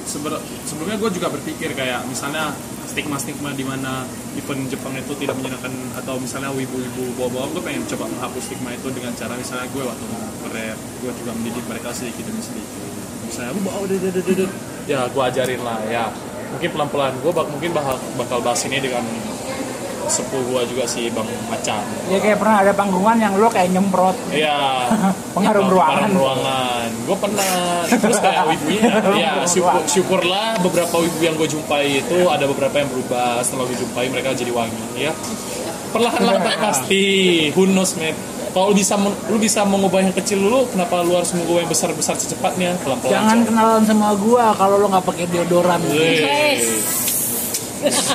[0.07, 2.55] sebelumnya gue juga berpikir kayak misalnya
[2.97, 4.09] stigma-stigma di mana
[4.41, 5.69] event Jepang itu tidak menyenangkan
[6.01, 10.05] atau misalnya wibu-wibu bawa-bawa gue pengen coba menghapus stigma itu dengan cara misalnya gue waktu
[10.49, 12.89] nge-rap gue juga mendidik mereka sedikit demi sedikit
[13.29, 14.51] misalnya lu bawa deh deh deh
[14.89, 16.09] ya gue ajarin lah ya.
[16.57, 19.05] Mungkin pelan-pelan gue bak mungkin bakal bakal bahas ini dengan
[20.09, 24.17] sepuh gue juga sih bang Macan Ya kayak pernah ada panggungan yang lo kayak nyemprot
[24.31, 24.57] Iya.
[25.37, 26.09] Pengharum ruangan.
[26.09, 26.89] Pengharum ruangan.
[27.05, 27.51] Gue pernah.
[27.87, 32.89] Terus kayak wibunya, ya syukur, syukurlah beberapa wibu yang gue jumpai itu ada beberapa yang
[32.89, 35.13] berubah setelah gue jumpai mereka jadi wangi ya.
[35.93, 37.05] Perlahan-lahan pasti.
[37.55, 38.17] Who knows man.
[38.57, 38.97] Kalau lu bisa
[39.29, 42.73] lu bisa mengubah yang kecil dulu, kenapa lu harus mengubah yang besar-besar secepatnya?
[42.81, 43.13] Pelan-pelan.
[43.13, 43.47] Jangan coy.
[43.53, 45.81] kenalan sama gua kalau lo nggak pakai deodoran.
[45.93, 46.57] Weh.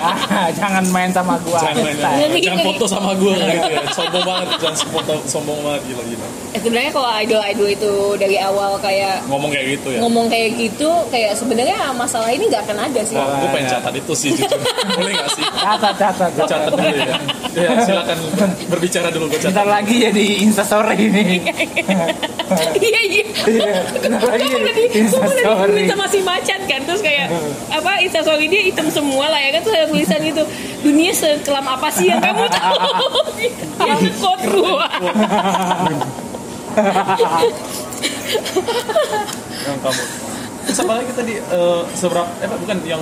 [0.02, 1.60] Ah, jangan main sama gua.
[1.60, 2.64] Jangan, main- jangan gini.
[2.66, 3.82] foto sama gue gitu ya.
[3.92, 6.28] Sombong banget, jangan foto sombong banget gila-gila.
[6.52, 10.00] Eh, sebenarnya kalau idol-idol itu dari awal kayak Ngomong kayak gitu ya.
[10.00, 13.16] ngomong kayak gitu kayak sebenarnya masalah ini nggak akan ada sih.
[13.16, 14.60] Wah, gue pengen catat itu sih jujur.
[14.98, 15.44] Boleh gak sih?
[15.46, 16.60] Catat, catat, Gue catat.
[16.60, 17.16] catat dulu ya.
[17.52, 18.18] Ya silakan
[18.66, 19.68] berbicara dulu Bentar catat.
[19.68, 21.24] lagi ya di Instastory ini.
[22.78, 23.24] Iya iya.
[23.42, 24.48] Iya, bentar lagi
[24.94, 25.84] Instastory.
[25.88, 27.28] sama si macan kan terus kayak
[27.70, 30.44] apa instastory dia hitam semua lah ya kan terus ada tulisan gitu
[30.82, 32.78] dunia sekelam apa sih yang kamu tahu
[33.80, 34.88] ya quote gua
[39.62, 40.04] Yang kamu.
[40.62, 43.02] Terus apa lagi tadi eh, seberapa eh bukan yang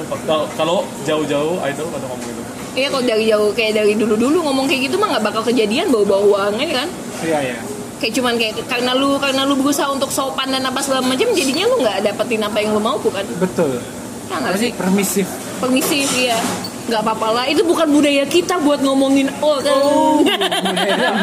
[0.56, 2.42] kalau- jauh-jauh idol pada ngomong gitu.
[2.70, 6.22] Iya kalau dari jauh kayak dari dulu-dulu ngomong kayak gitu mah nggak bakal kejadian bawa-bawa
[6.48, 6.88] uangnya kan
[7.20, 7.58] Iya, iya.
[7.98, 11.66] kayak cuman kayak karena lu karena lu berusaha untuk sopan dan apa segala macam jadinya
[11.66, 13.82] lu nggak dapetin apa yang lu mau bukan Betul.
[14.30, 15.28] ya nggak sih Permisif.
[15.60, 16.40] Permisif ya
[16.88, 17.46] nggak apa-apa lah.
[17.46, 20.26] Itu bukan budaya kita buat ngomongin orang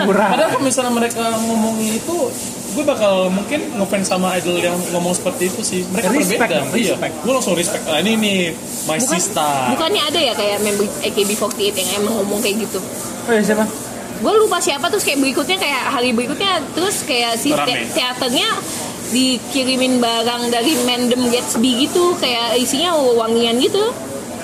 [0.05, 0.29] Murah.
[0.31, 2.17] Padahal kalau misalnya mereka ngomongin itu
[2.77, 5.81] gue bakal mungkin ngefans sama idol yang ngomong seperti itu sih.
[5.89, 6.57] Mereka Respect berbeda.
[6.61, 6.93] dong, iya.
[6.93, 7.15] respect.
[7.19, 7.83] gue langsung respect.
[7.89, 8.39] Ah, ini nih
[8.85, 9.53] my bukan sister.
[9.73, 12.79] bukannya ada ya kayak member AKB48 yang emang ngomong kayak gitu?
[13.27, 13.65] Oh iya siapa?
[14.17, 18.49] gue lupa siapa terus kayak berikutnya kayak hari berikutnya terus kayak si te- teaternya
[19.07, 23.93] dikirimin barang dari Mandem Gatsby gitu kayak isinya wangian gitu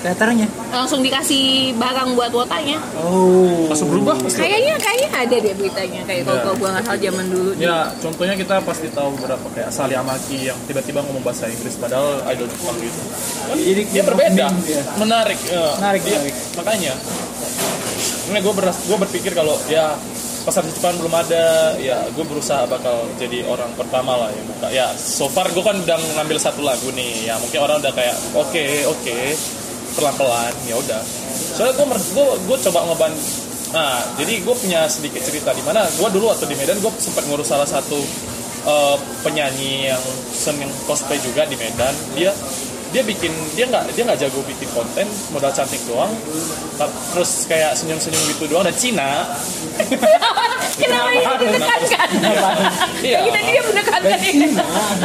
[0.03, 0.47] Teaternya.
[0.67, 1.43] langsung dikasih
[1.73, 3.65] barang buat wotanya Oh.
[3.65, 6.43] langsung berubah pasti kayaknya kayaknya ada deh beritanya kayak kalau Ya.
[6.43, 10.37] kalau gue nggak salah zaman dulu Ya, contohnya kita pasti tahu berapa kayak Sally Amaki
[10.43, 12.99] yang tiba-tiba ngomong bahasa Inggris padahal idol Jepang gitu.
[13.41, 14.81] Kan Jadi dia berbeda, dia.
[14.97, 15.39] menarik.
[15.41, 15.63] ya.
[15.77, 16.35] Menarik, Dia- menarik.
[16.53, 16.93] Makanya,
[18.25, 19.95] ini gue beras, gue berpikir kalau ya
[20.43, 21.43] pasar Jepang belum ada,
[21.77, 24.67] ya gue berusaha bakal jadi orang pertama lah yang buka.
[24.69, 28.15] Ya, so far gue kan udah ngambil satu lagu nih, ya mungkin orang udah kayak
[28.33, 29.17] oke oke
[29.93, 31.01] pelan-pelan, ya udah.
[31.53, 33.13] Soalnya gue gue gue coba ngeban
[33.73, 37.25] Nah, jadi gue punya sedikit cerita di mana gue dulu waktu di Medan gue sempat
[37.25, 37.97] ngurus salah satu
[38.63, 41.89] eh, penyanyi yang seneng cosplay juga di Medan.
[42.13, 42.29] Dia
[42.93, 46.13] dia bikin dia nggak dia nggak jago bikin konten modal cantik doang.
[47.17, 48.61] Terus kayak senyum senyum gitu doang.
[48.61, 49.25] Dan Cina.
[50.73, 52.09] Kenapa ini menekankan
[53.01, 53.19] Iya.
[53.25, 54.17] kita dia menekankan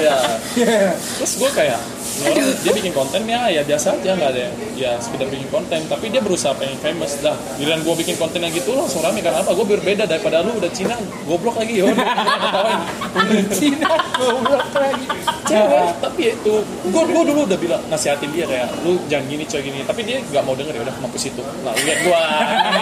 [0.00, 0.16] ya
[0.56, 1.80] ya terus gue kayak
[2.18, 5.80] "Ini orang, dia bikin kontennya ya biasa aja nggak ada yang ya sekedar bikin konten.
[5.86, 7.34] Tapi dia berusaha pengen famous dah.
[7.58, 9.22] Giliran gue bikin konten yang gitu langsung rame.
[9.22, 9.54] Karena apa?
[9.54, 11.84] Gue berbeda daripada lu udah Cina goblok lagi ya
[13.58, 15.06] Cina goblok lagi.
[15.48, 15.90] cewek.
[16.02, 19.60] Tapi ya itu gue gue dulu udah bilang nasihatin dia kayak lu jangan gini coy
[19.62, 19.78] gini.
[19.86, 21.42] Tapi dia nggak mau denger ya udah mampus itu.
[21.62, 22.20] Nah lihat gue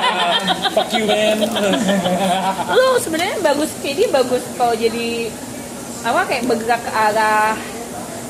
[0.74, 1.38] fuck you man.
[2.72, 5.30] Lu sebenarnya bagus dia bagus kalau jadi
[6.06, 7.56] apa kayak bergerak ke arah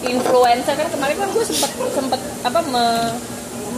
[0.09, 3.15] influencer kan kemarin kan gue sempet sempet apa me-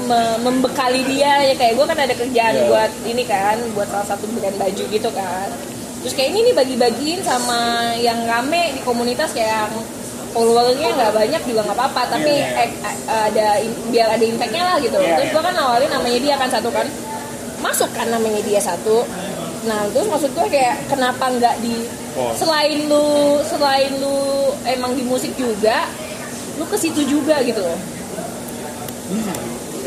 [0.01, 2.65] me- membekali dia ya kayak gue kan ada kerjaan Iya.
[2.67, 5.49] buat ini kan buat salah satu brand baju gitu kan
[5.99, 7.59] terus kayak ini nih bagi-bagiin sama
[7.97, 9.75] yang rame di komunitas kayak yang
[10.29, 12.65] followernya nggak banyak juga nggak apa-apa tapi Iya, iya.
[12.65, 13.47] eh, eh, ada
[13.89, 15.35] biar ada impactnya lah gitu Iya, terus iya.
[15.35, 16.87] gue kan nawarin namanya dia kan satu kan
[17.59, 19.03] masuk kan namanya dia satu
[19.61, 21.75] nah terus maksud gue kayak kenapa nggak di
[22.33, 23.07] selain lu
[23.43, 24.17] selain lu
[24.65, 25.83] emang di musik juga
[26.59, 27.63] lu ke situ juga gitu.
[27.63, 27.79] Loh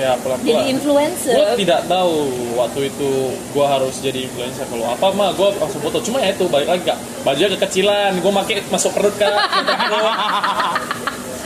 [0.01, 1.35] ya pelan jadi pelan influencer.
[1.37, 2.15] Gue tidak tahu
[2.57, 3.11] waktu itu
[3.53, 6.83] gue harus jadi influencer kalau apa mah gue langsung foto cuma ya itu balik lagi
[6.89, 6.97] kak.
[7.21, 9.29] Bajunya kekecilan gue pakai masuk perut kak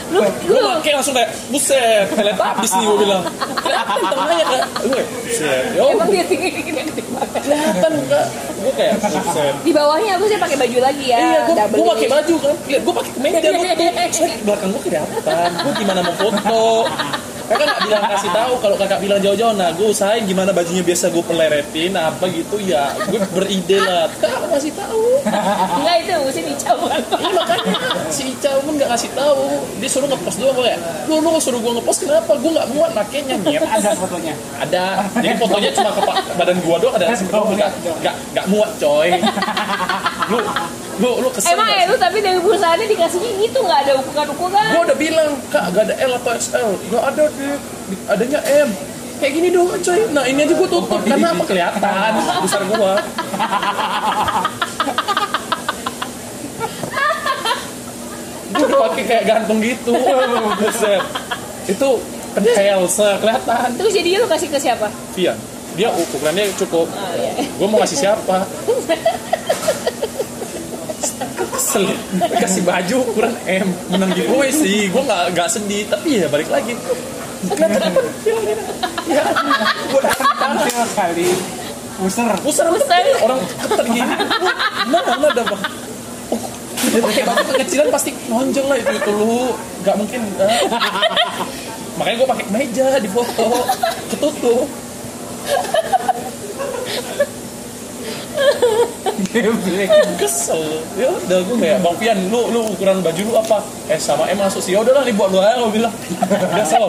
[0.06, 3.22] lu gue lu pakai langsung kayak buset kalian habis nih gue bilang
[3.58, 6.82] kelihatan tangannya kak gue kayak buset yo emang dia tinggi gini
[7.42, 8.26] kelihatan kak
[8.62, 12.08] gue kayak buset di bawahnya aku sih pakai baju lagi ya Iya, gue gue pakai
[12.08, 12.54] baju kan.
[12.66, 13.66] Lihat, gue pakai kemeja nutup.
[14.12, 15.48] Soalnya belakang gue kelihatan.
[15.58, 16.62] Gue gimana mau foto?
[17.46, 19.54] Kakak nggak bilang kasih tahu kalau kakak bilang jauh-jauh.
[19.54, 22.90] Nah, gue usahain gimana bajunya biasa gue peleretin apa gitu ya.
[23.06, 24.10] Gue beride lah.
[24.18, 25.22] Kakak kasih tahu.
[25.80, 27.74] enggak itu mesti dicoba Iya makanya
[28.10, 29.44] si Ica pun nggak kasih tahu.
[29.78, 30.78] Dia suruh ngepost doang kayak.
[31.06, 32.32] Lu lu suruh gue ngepost kenapa?
[32.38, 33.58] Gue nggak muat makanya nih.
[33.62, 34.84] ada fotonya Ada.
[35.22, 36.02] Jadi fotonya cuma ke
[36.36, 37.06] badan gua doang ada.
[37.30, 37.70] Oh, Nggak
[38.02, 39.10] nggak nggak muat coy.
[40.26, 40.38] Lu
[40.96, 44.68] lu lu kesel emang nggak ya lu tapi dari perusahaannya dikasihnya gitu nggak ada ukuran-ukuran
[44.72, 47.22] gue udah bilang kak gak ada L atau XL gak ada
[48.10, 48.68] adanya M.
[49.16, 50.00] Kayak gini doang coy.
[50.12, 51.00] Nah ini aja gue tutup.
[51.04, 51.44] Karena apa?
[51.48, 52.12] kelihatan.
[52.44, 52.92] Besar gue
[58.56, 59.92] gue udah pakai kayak gantung gitu.
[60.60, 61.02] Buset.
[61.68, 61.88] Itu
[62.92, 63.68] se kelihatan.
[63.80, 64.88] Terus jadi lu kasih ke siapa?
[65.16, 65.32] Via
[65.76, 66.88] dia ukurannya cukup.
[66.88, 67.36] Oh, iya.
[67.36, 68.48] gue mau ngasih siapa?
[71.36, 71.84] Kesel.
[72.40, 73.68] Kasih baju ukuran M.
[73.92, 74.88] Menang giveaway sih.
[74.88, 76.74] Gue nggak nggak sedih tapi ya balik lagi
[77.44, 78.00] kelihatan apa
[79.06, 79.22] ya
[79.92, 80.00] gue
[80.40, 81.28] tampil sekali
[81.96, 82.66] user pusar.
[82.68, 83.04] Pusar.
[83.24, 84.14] orang keter gini
[84.88, 85.62] mana mana ada bang
[86.32, 86.40] oh,
[87.00, 89.52] pakai kekecilan pasti nonjol lah itu itu lu.
[89.82, 90.50] Nggak mungkin enggak.
[91.98, 93.48] makanya gue pakai meja di foto.
[94.12, 94.66] Ketutup
[100.20, 100.62] Kesel.
[100.94, 103.58] Ya udah gue kayak bang Pian lu lu ukuran baju lu apa?
[103.90, 104.72] Eh sama M masuk sih.
[104.76, 105.94] Ya udahlah nih buat lu aja gue bilang.
[106.54, 106.86] Kesel.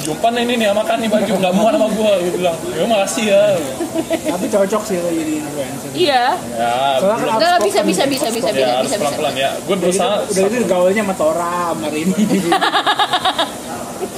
[0.00, 2.56] Jumpan ini nih makan nih baju nggak muat sama gue gue bilang.
[2.72, 3.42] Ya makasih ya.
[4.30, 5.90] Tapi cocok sih lo jadi influencer.
[5.92, 6.24] Iya.
[6.56, 7.36] Ya Soalnya kan.
[7.36, 8.96] Nggak, bisa, bisa, bisa, bisa, ya harus bisa.
[8.96, 9.50] pelan pelan ya.
[9.68, 12.14] Gue udah gitu, berusaha udah gitu gaulnya sama Tora sama ini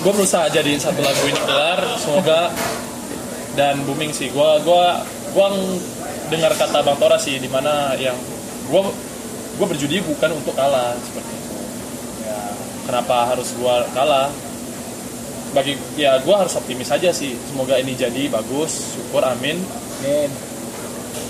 [0.02, 2.50] gue berusaha jadiin satu lagu ini kelar semoga
[3.54, 4.34] dan booming sih.
[4.34, 5.02] Gue gua
[5.32, 5.48] gua
[6.28, 8.16] dengar kata bang Tora sih di mana yang
[8.68, 8.80] gue
[9.52, 11.56] gue berjudi bukan untuk kalah seperti itu.
[12.24, 12.40] Ya
[12.88, 14.32] kenapa harus gue kalah?
[15.52, 17.36] Bagi ya gue harus optimis aja sih.
[17.48, 19.60] Semoga ini jadi bagus syukur amin.
[20.00, 20.32] Ben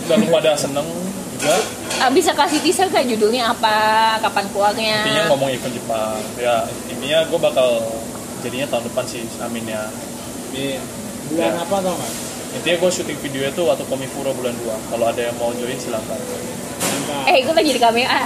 [0.07, 0.87] dan lu pada seneng
[1.39, 1.55] juga.
[1.99, 3.75] Ah, bisa kasih teaser kayak judulnya apa
[4.23, 4.97] kapan keluarnya?
[5.03, 6.19] Intinya ngomong event Jepang.
[6.39, 7.69] Ya intinya gue bakal
[8.43, 9.83] jadinya tahun depan sih amin ya.
[10.55, 10.79] Ben
[11.31, 11.63] bulan Ya.
[11.63, 12.13] apa tau nggak
[12.53, 16.19] intinya gue syuting video itu waktu Komifuro bulan 2 kalau ada yang mau join silahkan
[17.29, 18.19] eh gue lagi di kamera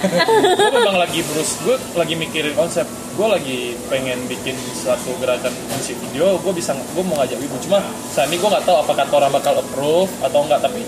[0.00, 2.88] gue memang lagi terus gue lagi mikirin konsep.
[3.18, 6.40] Gue lagi pengen bikin suatu gerakan musik video.
[6.40, 7.56] Gue bisa gue mau ngajak wibu.
[7.60, 10.80] Cuma saat ini gue nggak tahu apakah Tora bakal approve atau enggak tapi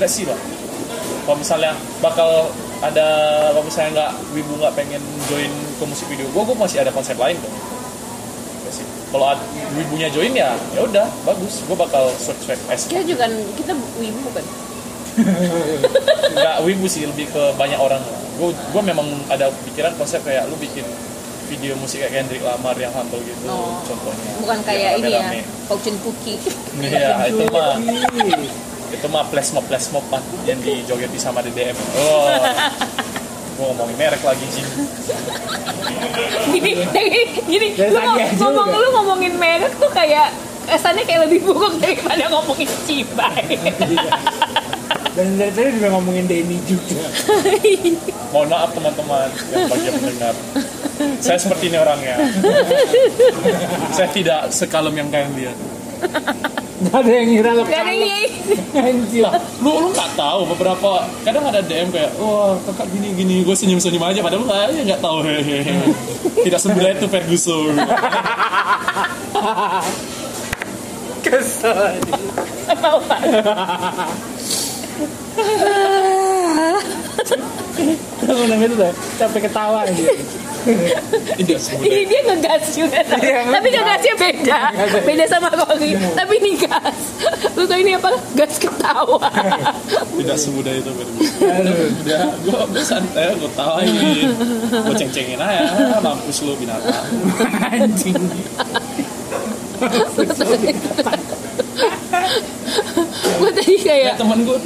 [0.00, 0.38] let's see lah.
[1.28, 2.48] Kalau misalnya bakal
[2.80, 3.06] ada
[3.52, 7.16] kalau misalnya nggak wibu nggak pengen join ke musik video gue gue masih ada konsep
[7.20, 7.52] lain see.
[9.14, 11.62] Kalau ad- wibunya join ya ya udah bagus.
[11.62, 12.90] Gue bakal search swag S.
[12.90, 14.42] Kita juga kita wibu kan
[16.34, 18.02] nggak wibu sih lebih ke banyak orang.
[18.34, 20.82] Gue gue memang ada pikiran konsep kayak lu bikin
[21.46, 23.78] video musik kayak Kendrick Lamar yang humble gitu Oh.
[23.86, 24.30] contohnya.
[24.42, 25.22] Bukan kayak Yang ini ya
[25.64, 26.36] fortune cookie
[26.82, 27.78] iya itu mah.
[28.90, 32.30] Itu mah flash mob flash mob mah yang dijogeti sama DDM oh
[33.64, 34.64] gue ngomongin merek lagi sih
[36.52, 36.84] gini
[37.48, 40.36] gini Dari lu ngomong lu ngomongin merek tuh kayak
[40.68, 43.56] kesannya kayak lebih buruk daripada ngomongin cibai.
[45.14, 47.04] Dan dari tadi juga ngomongin Denny juga.
[48.34, 50.34] Mohon maaf teman-teman yang bagi yang mendengar.
[51.20, 52.16] Saya seperti ini orangnya.
[53.94, 55.56] Saya tidak sekalem yang kalian lihat
[56.84, 58.12] nggak ada yang ngira lo gak ada yang
[58.90, 59.24] anjir
[59.62, 63.80] lu lu nggak tahu beberapa kadang ada DM kayak wah kakak gini gini gue senyum
[63.80, 64.20] senyum aja.
[64.20, 65.22] Padahal lu aja nggak tahu.
[65.24, 65.64] Hehehe
[66.44, 67.74] tidak sebelah itu Ferguson.
[71.24, 72.04] Kesel
[72.84, 73.20] tahu pak
[78.24, 80.12] Ngundang itu tuh capek ketawa gitu.
[81.84, 83.00] Ini dia ngegas juga.
[83.20, 83.84] Iya, Tapi ngegas.
[83.84, 84.58] ngegasnya beda
[85.04, 86.98] Beda sama Rory Tapi ini gas
[87.52, 88.10] Lu tau ini apa?
[88.32, 89.20] Gas ketawa
[90.14, 90.90] tidak semudah itu.
[90.94, 94.30] Udah, gue gue santai, gue tawain,
[94.70, 97.04] gue ceng-cengin aja, mampus lu binatang.
[97.74, 98.14] Anjing.
[103.34, 104.58] Gue tadi kayak temen gue,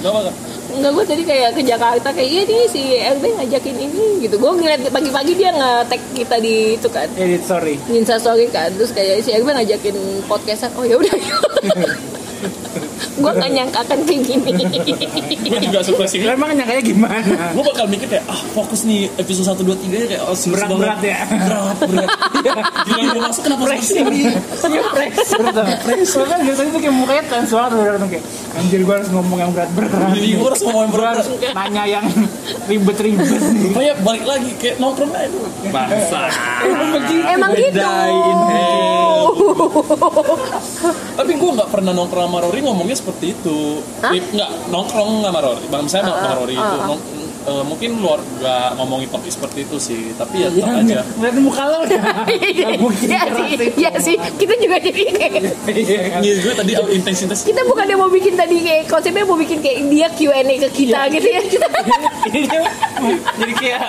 [0.00, 0.30] gak apa
[0.66, 4.34] Enggak, gue tadi kayak ke Jakarta Kayak iya nih si RB ngajakin ini gitu.
[4.40, 7.08] Gue ngeliat pagi-pagi dia nge-tag kita di itu kan.
[7.14, 7.78] Edit sorry.
[7.86, 8.74] di Insta story kan.
[8.74, 11.14] Terus kayak si Erben ngajakin podcastan oh ya udah
[12.96, 14.50] gue gak nyangka akan kayak gini
[15.46, 16.24] Gue juga surprise ini.
[16.26, 17.18] Lo emang nyangkanya gimana?
[17.52, 20.98] Gue bakal mikir kayak, ah fokus nih episode 1, 2, 3 nya kayak, oh Berat-berat
[20.98, 21.12] banget.
[21.12, 21.18] ya?
[21.26, 22.08] Berat, berat.
[22.86, 24.20] Gila, gue masuk kenapa sini?
[24.96, 25.66] Pressure tuh.
[25.84, 28.24] Pressure kan biasanya tuh kayak mukanya banget udah langsung kayak
[28.56, 29.90] anjir gue harus ngomong yang berat-berat.
[30.16, 31.14] Jadi gue harus ngomong yang berat.
[31.20, 32.06] harus nanya yang
[32.66, 33.62] ribet-ribet nih.
[33.70, 35.38] Rupanya balik lagi, kayak nongkrong aja itu.
[35.68, 36.20] Bangsa.
[37.32, 39.24] emang gitu Die in hell.
[41.18, 43.58] Tapi gue nggak pernah nongkrong sama Rory ngomongnya seperti itu.
[43.98, 44.12] Hah?
[44.14, 45.66] Nggak nongkrong sama Rory.
[45.66, 47.04] Bang saya sama Ah, ah, Rory itu ah, nong-
[47.46, 50.00] eh, mungkin luar nggak ngomongin topik seperti itu sih.
[50.14, 50.98] Tapi ya tetap aja.
[51.18, 52.02] Ngeliat muka lo udah.
[52.46, 53.64] Iya Gak iya sih, itu.
[53.76, 54.16] iya sih.
[54.38, 55.32] Kita juga jadi kayak
[55.66, 56.20] Iya kan?
[56.22, 60.06] Iya, gue tadi intensitas kita bukan mau bikin tadi kayak konsepnya mau bikin kayak dia
[60.08, 61.12] Q&A ke kita Iya.
[61.12, 61.40] gitu ya.
[61.42, 61.66] Kita
[62.26, 62.62] Ini dia
[63.36, 63.80] jadi kayak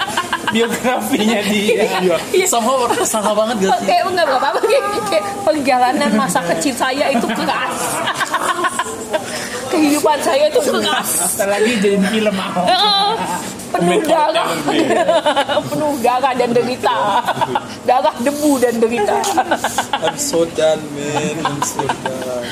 [0.48, 1.86] biografinya dia.
[2.34, 2.46] Iya.
[2.46, 2.72] sama
[3.04, 3.86] sama banget gak sih?
[3.86, 7.76] kayak enggak apa-apa kayak, kayak perjalanan masa kecil saya itu keras.
[9.68, 11.08] Kehidupan saya itu keras.
[11.36, 12.36] Setelah lagi jadi film.
[12.40, 13.12] Eh,
[13.72, 14.48] penuh darah.
[15.70, 16.98] penuh darah dan derita.
[17.84, 19.18] Darah debu dan derita.
[20.00, 22.48] I'm so done man, I'm so done.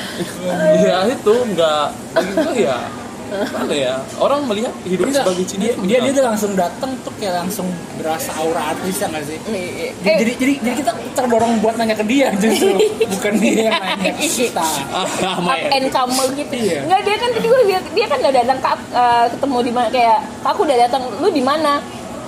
[0.76, 2.78] ya itu nggak bagi gue ya
[3.26, 6.90] mana ya orang melihat hidup Enggak, sebagai Cina dia, itu dia, dia tuh langsung datang
[7.02, 7.66] tuh kayak langsung
[7.98, 9.38] berasa aura artis ya nggak sih?
[9.50, 12.76] Eh, Jadi, jadi jadi kita terdorong buat nanya ke dia justru
[13.16, 14.66] bukan dia yang nanya ke kita.
[14.92, 15.68] Ah, up sama ya.
[15.76, 16.54] and comer gitu.
[16.54, 16.78] Iya.
[16.86, 19.88] Enggak dia kan tadi gue lihat dia kan udah datang ke eh, ketemu di mana
[19.90, 21.72] kayak aku udah datang lu di mana?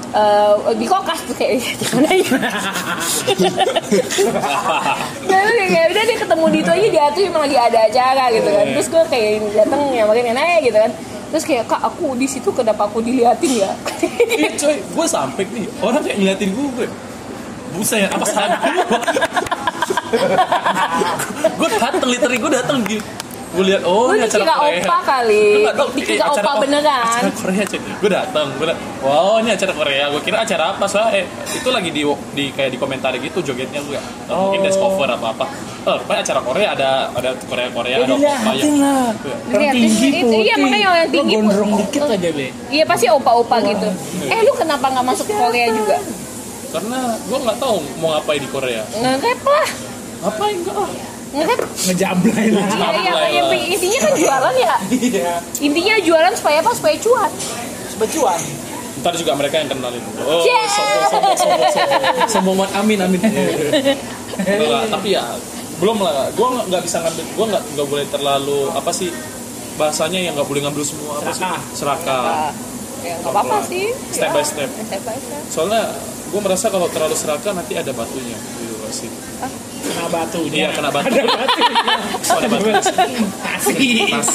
[0.08, 2.32] Eh, di kokas tuh kayak di mana ya?
[5.28, 8.48] Nah, kayak udah dia ketemu di itu aja dia tuh emang lagi ada acara gitu
[8.48, 8.66] kan.
[8.72, 10.90] Terus gue kayak datang ya makin nanya gitu kan.
[11.28, 13.70] Terus kayak kak aku di situ kenapa aku diliatin ya?
[14.38, 16.86] Iya coy, gue sampai nih orang kayak ngeliatin gue, gue
[17.76, 18.80] buset apa salah gue?
[21.52, 23.04] gue dateng literally gue dateng gitu.
[23.48, 24.78] Gue lihat oh ini acara dikira Korea.
[24.78, 25.44] opa kali.
[25.48, 27.00] Gue nggak tahu, Dikira eh, opa beneran.
[27.00, 27.80] Acara Korea cuy.
[27.80, 30.04] Gue dateng, gue liat, wow ini acara Korea.
[30.08, 32.02] Gue kira acara apa soalnya eh, itu lagi di
[32.34, 33.96] di kayak di komentar gitu jogetnya gue.
[34.28, 34.52] Oh.
[34.52, 35.46] Mungkin dance cover apa apa.
[35.82, 38.20] Oh, rupanya acara Korea ada ada Korea Korea Ya ada opa
[38.52, 39.08] dilihatin lah.
[39.48, 40.40] Orang tinggi itu- putih.
[40.44, 41.84] iya, makanya yang tinggi Lo gondrong putih.
[41.88, 42.46] dikit aja be.
[42.68, 43.88] Iya pasti opa-opa gitu.
[44.22, 45.96] Eh lu kenapa nggak masuk Korea juga?
[46.68, 48.84] Karena gue nggak tahu mau ngapain di Korea.
[48.92, 49.68] Nge-rap lah.
[50.20, 50.76] Ngapain enggak
[51.28, 51.36] ah?
[51.36, 51.60] Nge-rap.
[51.86, 52.64] Ngejablay lah.
[52.64, 54.74] Ya, Nge-rap ya, ya, intinya kan jualan ya.
[54.88, 55.32] Iya.
[55.60, 56.70] Intinya jualan supaya apa?
[56.72, 57.30] Supaya cuan.
[57.98, 58.40] Becuan.
[58.98, 60.10] Ntar juga mereka yang kenal itu.
[60.22, 60.66] Oh, Yeah.
[60.66, 62.28] sombong, sombong, sombong, sombong.
[62.28, 62.72] Sombong banget.
[62.82, 63.20] Amin, amin.
[64.38, 65.24] Enggak, tapi ya
[65.78, 66.30] belum lah.
[66.34, 67.24] Gue nggak bisa ngambil.
[67.36, 69.10] Gue nggak nggak boleh terlalu apa sih
[69.78, 71.42] bahasanya yang nggak boleh ngambil semua apa sih?
[71.42, 71.60] Serakah.
[71.74, 72.50] Serakah.
[73.06, 73.94] Ya nggak apa-apa sih.
[74.10, 74.66] Step Ya, by step.
[74.66, 75.42] Step by step.
[75.46, 75.82] Soalnya
[76.28, 78.34] gue merasa kalau terlalu serakah nanti ada batunya.
[78.34, 79.10] Gitu sih.
[79.88, 80.40] Kena batu.
[80.52, 81.08] Iya kena batu.
[81.08, 81.96] Ada batunya.
[82.28, 82.68] Oh, ada batu.
[82.76, 83.76] Asik.
[84.12, 84.30] Pas.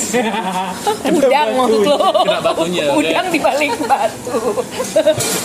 [1.14, 1.98] Udang maksud lo.
[2.26, 4.38] Kena batunya, Udang di balik batu.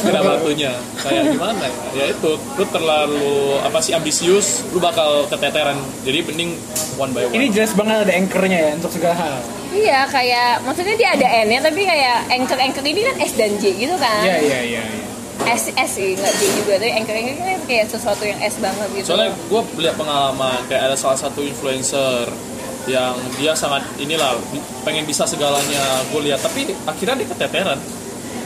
[0.03, 0.73] Kena batunya.
[0.97, 1.75] Kayak gimana ya?
[1.93, 2.31] Ya itu.
[2.41, 4.65] Lu terlalu apa sih ambisius.
[4.73, 5.77] Lu bakal keteteran.
[6.03, 6.51] Jadi mending
[6.97, 7.37] one by one.
[7.37, 9.37] Ini jelas banget ada anchornya ya untuk segala hal.
[9.69, 13.97] Iya kayak maksudnya dia ada N-nya tapi kayak anchor-anchor ini kan S dan J gitu
[14.01, 14.25] kan.
[14.25, 14.83] Iya iya iya.
[14.89, 15.08] iya.
[15.49, 18.89] S S sih nggak J juga tapi anchor-anchor ini kan kayak sesuatu yang S banget
[18.93, 19.07] gitu.
[19.09, 22.29] Soalnya gue lihat pengalaman kayak ada salah satu influencer
[22.89, 24.37] yang dia sangat inilah
[24.85, 27.81] pengen bisa segalanya gue lihat tapi akhirnya dia keteteran.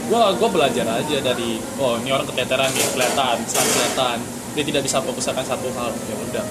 [0.06, 4.16] Gue gue belajar aja dari oh ini orang keteteran nih kelihatan sangat kelihatan
[4.52, 6.44] dia tidak bisa fokus akan satu hal ya udah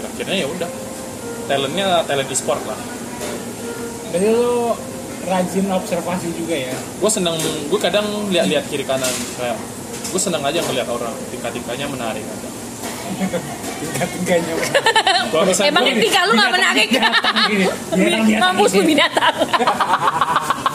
[0.00, 0.68] akhirnya ya udah
[1.48, 2.78] talentnya talent e-sport lah.
[4.12, 4.76] Berarti lo
[5.26, 6.76] rajin observasi juga ya.
[7.00, 7.36] Gue seneng
[7.68, 9.58] gue kadang lihat-lihat kiri kanan kayak
[10.10, 12.48] gue seneng aja ngeliat orang tingkah-tingkahnya menarik aja.
[15.62, 16.88] Emangnya gua- tingkah lu nggak menarik?
[18.36, 19.34] Mampus lu binatang.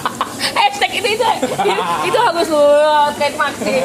[0.54, 2.66] Hashtag itu itu itu, itu harus lu
[3.18, 3.80] trademark sih.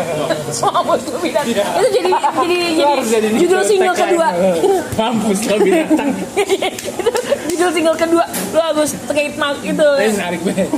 [0.60, 1.64] Mampus lu binatang.
[1.80, 2.10] Itu jadi
[2.44, 4.28] jadi harus jadi jadi judul single kedua.
[4.34, 4.52] lo.
[4.98, 6.08] Mampus lo binatang.
[6.36, 7.10] itu
[7.56, 9.88] judul single kedua lu harus trademark itu.
[9.96, 10.68] Tapi menarik banget.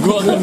[0.00, 0.36] gue gue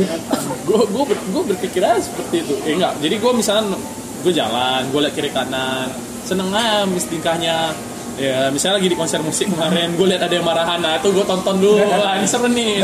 [0.68, 3.78] gue gue berpikir aja seperti itu eh enggak jadi gue misalnya
[4.26, 5.88] gue jalan gue liat kiri kanan
[6.28, 7.72] seneng aja mis tingkahnya
[8.18, 11.26] ya misalnya lagi di konser musik kemarin gue liat ada yang marahan nah itu gue
[11.26, 11.86] tonton dulu.
[11.86, 12.82] Wah ini seru nih.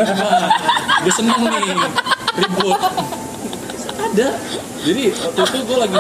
[1.04, 1.74] Gue seneng nih.
[2.38, 2.80] Ribut.
[4.14, 4.28] Ada.
[4.84, 5.96] Jadi waktu itu gue lagi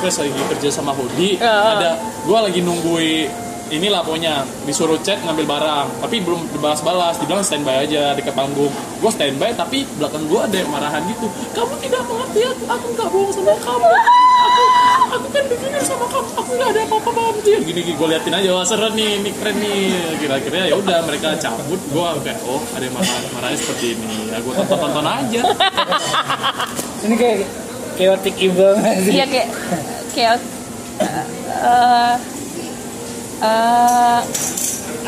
[0.00, 3.28] Fest lagi kerja sama Hodi ada gue lagi nungguin
[3.72, 8.68] ini laponya disuruh chat ngambil barang tapi belum dibalas-balas dibilang standby aja dekat panggung.
[9.00, 11.26] Gue standby tapi belakang gue ada yang marahan gitu.
[11.56, 13.88] Kamu tidak mengerti aku aku nggak bohong sama kamu.
[14.44, 14.62] Aku
[15.16, 18.34] aku kan begini sama kamu aku nggak ada apa-apa sama dia gini gini gue liatin
[18.36, 19.82] aja wah seru nih ini keren nih.
[20.20, 21.80] Kira-kira ya udah mereka cabut.
[21.88, 24.28] Gue kayak oh ada yang marah marahnya seperti ini.
[24.28, 25.40] Ya gue tonton tonton aja.
[27.04, 27.38] Ini kayak
[28.00, 29.12] chaotic evil sih?
[29.12, 29.48] Iya kayak
[30.16, 30.40] kayak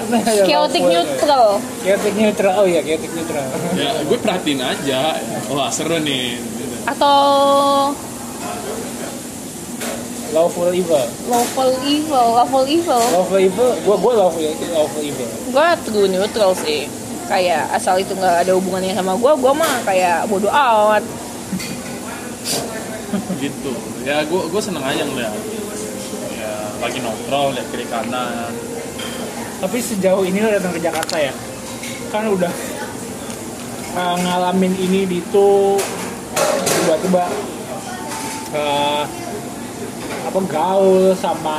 [0.07, 1.59] Ya, chaotic neutral.
[1.82, 2.53] Chaotic neutral.
[2.62, 3.47] Oh iya, chaotic neutral.
[3.74, 5.19] ya gue perhatiin aja
[5.51, 6.39] wah seru nih
[6.86, 7.19] Atau
[10.35, 11.07] Lawful evil.
[11.32, 13.01] lawful evil, lawful evil.
[13.15, 14.43] Lawful evil, gua gua lawful
[14.74, 15.28] lawful evil.
[15.48, 16.90] Gue true neutral sih.
[17.31, 21.03] Kayak asal itu nggak ada hubungannya sama gue, gue mah kayak bodoh amat.
[23.40, 23.73] gitu
[24.05, 25.32] ya gue gue seneng aja ngeliat
[26.81, 28.53] lagi nongkrong lihat kiri kanan.
[29.57, 31.32] Tapi sejauh ini lo datang ke Jakarta ya,
[32.12, 32.53] kan udah
[33.97, 35.81] uh, ngalamin ini di itu
[36.66, 37.24] tiba-tiba
[38.53, 39.05] uh,
[40.27, 41.59] apa gaul sama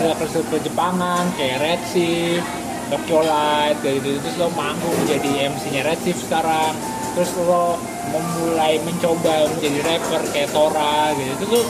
[0.00, 2.48] circle-circle Jepangan kayak Red Shift,
[2.90, 6.74] Tokyo Light, gitu terus lo manggung jadi MC-nya Red Shift sekarang.
[7.14, 7.78] Terus lo
[8.08, 11.64] memulai mencoba menjadi rapper kayak Tora gitu itu tuh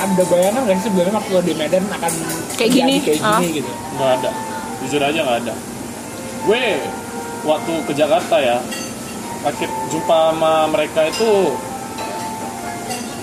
[0.00, 2.12] ada bayangan gak sih sebenarnya waktu di Medan akan
[2.54, 2.94] Kayak gini?
[3.00, 3.38] kayak Ah.
[3.38, 3.70] gini gitu?
[3.94, 4.30] Nggak ada.
[4.80, 5.54] Jujur aja nggak ada.
[6.40, 6.62] Gue
[7.42, 8.56] waktu ke Jakarta ya
[9.42, 11.30] akhir jumpa sama mereka itu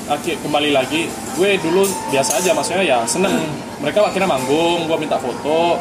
[0.07, 1.05] akhir kembali lagi
[1.35, 3.33] gue dulu biasa aja maksudnya ya seneng.
[3.77, 5.77] Mereka akhirnya manggung gue minta foto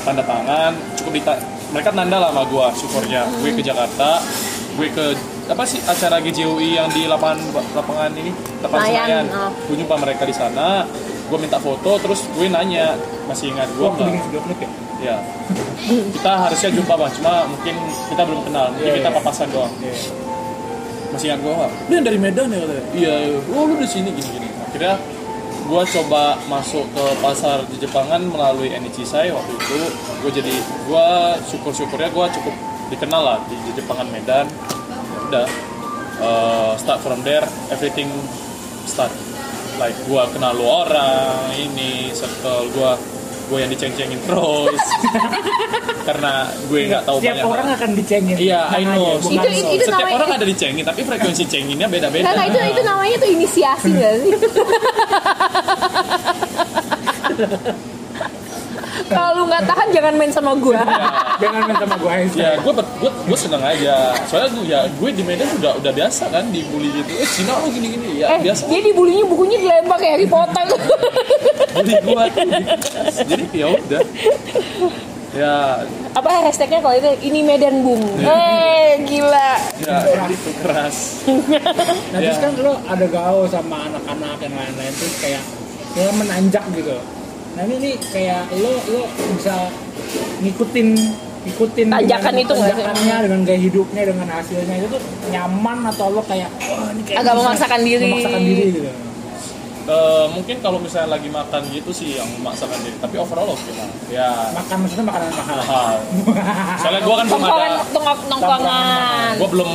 [0.00, 1.32] tanda tangan cukup dita
[1.68, 4.24] mereka nanda lah sama gue syukurnya gue ke Jakarta
[4.78, 5.06] gue ke
[5.50, 7.42] apa sih acara GJUI yang di lapangan
[7.74, 8.30] lapangan ini?
[8.62, 9.50] Lapangan Senayan, oh.
[9.66, 10.86] gue jumpa mereka di sana
[11.28, 12.96] gue minta foto terus gue nanya
[13.28, 14.08] masih ingat gue nggak?
[14.08, 14.40] ya?
[14.98, 15.16] Ya
[15.88, 17.74] kita harusnya jumpa bang cuma mungkin
[18.10, 19.18] kita belum kenal mungkin Iya, kita iya.
[19.20, 19.72] papasan doang.
[19.78, 19.96] Iya.
[21.08, 21.72] masih ingat gue nggak?
[21.88, 22.84] Lu yang dari Medan ya katanya?
[22.92, 23.38] Iya iya.
[23.52, 24.48] oh lu di sini gini gini.
[24.60, 24.94] Akhirnya
[25.68, 29.78] gue coba masuk ke pasar di Jepangan melalui Enichi saya waktu itu.
[30.24, 30.54] Gue jadi
[30.88, 31.06] gue
[31.48, 32.54] syukur syukurnya gue cukup
[32.88, 34.46] dikenal lah di Jepangan Medan
[35.08, 35.46] Ya udah
[36.18, 38.08] eh, start from there everything
[38.84, 39.12] start
[39.76, 42.92] like gue kenal lu orang ini circle gue
[43.48, 44.82] gue yang diceng-cengin terus
[46.08, 46.32] karena
[46.66, 47.76] gue nggak tahu setiap banyak orang hal.
[47.76, 49.16] akan dicengin Iya, I Tenang know.
[49.18, 49.44] Itu- lo.
[49.70, 52.24] itu Setiap namanya- orang ada dicengin, tapi frekuensi cenginnya beda-beda.
[52.24, 54.32] Nah, nah itu itu namanya tuh inisiasi nggak sih?
[59.08, 60.76] Kalau lu nggak tahan jangan main sama gue.
[61.38, 63.94] jangan main sama gue aja ya, gue gue gue seneng aja.
[64.24, 67.12] Soalnya gue ya gue di Medan udah udah biasa kan dibully gitu.
[67.14, 68.66] Eh Cina lu gini-gini ya Eh, biasa.
[68.66, 70.64] dia dibulinya bukunya dilempar kayak Harry Potter.
[71.70, 72.48] Bully gue tuh.
[73.24, 74.02] Jadi ya udah.
[75.30, 78.00] Ya, Apa hashtagnya kalau itu ini Medan Boom.
[78.16, 79.50] Eh, gila.
[79.78, 80.96] ya itu keras.
[82.08, 82.42] nah terus Ya.
[82.42, 85.42] kan lo ada gaul sama anak-anak yang lain-lain terus kayak
[85.94, 86.96] ya menanjak gitu
[87.58, 89.02] nah ini nih kayak lo lo
[89.34, 89.54] bisa
[90.38, 90.88] ngikutin
[91.42, 96.22] ngikutin Tanjakan dengan itu tanjakannya dengan gaya hidupnya dengan hasilnya itu tuh nyaman atau lo
[96.22, 98.06] kayak wah ini kayak Agak memaksakan diri.
[98.06, 98.90] memaksakan diri gitu
[99.88, 103.00] Eh, mungkin kalau misalnya lagi makan gitu sih yang memaksakan diri.
[103.00, 103.88] Tapi overall oke lah.
[104.12, 105.96] Ya makan maksudnya makanan mahal mahal.
[106.76, 109.32] Soalnya gue kan belum ada tongkok, nongkongan.
[109.40, 109.70] gue belum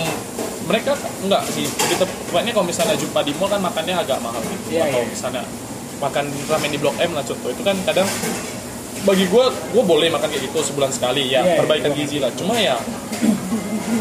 [0.63, 4.65] mereka enggak sih begitu pokoknya kalau misalnya jumpa di mall kan makannya agak mahal gitu
[4.71, 5.09] Iya, atau iya.
[5.09, 5.41] misalnya
[5.97, 7.49] makan ramen di blok M lah contoh.
[7.49, 8.07] Itu kan kadang
[9.03, 9.45] bagi gue
[9.75, 11.41] gue boleh makan kayak gitu sebulan sekali ya.
[11.41, 11.97] Iya, iya, perbaikan iya.
[11.99, 12.31] gizi lah.
[12.33, 12.79] Cuma ya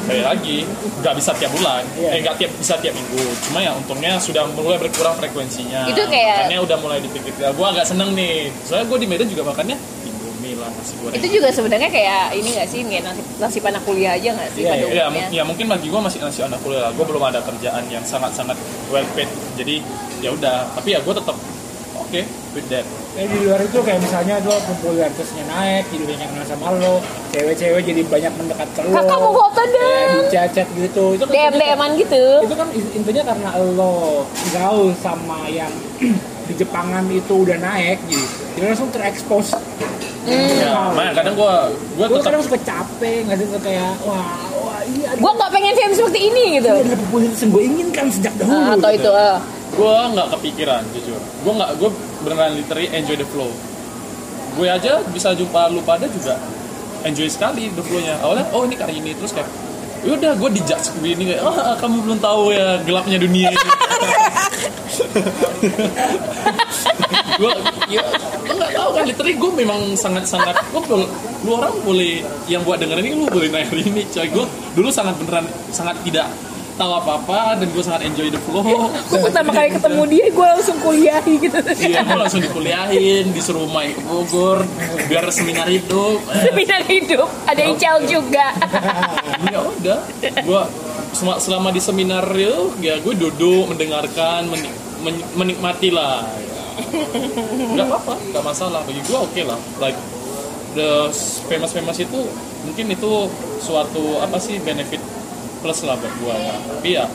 [0.03, 0.57] kayak lagi
[1.03, 1.83] nggak bisa tiap bulan.
[1.95, 2.11] Iya.
[2.11, 3.23] eh nggak tiap bisa tiap minggu.
[3.45, 5.87] Cuma ya untungnya sudah mulai berkurang frekuensinya.
[5.87, 8.51] Itu kayak- makannya udah mulai dipikir gue agak seneng nih.
[8.63, 11.19] Soalnya gue di Medan juga makannya indomie lah nasi goreng.
[11.19, 14.63] Itu juga sebenarnya kayak ini nggak sih, kayak nasib, nasib anak kuliah aja nggak sih
[14.63, 14.95] Iya, pada iya.
[14.95, 18.03] ya, mu- ya mungkin bagi gue masih masih anak kuliah gue belum ada kerjaan yang
[18.03, 18.57] sangat sangat
[18.89, 19.29] well paid.
[19.55, 19.83] Jadi
[20.19, 20.71] ya udah.
[20.73, 21.37] Tapi ya gue tetap
[22.13, 22.23] oke
[22.53, 26.73] with that Ya, di luar itu kayak misalnya lo popularitasnya naik, jadi banyak kenal sama
[26.73, 26.97] lo,
[27.29, 28.97] cewek-cewek jadi banyak mendekat ke lo.
[28.97, 30.17] Kakak mau foto Kayak dong.
[30.17, 31.05] di chat gitu.
[31.13, 32.25] Itu kan DM DM-an gitu.
[32.41, 35.69] itu kan intinya karena lo gaul sama yang
[36.49, 38.25] di Jepangan itu udah naik jadi
[38.57, 39.53] jadi langsung terekspos
[40.23, 40.55] Hmm.
[40.55, 41.55] ya makanya kadang gue
[41.93, 43.47] gue tetap kadang suka capek nggak sih?
[43.51, 46.71] Suka kayak wah wah iya gue nggak pengen film seperti ini gitu.
[46.71, 49.03] Ini adalah popularitas yang gue inginkan sejak dahulu Ah, atau gitu.
[49.03, 49.39] itu ah.
[49.73, 51.21] gue nggak kepikiran jujur.
[51.43, 51.91] Gue nggak gue
[52.23, 53.51] beneran literally enjoy the flow.
[54.53, 56.39] Gue aja bisa jumpa lu pada juga
[57.03, 58.21] enjoy sekali the flow-nya.
[58.23, 59.51] Awalnya oh ini kali ini terus kayak
[60.03, 63.69] yaudah gue dijudge begini kayak oh kamu belum tahu ya gelapnya dunia ini.
[67.33, 67.49] Gue
[67.89, 68.05] ya
[68.45, 70.83] lo nggak tahu kan literally gue memang sangat sangat gue
[71.43, 74.29] lu orang boleh yang buat dengerin ini lu boleh nanya ini coy.
[74.29, 74.45] Gue
[74.77, 76.29] dulu sangat beneran sangat tidak
[76.73, 78.65] tahu apa apa dan gue sangat enjoy the flow
[79.11, 83.93] gue pertama kali ketemu dia gue langsung kuliahi gitu Iya, gue langsung dikuliahin, disuruh main
[83.93, 84.65] ke Bogor,
[85.07, 86.19] biar seminar hidup.
[86.41, 88.47] seminar hidup ada Ical juga
[89.53, 90.63] ya udah, gue
[91.39, 96.25] selama di seminar itu, ya gue duduk mendengarkan, menik- men- menikmati lah.
[97.73, 98.81] Gak apa-apa, gak masalah.
[98.83, 99.61] Bagi gue oke lah.
[99.77, 99.99] Like
[100.73, 101.13] the
[101.47, 102.21] famous famous itu
[102.63, 103.29] mungkin itu
[103.59, 105.05] suatu apa sih benefit
[105.63, 106.55] plus lah buat gue ya.
[106.59, 107.07] Tapi ya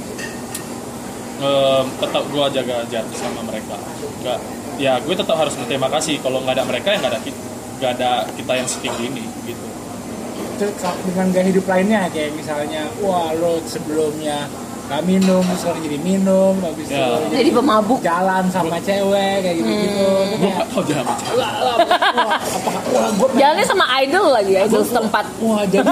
[1.44, 3.76] em, tetap gue jaga jarak sama mereka.
[4.24, 4.40] Gak,
[4.80, 6.24] ya gue tetap harus berterima kasih.
[6.24, 7.40] Kalau nggak ada mereka ya nggak ada kita,
[7.78, 9.66] nggak ada kita yang setinggi ini gitu.
[10.58, 10.74] Terus
[11.06, 14.50] dengan gaya hidup lainnya kayak misalnya wah lo sebelumnya
[14.88, 17.20] gak minum terus sekarang jadi minum habis Ya.
[17.20, 18.00] itu jadi pemabuk.
[18.00, 20.08] jalan sama cewek kayak gitu gitu
[20.38, 21.06] Gue nggak tahu jangan
[21.40, 25.26] wah, wah, apakah wah gue jalannya sama idol lagi idol setempat.
[25.44, 25.92] wah jadi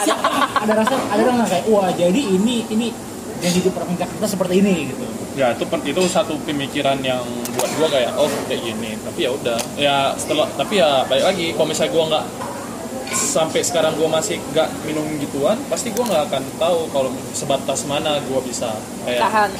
[0.00, 0.14] ada,
[0.62, 2.86] ada rasa ada rasa kayak wah jadi ini ini
[3.40, 5.04] yang hidup orang Jakarta seperti ini gitu.
[5.32, 7.24] Ya itu itu satu pemikiran yang
[7.56, 9.00] buat gua kayak oh kayak gini.
[9.00, 9.56] Tapi ya udah.
[9.80, 12.24] Ya setelah tapi ya balik lagi kalau misalnya gua nggak
[13.10, 18.18] sampai sekarang gua masih nggak minum gituan pasti gua nggak akan tahu kalau sebatas mana
[18.26, 18.70] gua bisa
[19.02, 19.50] kayak tahan.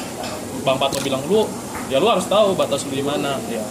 [0.61, 1.45] Bang Pato bilang lu
[1.87, 3.37] ya lu harus tahu batas lu di mana.
[3.47, 3.61] Ya.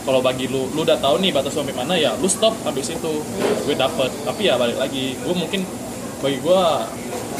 [0.00, 3.12] Kalau bagi lu lu udah tahu nih batas sampai mana ya lu stop habis itu.
[3.66, 4.08] Gue dapet.
[4.24, 5.60] Tapi ya balik lagi gue mungkin
[6.20, 6.60] bagi gue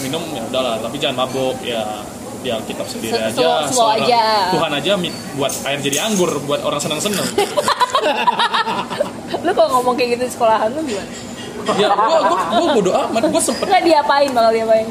[0.02, 0.76] minum ya udahlah.
[0.82, 2.02] Tapi jangan mabuk ya.
[2.40, 4.22] Di Alkitab sendiri Se- aja slow- slow Seorang- aja.
[4.48, 4.92] Tuhan aja
[5.36, 7.20] buat air jadi anggur buat orang seneng-seneng.
[9.44, 11.08] Lu kalau ngomong kayak gitu di sekolahan lu gimana
[11.78, 13.22] ya gue gue gue bodo amat.
[13.28, 14.86] Gue sempet nggak diapain bakal diapain.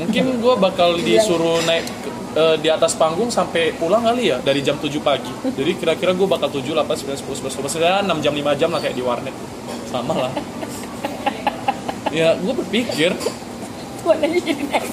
[0.00, 1.84] Mungkin gue bakal disuruh naik
[2.36, 5.32] eh, di atas panggung sampai pulang kali ya dari jam 7 pagi.
[5.44, 8.68] Jadi kira-kira gue bakal 7, 8, 9, 10, 11, 12 ya 6 jam 5 jam
[8.72, 9.34] lah kayak di warnet.
[9.88, 10.32] Sama lah.
[12.10, 13.14] Ya gue berpikir
[14.00, 14.90] jadi naik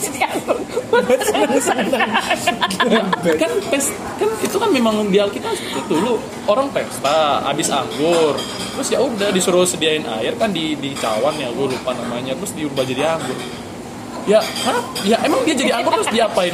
[3.40, 3.86] kan pes
[4.20, 5.96] kan itu kan memang di Alkitab seperti itu.
[5.98, 6.14] Lu
[6.48, 8.36] orang pesta habis anggur.
[8.78, 12.36] Terus ya udah disuruh sediain air kan di di cawan ya gue lupa namanya.
[12.38, 13.38] Terus diubah jadi anggur.
[14.28, 14.80] Ya hah?
[15.08, 16.52] ya emang dia jadi anggur terus diapain?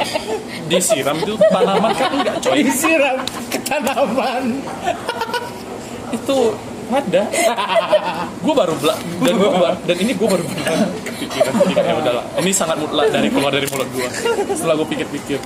[0.70, 2.62] Disiram itu tanaman kan enggak coy.
[2.62, 3.18] Disiram
[3.50, 4.62] ke tanaman.
[6.14, 6.54] Itu
[6.94, 7.22] ada.
[8.44, 8.94] Gue baru bela
[9.24, 10.78] dan gue baru, dan ini gue baru kepikiran
[11.48, 12.24] kepikiran ya udahlah.
[12.36, 14.08] Ini sangat mutlak dari keluar dari mulut gue
[14.52, 15.38] setelah gue pikir-pikir.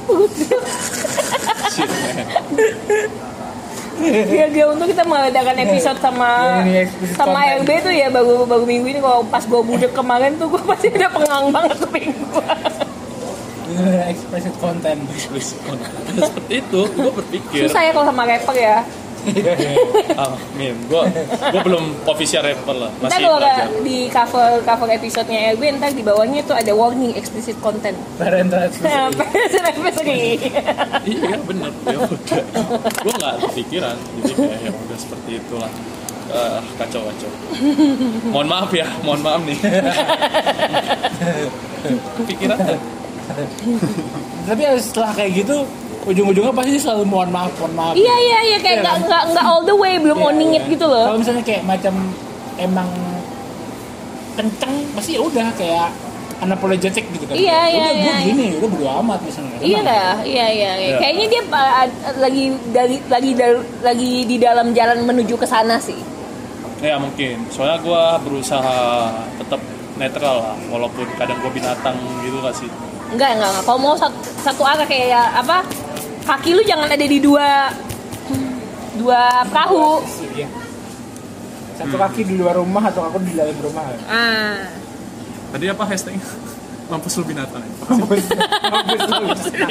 [1.70, 2.16] Shit man.
[3.98, 7.58] Gak untuk kita mengadakan episode sama Ya, explicit sama content.
[7.66, 9.00] LB tuh ya baru baru minggu ini.
[9.02, 12.46] Kalau pas gue budek kemarin tuh gue pasti ada pengang banget kuping gue.
[14.06, 14.98] explicit content.
[15.30, 15.54] Please,
[16.18, 17.60] seperti itu gue berpikir.
[17.70, 18.82] Susah ya kalau sama rapper ya.
[20.16, 20.74] Amin.
[20.88, 21.02] Gue
[21.50, 22.90] gue belum official rapper lah.
[22.98, 27.12] Ntar masih kalau nggak di cover cover episodenya LB ntar di bawahnya tuh ada warning
[27.14, 27.96] explicit content.
[28.16, 30.22] parental Nah, advisory Anniversary.
[31.04, 31.72] iya bener.
[31.86, 32.42] Ya udah.
[33.02, 33.96] Gue nggak kepikiran.
[34.22, 35.70] Jadi kayak ya udah seperti itulah.
[36.28, 37.30] Ah, kacau kacau
[38.28, 39.56] mohon maaf ya mohon maaf nih.
[42.20, 42.58] Kepikiran
[44.48, 45.56] tapi setelah kayak gitu
[46.04, 49.04] ujung-ujungnya pasti selalu mohon maaf mohon maaf Iya iya iya kayak Iya nggak kan?
[49.04, 50.72] nggak nggak all the way belum Iya, owning it iya.
[50.72, 51.04] gitu loh.
[51.04, 51.94] kalau misalnya kayak macam
[52.56, 52.88] emang
[54.34, 55.88] kenceng pasti ya udah kayak
[56.38, 59.84] unapologetic gitu kan Iya, iya, udah gue iya, gini udah bodo amat misalnya Iya Emang.
[59.84, 60.46] dah, iya iya.
[60.46, 60.70] iya.
[60.78, 60.96] Iya.
[60.96, 65.76] Kayaknya dia uh, ad- lagi dari lagi dal- lagi di dalam jalan menuju ke sana
[65.78, 65.98] sih.
[66.78, 68.78] ya mungkin soalnya gue berusaha
[69.34, 69.58] tetap
[69.98, 72.70] netral lah walaupun kadang gue binatang gitu gak sih
[73.08, 73.64] Enggak enggak enggak.
[73.64, 75.66] Kalau mau satu, satu arah kayak ya, apa?
[76.28, 77.72] Kaki lu jangan ada di dua
[79.00, 80.04] dua perahu.
[80.36, 80.48] Iya.
[81.78, 84.66] satu kaki di luar rumah atau aku di dalam rumah Ah.
[85.54, 86.18] tadi apa hashtag
[86.90, 88.26] mampus lu binatang Mampus,
[89.06, 89.66] mampus lu.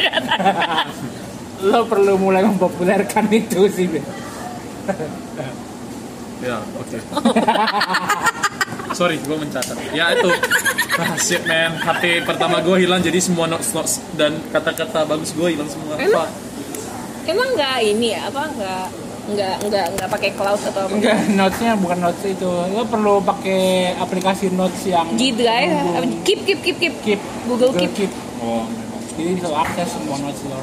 [1.68, 3.92] lo perlu mulai mempopulerkan itu sih
[6.40, 6.98] ya oke
[8.98, 10.32] sorry gue mencatat ya itu
[10.96, 15.48] ah, shit man HP pertama gue hilang jadi semua notes notes dan kata-kata bagus gue
[15.52, 16.32] hilang semua Emang?
[17.28, 18.86] Emang enggak ini ya, apa enggak
[19.28, 20.94] nggak nggak nggak pakai cloud atau apa?
[20.96, 22.48] Enggak, notesnya bukan notes itu.
[22.48, 26.00] Lo perlu pakai aplikasi notes yang G Drive Google.
[26.00, 26.96] Apa, keep keep keep keep.
[27.04, 27.22] Keep.
[27.44, 28.12] Google Keep.
[28.40, 28.64] oh.
[29.18, 30.62] Jadi bisa akses semua notes lo.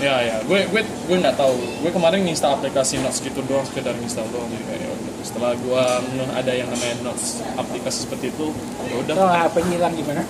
[0.00, 0.36] ya ya.
[0.48, 1.54] Gue gue gue nggak tahu.
[1.84, 4.48] Gue kemarin install aplikasi notes gitu doang sekedar install doang.
[4.50, 4.90] Jadi kayak ya
[5.22, 5.82] setelah gue
[6.18, 8.50] ngeh ada yang namanya notes aplikasi seperti itu
[8.90, 9.14] ya udah.
[9.46, 10.24] HP hilang gimana?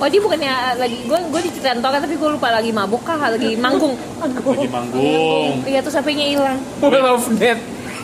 [0.00, 3.52] Oh dia bukannya lagi gue gue diceritain kan tapi gue lupa lagi mabuk kah lagi
[3.60, 3.92] manggung.
[4.20, 5.60] lagi manggung.
[5.68, 6.58] Iya terus HP-nya hilang.
[6.80, 7.60] Well of death.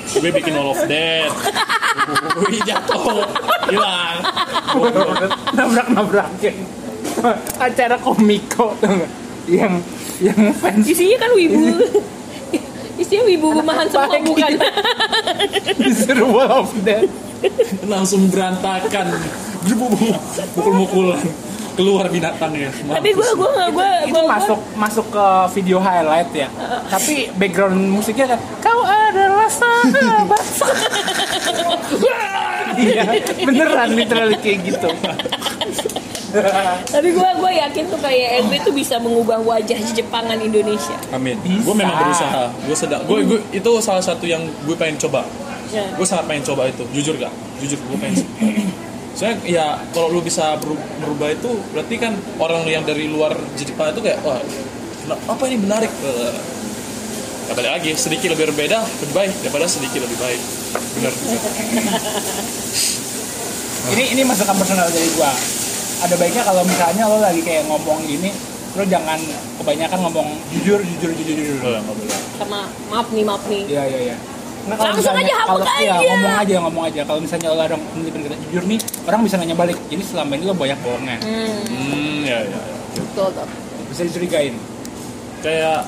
[0.07, 1.33] gue bikin all of that
[2.37, 3.25] gue jatuh.
[3.73, 4.19] Hilang.
[5.57, 6.57] Nabrak nabrakin
[7.57, 9.09] acara komiko tuh
[9.49, 9.81] yang
[10.21, 10.85] yang fans.
[10.85, 11.81] Isinya kan wibu.
[13.01, 13.25] Isinya.
[13.25, 14.53] Wibu rumahan semua bukan.
[15.81, 17.09] disuruh wall of death.
[17.89, 19.17] Langsung berantakan.
[19.67, 21.46] Mukul-mukulan
[21.77, 25.27] keluar binatangnya tapi gue gue nggak gue itu masuk masuk ke
[25.61, 26.49] video highlight ya
[26.89, 30.45] tapi background musiknya kan kau adalah sahabat
[32.83, 33.03] iya
[33.45, 34.89] beneran literally kayak gitu
[36.91, 40.97] tapi gue gue yakin tuh kayak MB tuh bisa mengubah wajah Jepangan Indonesia.
[41.15, 41.41] Amin.
[41.41, 42.53] Gue memang berusaha.
[42.67, 43.01] Gue sedang.
[43.09, 45.25] Gue gue itu salah satu yang gue pengen coba.
[45.73, 45.87] Ya.
[45.97, 46.85] Gue sangat pengen coba itu.
[46.93, 47.33] Jujur gak?
[47.63, 48.21] Jujur gue pengen.
[49.17, 53.89] Saya ya kalau lu bisa beru- merubah itu berarti kan orang yang dari luar Jepang
[53.89, 54.37] itu kayak wah
[55.01, 55.91] kenapa- apa ini menarik?
[57.47, 60.39] Ya balik lagi sedikit lebih berbeda lebih baik daripada sedikit lebih baik.
[60.95, 61.39] Benar juga.
[63.87, 65.31] ini ini masukan personal dari gua
[65.97, 68.29] ada baiknya kalau misalnya lo lagi kayak ngomong gini
[68.75, 69.17] lo jangan
[69.57, 72.21] kebanyakan ngomong jujur jujur jujur jujur Oh, boleh.
[72.37, 73.63] Sama maaf nih maaf nih.
[73.65, 74.17] Iya iya iya.
[74.67, 76.09] Nah, kalau Langsung misalnya- aja, hapus kalau, iya, aja.
[76.09, 77.01] ngomong aja ngomong aja.
[77.03, 79.79] Kalau misalnya lo ada menelipin kata jujur nih, orang bisa nanya balik.
[79.87, 81.17] Jadi selama ini lo banyak bohongnya.
[81.19, 82.59] Hmm, Hmm ya ya.
[82.59, 82.61] ya.
[82.97, 83.47] betul tuh.
[83.87, 84.55] Bisa dicurigain.
[85.39, 85.87] Kayak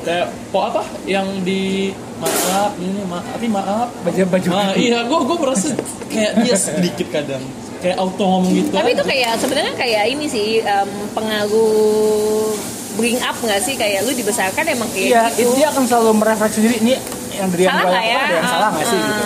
[0.00, 4.48] kayak po apa yang di maaf ini maaf tapi maaf Baju baju.
[4.52, 5.66] Ah iya, gue gue merasa
[6.06, 7.42] kayak dia sedikit kadang
[7.80, 8.70] kayak auto ngomong gitu.
[8.70, 9.08] Tapi itu aja.
[9.08, 12.52] kayak sebenarnya kayak ini sih em, pengaruh
[12.92, 15.56] bring up nggak sih kayak lu dibesarkan emang Iya, kayak gitu.
[15.56, 16.76] dia akan selalu merefleksi sendiri.
[16.78, 16.94] Ini
[17.32, 18.18] yang dari yang Salah ya?
[18.20, 18.98] ada yang salah nggak sih?
[18.98, 19.24] Ah, Gitu.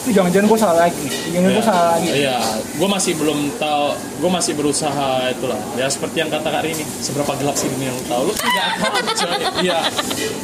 [0.00, 1.12] Itu jangan-jangan gue salah lagi nih.
[1.28, 2.08] Jangan gue salah lagi.
[2.08, 2.38] Iya,
[2.72, 3.86] gue masih belum tahu.
[4.16, 5.60] Gue masih berusaha itulah.
[5.76, 8.22] Ya seperti yang kata Kak Rini, seberapa gelap sih dunia lu tahu?
[8.28, 9.38] Lu tidak akan coy.
[9.60, 9.78] Iya,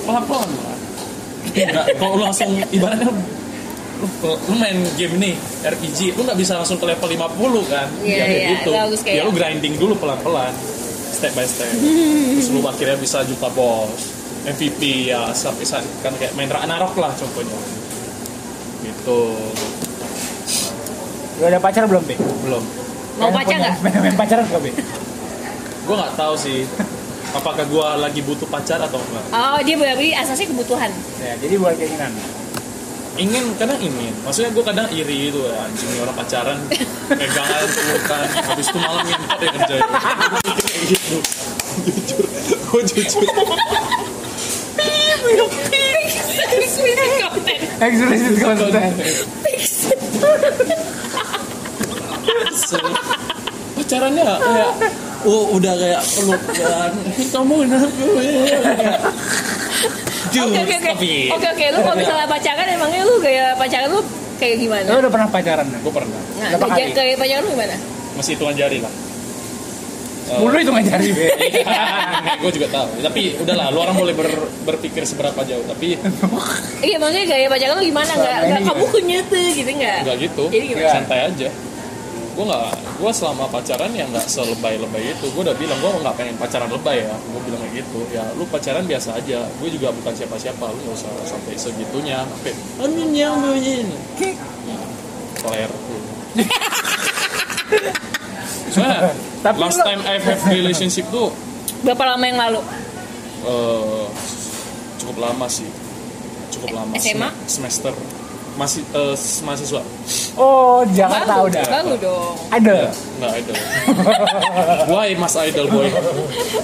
[0.04, 0.76] pelan-pelan lah.
[1.56, 3.16] Nggak, kalau lu langsung ibaratnya lu,
[4.28, 5.34] lu main game nih
[5.64, 7.88] RPG, lu nggak bisa langsung ke level 50 kan?
[8.04, 8.70] Iya, Ya, kayak iya, gitu.
[9.08, 10.52] Ya lu grinding dulu pelan-pelan,
[11.16, 11.72] step by step.
[11.72, 14.15] Terus lu akhirnya bisa juta bos,
[14.46, 17.58] MVP ya sampai saat kan kayak main Ragnarok lah contohnya.
[18.80, 19.20] Gitu.
[21.36, 22.14] Lo ada pacar belum, Be?
[22.16, 22.62] Belum.
[23.16, 24.02] Mau Pengen pacar punya- nggak?
[24.04, 24.70] main pacaran nggak, Be?
[25.86, 26.66] gue nggak tahu sih
[27.28, 30.90] apakah gue lagi butuh pacar atau enggak Oh dia berarti asasnya kebutuhan.
[31.16, 32.10] Ya, jadi bukan keinginan.
[33.16, 36.58] ingin kadang ingin maksudnya gue kadang iri itu anjing nih orang pacaran
[37.16, 39.74] pegangan pelukan habis itu malam ngentot ya kerja
[40.84, 41.16] gitu
[41.86, 43.24] jujur gue jujur
[47.76, 48.94] Explicit content.
[52.56, 52.78] So,
[53.76, 54.70] pacarannya kayak
[55.22, 56.92] oh udah kayak pelukan
[57.30, 59.00] kamu kenapa Kayak,
[60.34, 61.14] Dude, Oke oke oke.
[61.38, 64.00] Oke oke lu kalau misalnya pacaran emangnya lu gaya pacaran lu
[64.42, 64.88] kayak gimana?
[64.90, 65.66] Lo udah pernah pacaran?
[65.70, 66.50] gue pernah Nah,
[66.90, 67.76] gaya pacaran lu gimana?
[68.16, 68.88] masih hitungan jari lah
[70.26, 71.26] Mulu itu ngajari, Be.
[72.42, 72.88] gue juga tahu.
[72.98, 75.94] Tapi udahlah lu orang boleh ber- berpikir seberapa jauh tapi
[76.82, 78.12] Iya maksudnya gaya pacaran lu gimana?
[78.12, 79.98] Gak, gak kamu kunyete gitu nggak?
[80.02, 80.44] nggak gitu.
[80.50, 80.82] Jadi gimana?
[80.82, 80.94] Nggak.
[80.98, 81.48] santai aja.
[82.36, 82.64] Gue nggak
[82.96, 85.26] gue selama pacaran ya nggak selebay-lebay itu.
[85.30, 87.14] Gue udah bilang gue nggak pengen pacaran lebay ya.
[87.16, 88.00] Gue bilang kayak gitu.
[88.10, 89.38] Ya lu pacaran biasa aja.
[89.56, 90.64] Gue juga bukan siapa-siapa.
[90.64, 92.26] Lu nggak usah sampai segitunya.
[92.26, 93.86] Sampai amin yang bunyi
[95.36, 95.70] player
[98.68, 99.10] Soalnya
[99.44, 101.30] Tapi last time I have relationship tuh
[101.78, 102.60] Berapa lama yang lalu?
[103.42, 104.06] eh,
[104.96, 105.68] cukup lama sih
[106.48, 107.28] cukup lama SMA?
[107.28, 107.92] Sem- semester
[108.56, 109.82] masih eh, mahasiswa
[110.34, 111.64] Oh, Jakarta Baru, udah.
[111.66, 112.34] baru dong.
[112.50, 112.90] Ada.
[112.90, 113.56] nggak idol
[114.86, 115.88] why mas idol boy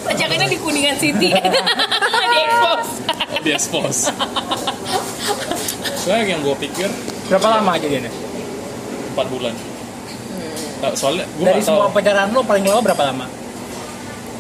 [0.02, 1.30] Pacarannya di Kuningan City.
[2.32, 2.90] di expose.
[3.38, 4.00] di expose
[5.96, 6.88] soalnya yang gue pikir
[7.28, 8.10] Berapa lama aja dia?
[9.08, 9.54] empat bulan
[10.82, 13.26] Nah, soalnya gue Dari tahu semua pacaran lo paling lama berapa lama?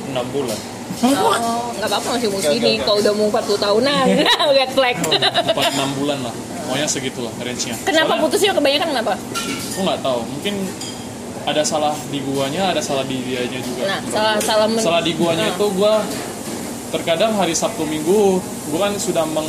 [0.04, 0.58] enam bulan
[1.02, 1.34] Oh,
[1.72, 2.76] nggak apa-apa masih umur segini.
[2.76, 2.84] oke.
[2.84, 4.06] Kalau udah mau 40 tahunan,
[4.54, 4.96] red flag.
[5.00, 9.12] empat enam bulan lah pokoknya segitulah range nya Kenapa putusnya kebanyakan kenapa?
[9.68, 10.54] gue nggak tahu mungkin
[11.42, 15.12] ada salah di guanya ada salah di dianya juga Nah, salah salah men- salah di
[15.12, 15.54] guanya Nah.
[15.54, 15.94] itu gue
[16.90, 19.48] terkadang hari Sabtu Minggu gue kan sudah meng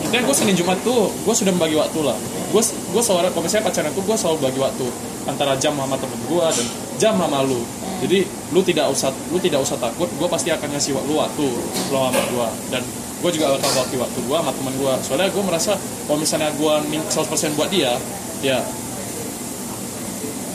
[0.00, 2.16] intinya gue Senin Jumat tuh gue sudah membagi waktu lah
[2.48, 4.86] gue gue selalu kalau misalnya pacaran tuh gue selalu bagi waktu
[5.28, 7.60] antara jam sama temen gue dan jam sama lu.
[8.00, 11.46] Jadi lu tidak usah lu tidak usah takut gue pasti akan ngasih lu waktu
[11.92, 12.82] lo sama gue dan
[13.18, 15.72] gue juga akan waktu waktu gue sama temen gue soalnya gue merasa
[16.06, 17.92] kalau misalnya gue min 100% buat dia
[18.40, 18.58] ya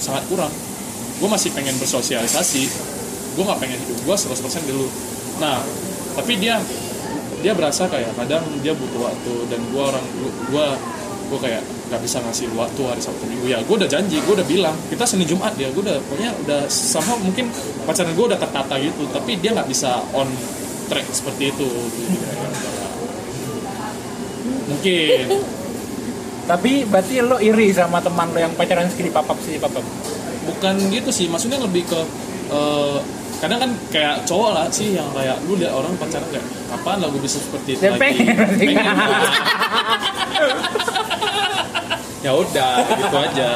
[0.02, 0.52] sangat kurang.
[1.22, 2.64] Gue masih pengen bersosialisasi.
[3.40, 4.88] Gue nggak pengen hidup gue 100% dulu.
[5.40, 5.62] Nah
[6.18, 6.58] tapi dia
[7.44, 10.06] dia berasa kayak kadang dia butuh waktu dan gue orang
[10.48, 10.66] gue
[11.28, 11.64] gue kayak
[11.94, 13.46] nggak bisa ngasih waktu hari Sabtu Minggu.
[13.46, 14.74] Ya gue udah janji gue udah bilang.
[14.90, 15.70] Kita Senin Jumat dia.
[15.70, 17.54] Gue udah pokoknya udah sama mungkin
[17.86, 20.26] pacaran gue udah tertata gitu tapi dia nggak bisa on
[20.90, 21.70] track seperti itu.
[24.74, 25.28] Mungkin.
[26.44, 29.86] Tapi berarti lo iri sama teman lo yang pacaran sekali papap sih papap.
[30.44, 31.96] bukan gitu sih maksudnya lebih ke
[32.52, 33.00] eh,
[33.40, 37.08] kadang kan kayak cowok lah sih yang kayak lu lihat orang pacaran kayak kapan lah
[37.08, 38.60] gue bisa seperti itu Dia pengen, berarti.
[38.60, 38.84] pengen
[42.24, 43.50] ya udah gitu aja.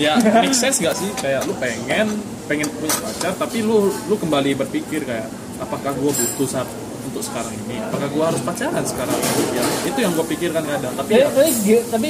[0.00, 1.08] Ya make sense gak sih?
[1.16, 5.28] Kayak lu pengen pengen punya pacar tapi lu lu kembali berpikir kayak
[5.60, 6.68] apakah gue butuh saat
[7.08, 7.80] untuk sekarang ini?
[7.84, 9.16] Apakah gue harus pacaran sekarang?
[9.56, 12.08] Ya itu yang gue pikirkan kadang tapi Tapi ya, tapi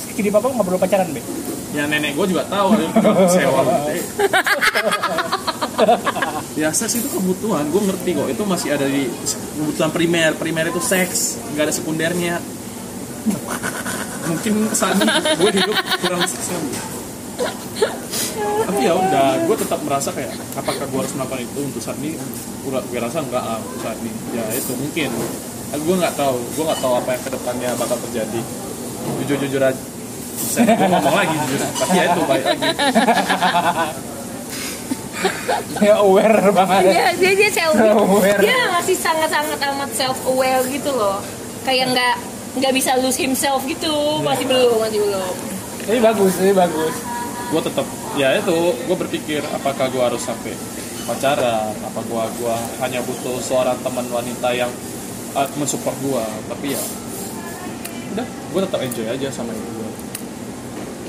[0.00, 1.20] sekali papap nggak perlu pacaran be.
[1.70, 2.74] ya nenek gue juga tahu
[3.30, 3.62] sewa.
[6.58, 8.28] Ya seks itu kebutuhan gue ngerti kok.
[8.28, 9.08] Itu masih ada di
[9.56, 10.36] kebutuhan primer.
[10.36, 12.36] Primer itu seks nggak ada sekundernya
[14.30, 15.76] mungkin saat ini gue hidup
[16.06, 16.46] kurang seks
[18.40, 22.16] tapi ya udah gue tetap merasa kayak apakah gue harus melakukan itu untuk saat ini?
[22.62, 24.12] Gue, gue rasa enggak ah, untuk saat ini.
[24.36, 25.10] Ya itu mungkin.
[25.74, 26.38] Gue nggak tahu.
[26.54, 28.40] Gue nggak tahu apa yang ke depannya bakal terjadi.
[29.24, 29.82] Jujur jujur aja.
[30.40, 31.60] Saya gue ngomong lagi jujur.
[31.66, 32.62] Tapi ya itu baik lagi.
[35.80, 36.92] Ya aware banget.
[36.96, 38.40] Iya, dia dia self Self-aware.
[38.40, 41.20] dia masih sangat-sangat amat self aware gitu loh.
[41.64, 42.14] Kayak nggak
[42.58, 45.34] nggak bisa lose himself gitu, masih belum, masih belum.
[45.86, 46.94] Tapi bagus, tapi bagus.
[47.50, 50.54] gue tetap ya itu gue berpikir apakah gue harus sampai
[51.02, 52.56] pacaran apa gue gua
[52.86, 54.70] hanya butuh seorang teman wanita yang
[55.34, 56.82] uh, mensupport gue tapi ya
[58.14, 59.90] udah gue tetap enjoy aja sama itu gue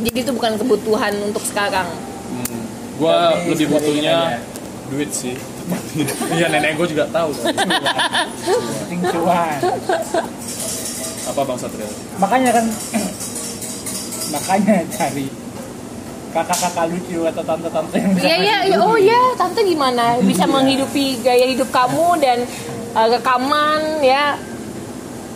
[0.02, 1.86] Jadi itu bukan kebutuhan untuk sekarang.
[2.34, 2.64] hmm,
[2.98, 3.18] gue
[3.54, 4.42] lebih butuhnya
[4.90, 5.38] duit sih
[6.38, 7.54] iya nenek gue juga tahu kan.
[8.90, 9.60] Penting cuan.
[11.32, 11.90] apa bang Satria
[12.20, 12.66] Makanya kan
[14.34, 15.28] makanya cari
[16.32, 18.78] kakak-kakak lucu atau tante-tante yang bisa Iya iya, iya.
[18.80, 18.88] duit.
[18.88, 20.16] oh iya, tante gimana?
[20.24, 22.48] Bisa menghidupi gaya hidup kamu dan
[22.96, 24.40] uh, rekaman ya.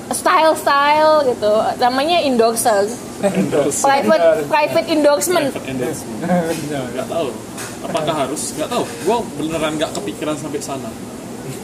[0.05, 1.53] Style-style gitu.
[1.81, 2.85] Namanya endorser,
[3.81, 5.49] private private endorsement.
[5.49, 6.19] Private endorsement.
[6.93, 7.27] nggak tahu.
[7.83, 8.53] Apakah harus?
[8.53, 8.83] Nggak tahu.
[8.85, 10.87] Gue beneran nggak kepikiran sampai sana.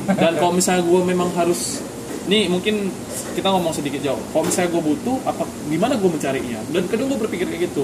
[0.09, 1.85] Dan kalau misalnya gue memang harus
[2.25, 2.89] nih mungkin
[3.31, 7.19] kita ngomong sedikit jauh kalau misalnya gue butuh apa gimana gue mencarinya dan kedua gue
[7.27, 7.83] berpikir kayak gitu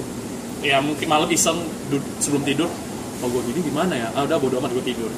[0.60, 1.58] ya mungkin malam iseng
[2.18, 2.70] sebelum tidur
[3.18, 5.10] kalau gue gini gimana ya ah udah bodo amat gue tidur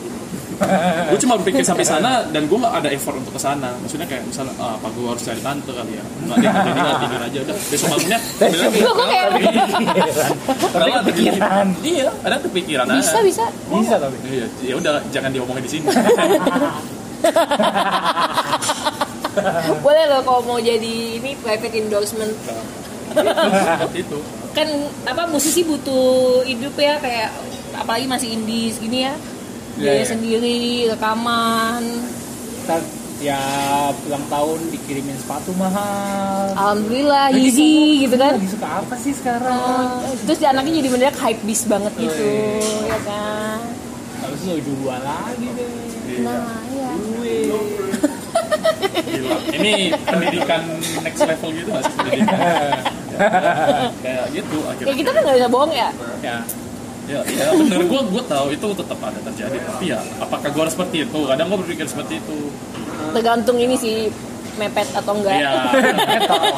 [0.61, 4.29] gue cuma berpikir sampai sana dan gue nggak ada effort untuk ke sana maksudnya kayak
[4.29, 7.39] misalnya ah, apa gue harus cari tante kali ya nggak deh jadi nggak tidur aja
[7.49, 8.81] udah besok malamnya lagi.
[8.85, 9.85] Kok kayak Tapi
[10.69, 11.67] Kalau ada kepikiran.
[11.81, 13.25] iya ada kepikiran bisa ada.
[13.25, 13.45] bisa.
[13.73, 14.17] Bisa tapi.
[14.29, 15.85] Iya, ya udah jangan diomongin di sini.
[19.85, 22.33] Boleh loh kalau mau jadi ini private endorsement.
[23.95, 24.19] Itu.
[24.57, 24.67] Kan
[25.07, 27.31] apa musisi butuh hidup ya kayak
[27.79, 29.15] apalagi masih indies gini ya.
[29.79, 30.07] Iya, Biaya iya.
[30.07, 31.83] sendiri, rekaman.
[32.67, 32.81] Ntar
[33.21, 36.57] tiap ulang tahun dikirimin sepatu mahal.
[36.57, 38.33] Alhamdulillah Lagi easy kamu gitu kan.
[38.41, 39.61] Lagi suka apa sih sekarang?
[39.61, 42.89] Uh, terus dia anaknya jadi bener hype beast banget gitu, Wih.
[42.89, 43.61] ya kan?
[44.25, 45.69] Harus jual lagi deh.
[46.11, 46.21] Iya.
[46.27, 46.91] Nah, iya.
[46.97, 47.90] Duit.
[49.01, 49.37] Gila.
[49.55, 49.73] Ini
[50.03, 50.63] pendidikan
[51.03, 52.39] next level gitu nggak sih pendidikan?
[52.41, 54.95] Ya, kayak gitu Ya akhirnya.
[54.97, 55.89] kita kan nggak bisa bohong ya.
[56.25, 56.37] Ya.
[57.11, 60.75] Ya, ya bener gue gue tahu itu tetap ada terjadi tapi ya apakah gue harus
[60.79, 61.21] seperti itu?
[61.27, 62.39] Kadang gue berpikir seperti itu.
[63.11, 64.07] Tergantung ini sih
[64.55, 65.43] mepet atau enggak.
[65.43, 65.53] Iya.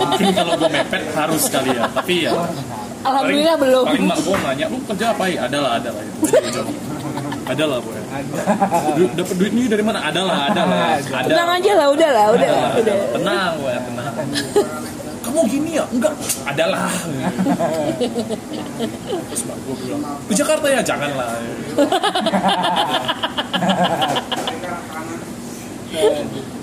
[0.02, 1.84] Mungkin kalau gue mepet harus kali ya.
[1.88, 2.32] Tapi ya.
[3.02, 3.84] Alhamdulillah paling, belum.
[3.88, 5.38] Paling mak gue nanya, lu kerja apa ya?
[5.50, 6.02] Ada lah, ada lah.
[6.22, 6.62] Gitu.
[7.52, 7.84] Ada lah.
[7.84, 8.96] Ada.
[8.96, 10.00] Du dapat duit ini dari mana?
[10.08, 10.96] Ada lah, ada lah.
[11.20, 11.28] Ada.
[11.28, 12.48] Tenang aja lah, udah lah, udah,
[12.80, 12.96] udah.
[13.12, 14.14] Tenang gue, tenang.
[15.20, 15.84] Kamu gini ya?
[15.92, 16.16] Enggak.
[16.48, 16.88] Ada lah.
[19.28, 20.80] Terus mak gue bilang, ke Jakarta ya?
[20.80, 21.36] Jangan lah.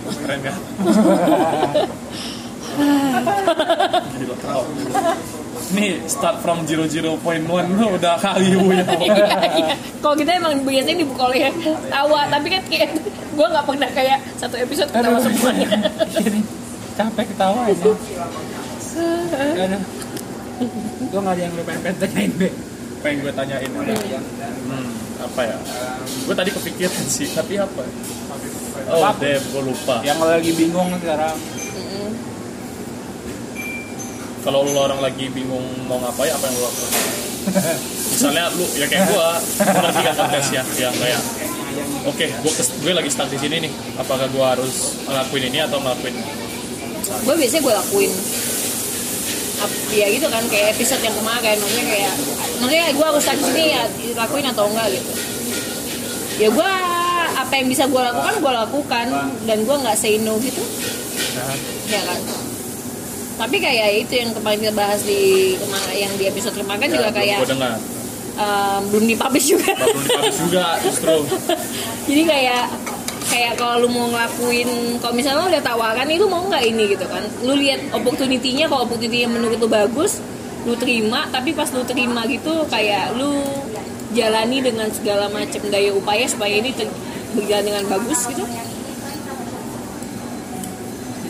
[0.10, 0.58] Keren kan?
[4.18, 4.66] Gila, kau.
[5.70, 7.06] Nih start from 00.1
[7.46, 8.60] lu udah kali ya.
[9.00, 9.76] Iya, iya.
[10.02, 11.52] Kalau kita emang biasanya dibuka oleh
[11.88, 12.90] tawa, tapi kan kayak
[13.38, 15.32] gue nggak pernah kayak satu episode ketawa Aduh.
[15.32, 15.70] semuanya
[16.20, 16.40] Ini
[16.98, 17.98] capek ketawa ya Aduh.
[21.10, 22.48] Gue gak ada yang lu pengen tanyain Be
[23.00, 23.70] pengen gue tanyain?
[23.72, 24.92] Hmm,
[25.24, 25.56] apa ya?
[26.28, 27.88] Gue tadi kepikiran sih tapi apa?
[28.92, 30.04] Oh deh gue lupa.
[30.04, 31.38] Yang lagi bingung sekarang
[34.50, 36.92] kalau lu orang lagi bingung mau ngapain apa yang lu lakukan?
[38.10, 41.22] Misalnya lu ya kayak gua gua ngerti kan podcast ya yang kayak
[42.10, 43.72] oke gua kes- gue lagi stuck di sini nih
[44.02, 46.34] apakah gua harus ngelakuin ini atau ngelakuin ini?
[47.10, 48.12] gue biasanya gue lakuin
[49.94, 52.14] ya gitu kan kayak episode yang kemarin maksudnya kayak
[52.58, 53.84] maksudnya gue harus di sini ya
[54.18, 55.12] lakuin atau enggak gitu.
[56.42, 56.72] Ya gue
[57.38, 59.06] apa yang bisa gue lakukan gue lakukan
[59.46, 60.62] dan gue nggak say no gitu.
[61.94, 62.18] Ya kan
[63.40, 65.56] tapi kayak itu yang kemarin kita bahas di
[65.96, 67.74] yang di episode kemarin kan juga Ya, kayak gua dengar.
[68.36, 69.72] um, belum dipublish juga.
[69.80, 71.16] Perlu dipublish juga justru.
[72.12, 72.64] Jadi kayak
[73.32, 77.06] kayak kalau lu mau ngelakuin kalau misalnya lu udah tawaran itu mau nggak ini gitu
[77.08, 77.24] kan?
[77.48, 80.20] Lu lihat opportunity-nya kalau opportunity-nya menurut lu bagus
[80.68, 83.40] lu terima tapi pas lu terima gitu kayak lu
[84.12, 86.76] jalani dengan segala macam daya upaya supaya ini
[87.32, 88.44] berjalan dengan bagus gitu.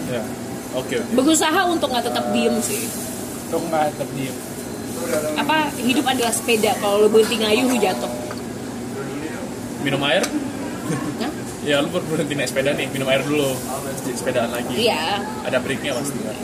[0.09, 0.38] Ya
[0.79, 1.11] oke oke.
[1.15, 2.87] Berusaha untuk nggak tetap diem sih.
[3.49, 4.35] Untuk gak tetap diem.
[5.39, 6.71] Apa hidup adalah sepeda.
[6.79, 8.11] Kalau lu berhenti ngayuh lu jatuh.
[9.81, 10.23] Minum air?
[11.23, 11.31] Hah?
[11.63, 12.87] ya lu berhenti naik sepeda nih.
[12.93, 13.55] Minum air dulu.
[14.13, 14.73] Sepedaan lagi.
[14.75, 15.23] Iya.
[15.47, 16.37] Ada breaknya pasti kan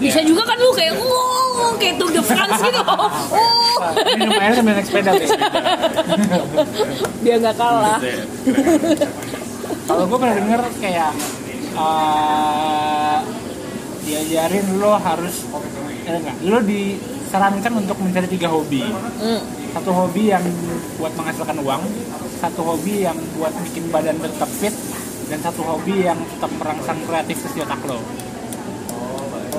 [0.00, 2.82] bisa juga kan lu kayak oh kayak Tour de France gitu.
[2.90, 5.12] Oh Minum air sambil naik sepeda
[7.22, 8.00] biar nggak kalah.
[8.00, 8.24] Gitu ya.
[9.88, 11.12] Kalau gue pernah denger kayak
[11.76, 13.18] uh,
[14.10, 15.46] diajarin lo harus
[16.06, 18.82] eh, enggak, lo disarankan untuk mencari tiga hobi.
[19.22, 19.40] Hmm.
[19.70, 20.42] Satu hobi yang
[20.98, 21.82] buat menghasilkan uang,
[22.42, 24.74] satu hobi yang buat bikin badan tetap fit,
[25.30, 28.02] dan satu hobi yang tetap merangsang kreativitas di otak lo.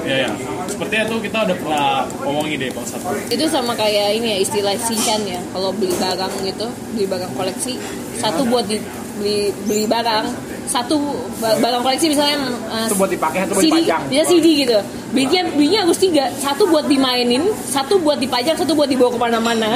[0.01, 0.31] ya ya
[0.65, 1.85] sepertinya tuh kita udah pernah
[2.25, 6.33] ngomongin deh bang satu itu sama kayak ini ya istilah sinchan ya kalau beli barang
[6.41, 7.77] gitu beli barang koleksi
[8.17, 8.81] satu buat di,
[9.21, 10.25] beli beli barang.
[10.63, 10.95] Satu
[11.37, 14.01] ba- barang koleksi misalnya uh, Itu buat dipakai, satu buat CD, dipajang.
[14.07, 14.77] bisa CD gitu.
[15.11, 16.25] Belinya belinya harus tiga.
[16.33, 19.67] Satu buat dimainin satu buat dipajang satu buat dibawa ke mana-mana.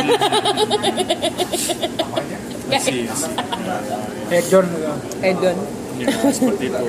[4.28, 4.92] Hedon gitu.
[5.22, 5.58] Edon.
[5.96, 6.84] Ya, seperti itu.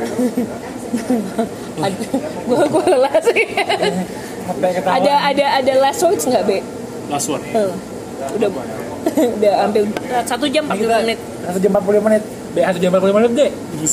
[2.44, 3.42] Gue gue lelah sih.
[4.82, 6.58] Ada ada ada last words nggak be?
[7.06, 7.70] Last word Eh,
[8.34, 8.48] udah
[9.38, 9.82] udah hampir
[10.26, 11.18] satu jam 40 Kita menit.
[11.44, 12.22] Satu jam 45 menit.
[12.58, 13.50] Satu jam 45 menit deh.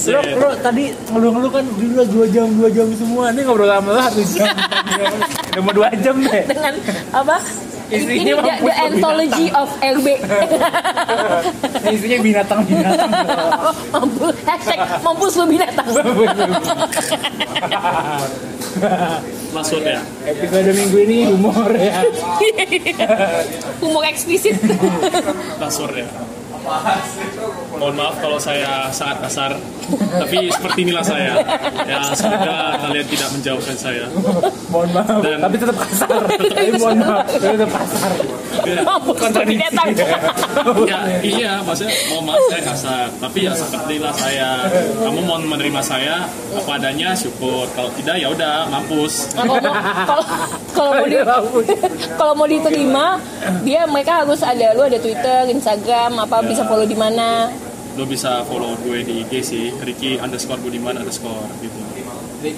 [0.07, 3.30] Lo, lo tadi ngeluh-ngeluh kan dulu dua jam dua jam semua.
[3.30, 4.48] Ini ngobrol sama lo satu jam.
[5.52, 6.44] Udah mau dua jam deh.
[6.45, 6.73] dengan
[7.11, 7.38] apa
[7.84, 9.61] Isinya ini the, the lo anthology binatang.
[9.61, 10.07] of RB
[11.85, 13.11] Isinya binatang-binatang.
[13.91, 15.85] mampus hashtag mampus lu binatang
[19.69, 22.02] word ya Episode minggu ini humor ya.
[23.77, 24.57] humor eksplisit
[25.61, 26.07] last word ya
[27.84, 29.51] mohon maaf kalau saya sangat kasar
[29.91, 31.34] tapi seperti inilah saya.
[31.84, 34.05] Ya semoga kalian tidak menjauhkan saya.
[34.72, 35.19] Mohon maaf.
[35.19, 36.22] Dan- Tapi tetap kasar.
[36.55, 37.26] Tapi mohon maaf.
[37.27, 38.11] Tapi tetap kasar.
[38.64, 39.89] mampus lu binatang
[40.88, 43.05] ya iya maksudnya mohon maaf saya kasar.
[43.19, 44.49] Tapi ya sepertilah saya.
[45.03, 46.15] Kamu mau menerima saya
[46.55, 47.68] apa adanya syukur.
[47.76, 49.35] Kalau tidak ya udah mampus.
[49.35, 49.76] Nah, kalau mau
[50.07, 50.23] kalau
[50.72, 51.18] kalau mau di
[52.19, 53.05] kalau mau diterima
[53.68, 57.51] dia mereka harus ada lu ada Twitter Instagram apa bisa follow di mana
[57.94, 61.78] lo bisa follow gue di IG sih Ricky underscore Budiman underscore gitu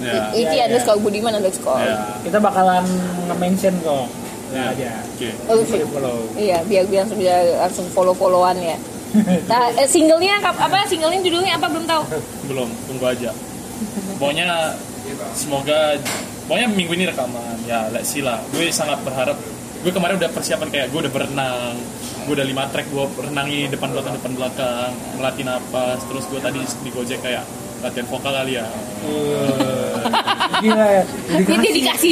[0.00, 2.84] ya Iki underscore Budiman underscore ya Kita bakalan
[3.26, 4.06] nge-mention kok.
[4.50, 4.90] ya Ya aja.
[5.10, 5.74] oke Oke.
[5.74, 6.18] Bisa follow.
[6.36, 8.78] Iya, biar biar langsung bisa langsung follow followan ya.
[9.50, 10.86] Nah, eh, singlenya apa?
[10.86, 12.02] Singlenya judulnya apa belum tahu.
[12.44, 13.30] belum tunggu aja
[14.14, 14.74] pokoknya
[15.32, 15.98] semoga
[16.46, 19.34] pokoknya minggu ini rekaman ya let's see lah gue sangat berharap
[19.82, 21.74] gue kemarin udah persiapan kayak gue udah berenang
[22.24, 24.90] gue udah lima track gue berenangi depan belakang depan belakang
[25.20, 26.00] melatih napas.
[26.08, 27.44] Terus gue tadi di gojek kayak
[27.84, 28.66] latihan vokal kali ya.
[30.64, 31.04] Gila ya.
[31.36, 32.10] Ini dedikasi.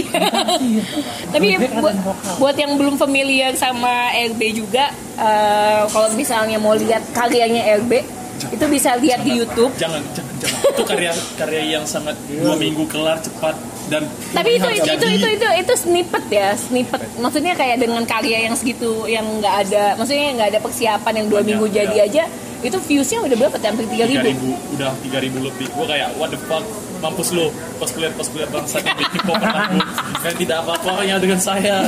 [1.32, 1.46] Tapi
[1.80, 1.96] buat,
[2.36, 8.04] buat yang belum familiar sama RB juga, eh, kalau misalnya mau lihat karyanya RB,
[8.50, 9.70] itu bisa lihat di YouTube.
[9.78, 13.54] jangan jangan jangan itu karya karya yang sangat dua minggu kelar cepat
[13.90, 17.02] dan Tapi itu itu itu itu itu, itu snippet ya, snippet.
[17.20, 21.40] Maksudnya kayak dengan karya yang segitu yang nggak ada, maksudnya nggak ada persiapan yang dua
[21.42, 22.06] Banyak, minggu jadi ya.
[22.08, 22.24] aja,
[22.62, 23.56] itu viewsnya udah berapa?
[23.58, 26.64] Hampir tiga ribu udah tiga ribu lebih gue kayak what the fuck
[27.02, 27.50] mampus lo
[27.82, 28.78] cosplayer cosplayer bangsa
[29.26, 29.76] pop aku
[30.22, 31.82] yang tidak apa apanya dengan saya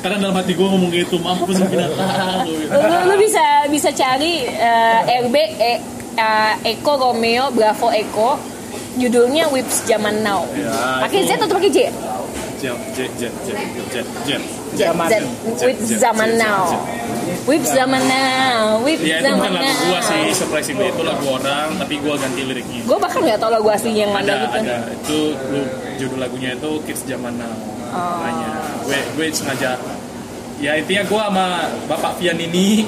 [0.00, 2.72] karena dalam hati gue ngomong gitu mampus binatang Gua gitu.
[2.72, 5.78] lu, lu bisa bisa cari eh, RB eh,
[6.16, 8.40] uh, Eko Romeo Bravo Eko
[8.96, 11.28] judulnya Whips Zaman Now Ya, pakai.
[11.28, 11.78] Z atau pakai J?
[12.62, 13.58] Jet, jet, jet, jet,
[13.90, 14.61] jet, jet.
[14.74, 15.06] Zaman.
[15.08, 15.24] Z, Jet,
[15.62, 16.82] Whips jet, Zaman jet, Now jet.
[17.42, 21.68] Whips Zaman Now Ya itu Zaman bukan lagu gua sih, Now surprisingly itu lagu orang,
[21.76, 22.80] tapi gua ganti liriknya.
[22.82, 24.76] gue bahkan nggak tahu lagu aslinya yang mana Ada, gitu ada.
[24.94, 25.18] Itu
[25.98, 27.54] judul lagunya itu Kids Zaman Now.
[27.92, 28.24] Oh.
[28.24, 28.50] Makanya
[28.82, 29.70] gue gue sengaja
[30.62, 31.46] ya intinya gua sama
[31.90, 32.86] Bapak Pian ini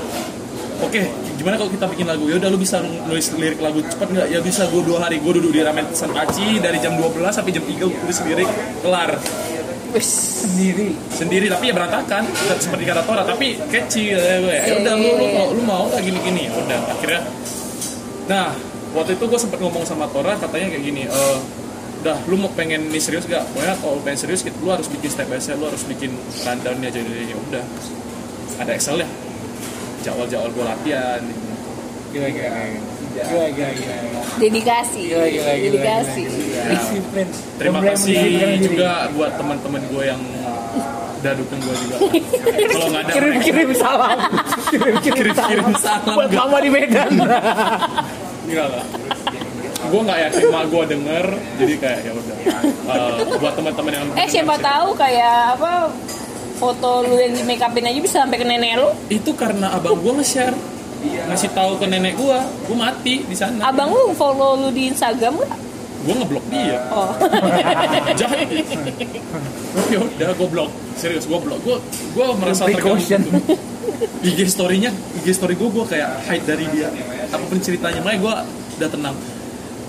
[0.82, 1.06] Oke,
[1.38, 2.26] gimana kalau kita bikin lagu?
[2.26, 4.26] Ya udah lu bisa nulis lirik lagu cepat nggak?
[4.26, 7.54] Ya bisa, gue dua hari gue duduk di Ramen San Aci dari jam 12 sampai
[7.54, 8.50] jam 3 gue tulis lirik
[8.82, 9.14] kelar
[9.94, 10.10] Wis.
[10.44, 10.90] sendiri.
[11.08, 12.26] Sendiri tapi ya berantakan.
[12.58, 16.02] Seperti kata Tora tapi catchy ya gue ya udah lu lu mau lu mau nggak
[16.02, 17.22] gini gini udah akhirnya.
[18.26, 18.50] Nah
[18.94, 21.38] waktu itu gue sempat ngomong sama Tora katanya kayak gini eh
[22.04, 25.08] udah lu mau pengen ini serius gak pokoknya kalau pengen serius gitu, lu harus bikin
[25.08, 26.12] step by step lu harus bikin
[26.44, 27.64] rundownnya jadi ya udah.
[28.60, 29.08] Ada Excel ya
[30.04, 31.20] jadwal jadwal gue latihan.
[31.24, 31.46] Gitu.
[32.12, 33.94] gila gila gila gila gila gila
[34.42, 35.02] dedikasi.
[35.06, 36.22] Gila gila gila dedikasi.
[36.64, 37.26] disiplin
[37.60, 38.18] terima kasih
[38.58, 40.22] juga buat teman-teman gue yang
[41.24, 41.96] udah dukung gue juga.
[42.68, 44.18] Kalau nggak ada kirim kirim salam.
[44.68, 45.48] Kirim kirim salam.
[45.48, 46.14] Kirim salam.
[46.20, 47.12] Buat mama di Medan.
[48.44, 48.84] Enggak lah.
[49.84, 51.26] Gue nggak yakin mak gue denger,
[51.60, 52.36] jadi kayak ya udah.
[52.64, 55.92] Eh, buat teman-teman yang eh siapa tahu kayak apa
[56.60, 58.92] foto lu yang di make upin aja bisa sampai ke nenek lu.
[59.08, 60.56] Itu karena abang gue nge-share
[61.28, 63.68] ngasih tahu ke nenek gue, gue mati di sana.
[63.68, 65.52] abang lu follow lu di Instagram gak?
[66.04, 66.78] Gue ngeblok dia.
[66.92, 67.16] oh
[68.20, 68.44] Jahat.
[69.88, 70.70] ya udah gue blok.
[70.94, 71.58] Serius gue blok.
[71.64, 71.76] Gue
[72.12, 73.00] gue merasa terganggu.
[74.20, 76.88] IG story-nya, IG story gue gue kayak hide dari dia.
[77.32, 78.34] Apa pun ceritanya, makanya gue
[78.80, 79.16] udah tenang.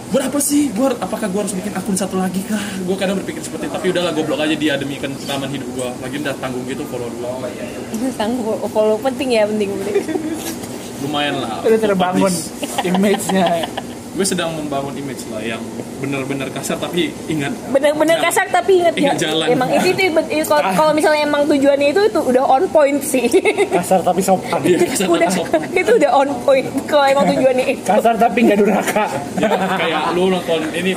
[0.06, 0.70] Buat apa sih?
[0.72, 2.62] Gua, apakah gue harus bikin akun satu lagi kah?
[2.86, 5.90] Gue kadang berpikir seperti itu, tapi udahlah gue blok aja dia demi keamanan hidup gue.
[6.00, 8.12] Lagi udah tanggung gitu follow gue.
[8.16, 9.96] sanggup follow penting ya penting penting
[11.06, 11.62] Lumayan lah.
[11.62, 12.34] udah terbangun
[12.90, 13.70] image-nya.
[14.12, 15.60] Gue sedang membangun image lah yang
[15.96, 17.52] benar-benar kasar tapi ingat.
[17.68, 19.48] Bener-bener Ingat- kasar tapi ingat ingat ya, jalan.
[19.50, 23.28] emang itu itu, itu kalau kalau misalnya emang tujuannya itu itu udah on point sih.
[23.76, 24.64] Kasar tapi sopan.
[24.64, 25.60] Iya, kasar udah tapi sopan.
[25.74, 27.84] itu udah on point kalau emang tujuannya itu.
[27.84, 29.06] Kasar tapi nggak durhaka.
[29.36, 30.96] Ya, kayak lu nonton ini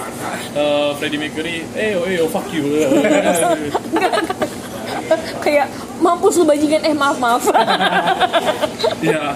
[0.54, 2.62] uh, Freddie Mercury, eh oh, eh oh, fuck you.
[5.40, 5.66] kayak
[5.98, 6.82] mampus lu bajingan.
[6.82, 7.42] Eh maaf maaf.
[9.00, 9.34] Ya.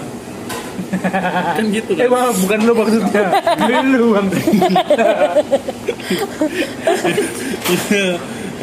[0.95, 2.09] Kan gitu eh kan.
[2.09, 3.23] bang bukan lu maksudnya
[3.85, 4.27] lu bang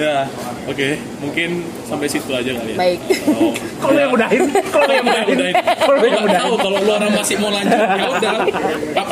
[0.01, 0.24] ya,
[0.65, 0.89] oke.
[1.20, 1.51] Mungkin
[1.85, 2.77] sampai situ aja kali ya.
[2.78, 5.55] baik Oh, kalau yang udahin kalau yang udah, udahin udahin.
[5.77, 8.32] kalau yang nggak udahin tahu kalau lu orang masih mau lanjut ya udah.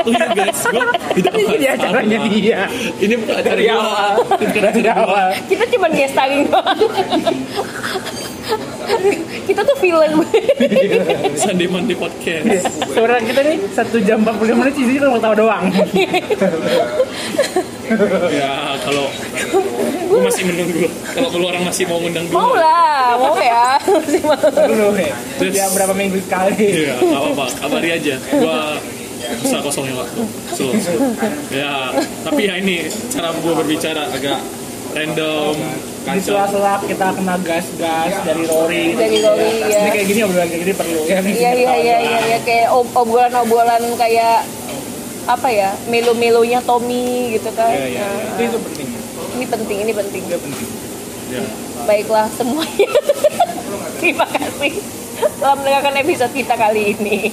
[0.09, 0.61] You guys.
[0.65, 0.85] Gue
[1.19, 2.61] tidak ini acaranya dia
[2.97, 3.77] Ini bukan acara dari gua.
[3.77, 5.05] awal Ini bukan dari acara gua.
[5.05, 6.79] awal kita cuma guest starring doang
[9.47, 10.13] kita tuh villain
[11.41, 12.69] Sunday Monday podcast.
[12.93, 15.65] Suara kita nih satu jam 45 menit isinya cuma tahu doang.
[18.33, 18.53] ya
[18.85, 19.07] kalau
[20.09, 20.85] gue masih menunggu.
[21.15, 22.61] Kalau lu orang masih mau ngundang mau gue.
[22.61, 24.37] lah mau ya Masih mau.
[24.37, 24.89] Dulu
[25.49, 26.85] Ya berapa minggu sekali.
[26.85, 27.47] Iya, nggak apa-apa.
[27.61, 28.15] Kabari aja.
[28.33, 28.77] Gua
[29.43, 30.23] bisa kosongin waktu.
[30.57, 31.01] Slow, slow.
[31.53, 31.93] Ya,
[32.25, 34.41] tapi ya ini cara gua berbicara agak
[34.99, 35.55] random,
[36.01, 38.85] Di sela-sela kita kena gas-gas dari Rory.
[38.93, 39.91] Dari Rory, Ini ya.
[39.91, 41.19] kayak gini obrolan kayak gini perlu ya.
[41.21, 41.83] iya iya iya ketawa-tawa.
[42.01, 44.37] iya ya, kayak ob- obrolan-obrolan kayak
[45.27, 48.01] apa ya melo-melonya Tommy gitu kan Iya iya.
[48.03, 48.89] Nah, Itu itu penting.
[49.31, 50.69] ini penting ini penting Itu penting.
[51.29, 51.45] Ya.
[51.85, 52.89] baiklah semuanya
[54.01, 54.73] terima kasih
[55.37, 57.29] telah mendengarkan episode kita kali ini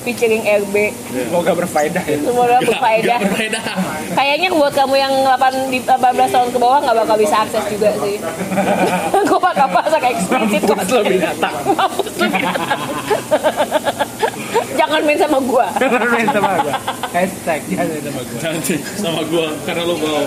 [0.00, 0.74] featuring RB
[1.06, 2.16] Semoga berfaedah ya.
[2.18, 3.60] semoga berfaedah gak berbeda.
[4.12, 7.90] kayaknya buat kamu yang 8 di 18 tahun ke bawah nggak bakal bisa akses juga
[7.98, 8.16] sih
[9.28, 11.54] gue bakal pasang eksplisit kok Mampus lo binatang.
[11.70, 12.80] Mampus lo binatang.
[14.72, 16.74] jangan main sama gua Jangan main sama gua.
[17.10, 18.38] Hashtag jangan main sama gua.
[18.40, 20.20] Nanti sama gua karena lo bawa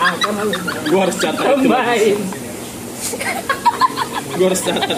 [0.90, 1.68] gua harus catat itu.
[1.68, 2.16] Main.
[4.36, 4.90] Gua harus catat.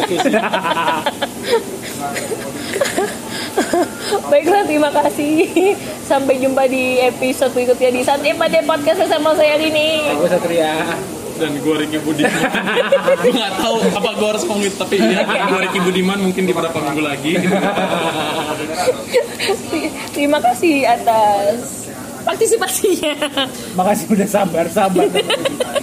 [4.31, 5.49] Baiklah, terima kasih.
[6.05, 10.01] Sampai jumpa di episode berikutnya di Santai Pada Podcast bersama saya Rini.
[10.17, 10.97] Aku Satria.
[11.41, 12.29] Dan gua Ricky Budiman.
[13.25, 16.79] gua nggak tahu apa gua harus itu, tapi ya gua Ricky Budiman mungkin di beberapa
[16.79, 17.35] minggu lagi.
[20.15, 21.89] Terima kasih atas
[22.25, 23.15] partisipasinya.
[23.77, 25.05] Makasih udah sabar sabar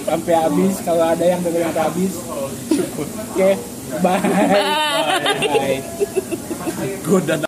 [0.02, 0.74] sampai habis.
[0.82, 2.12] Kalau ada yang dengerin sampai habis,
[2.74, 3.06] syukur.
[3.06, 3.50] Oke,
[4.02, 4.18] bye.
[4.18, 4.58] Bye.
[5.38, 5.78] Bye.
[7.06, 7.38] Gua dan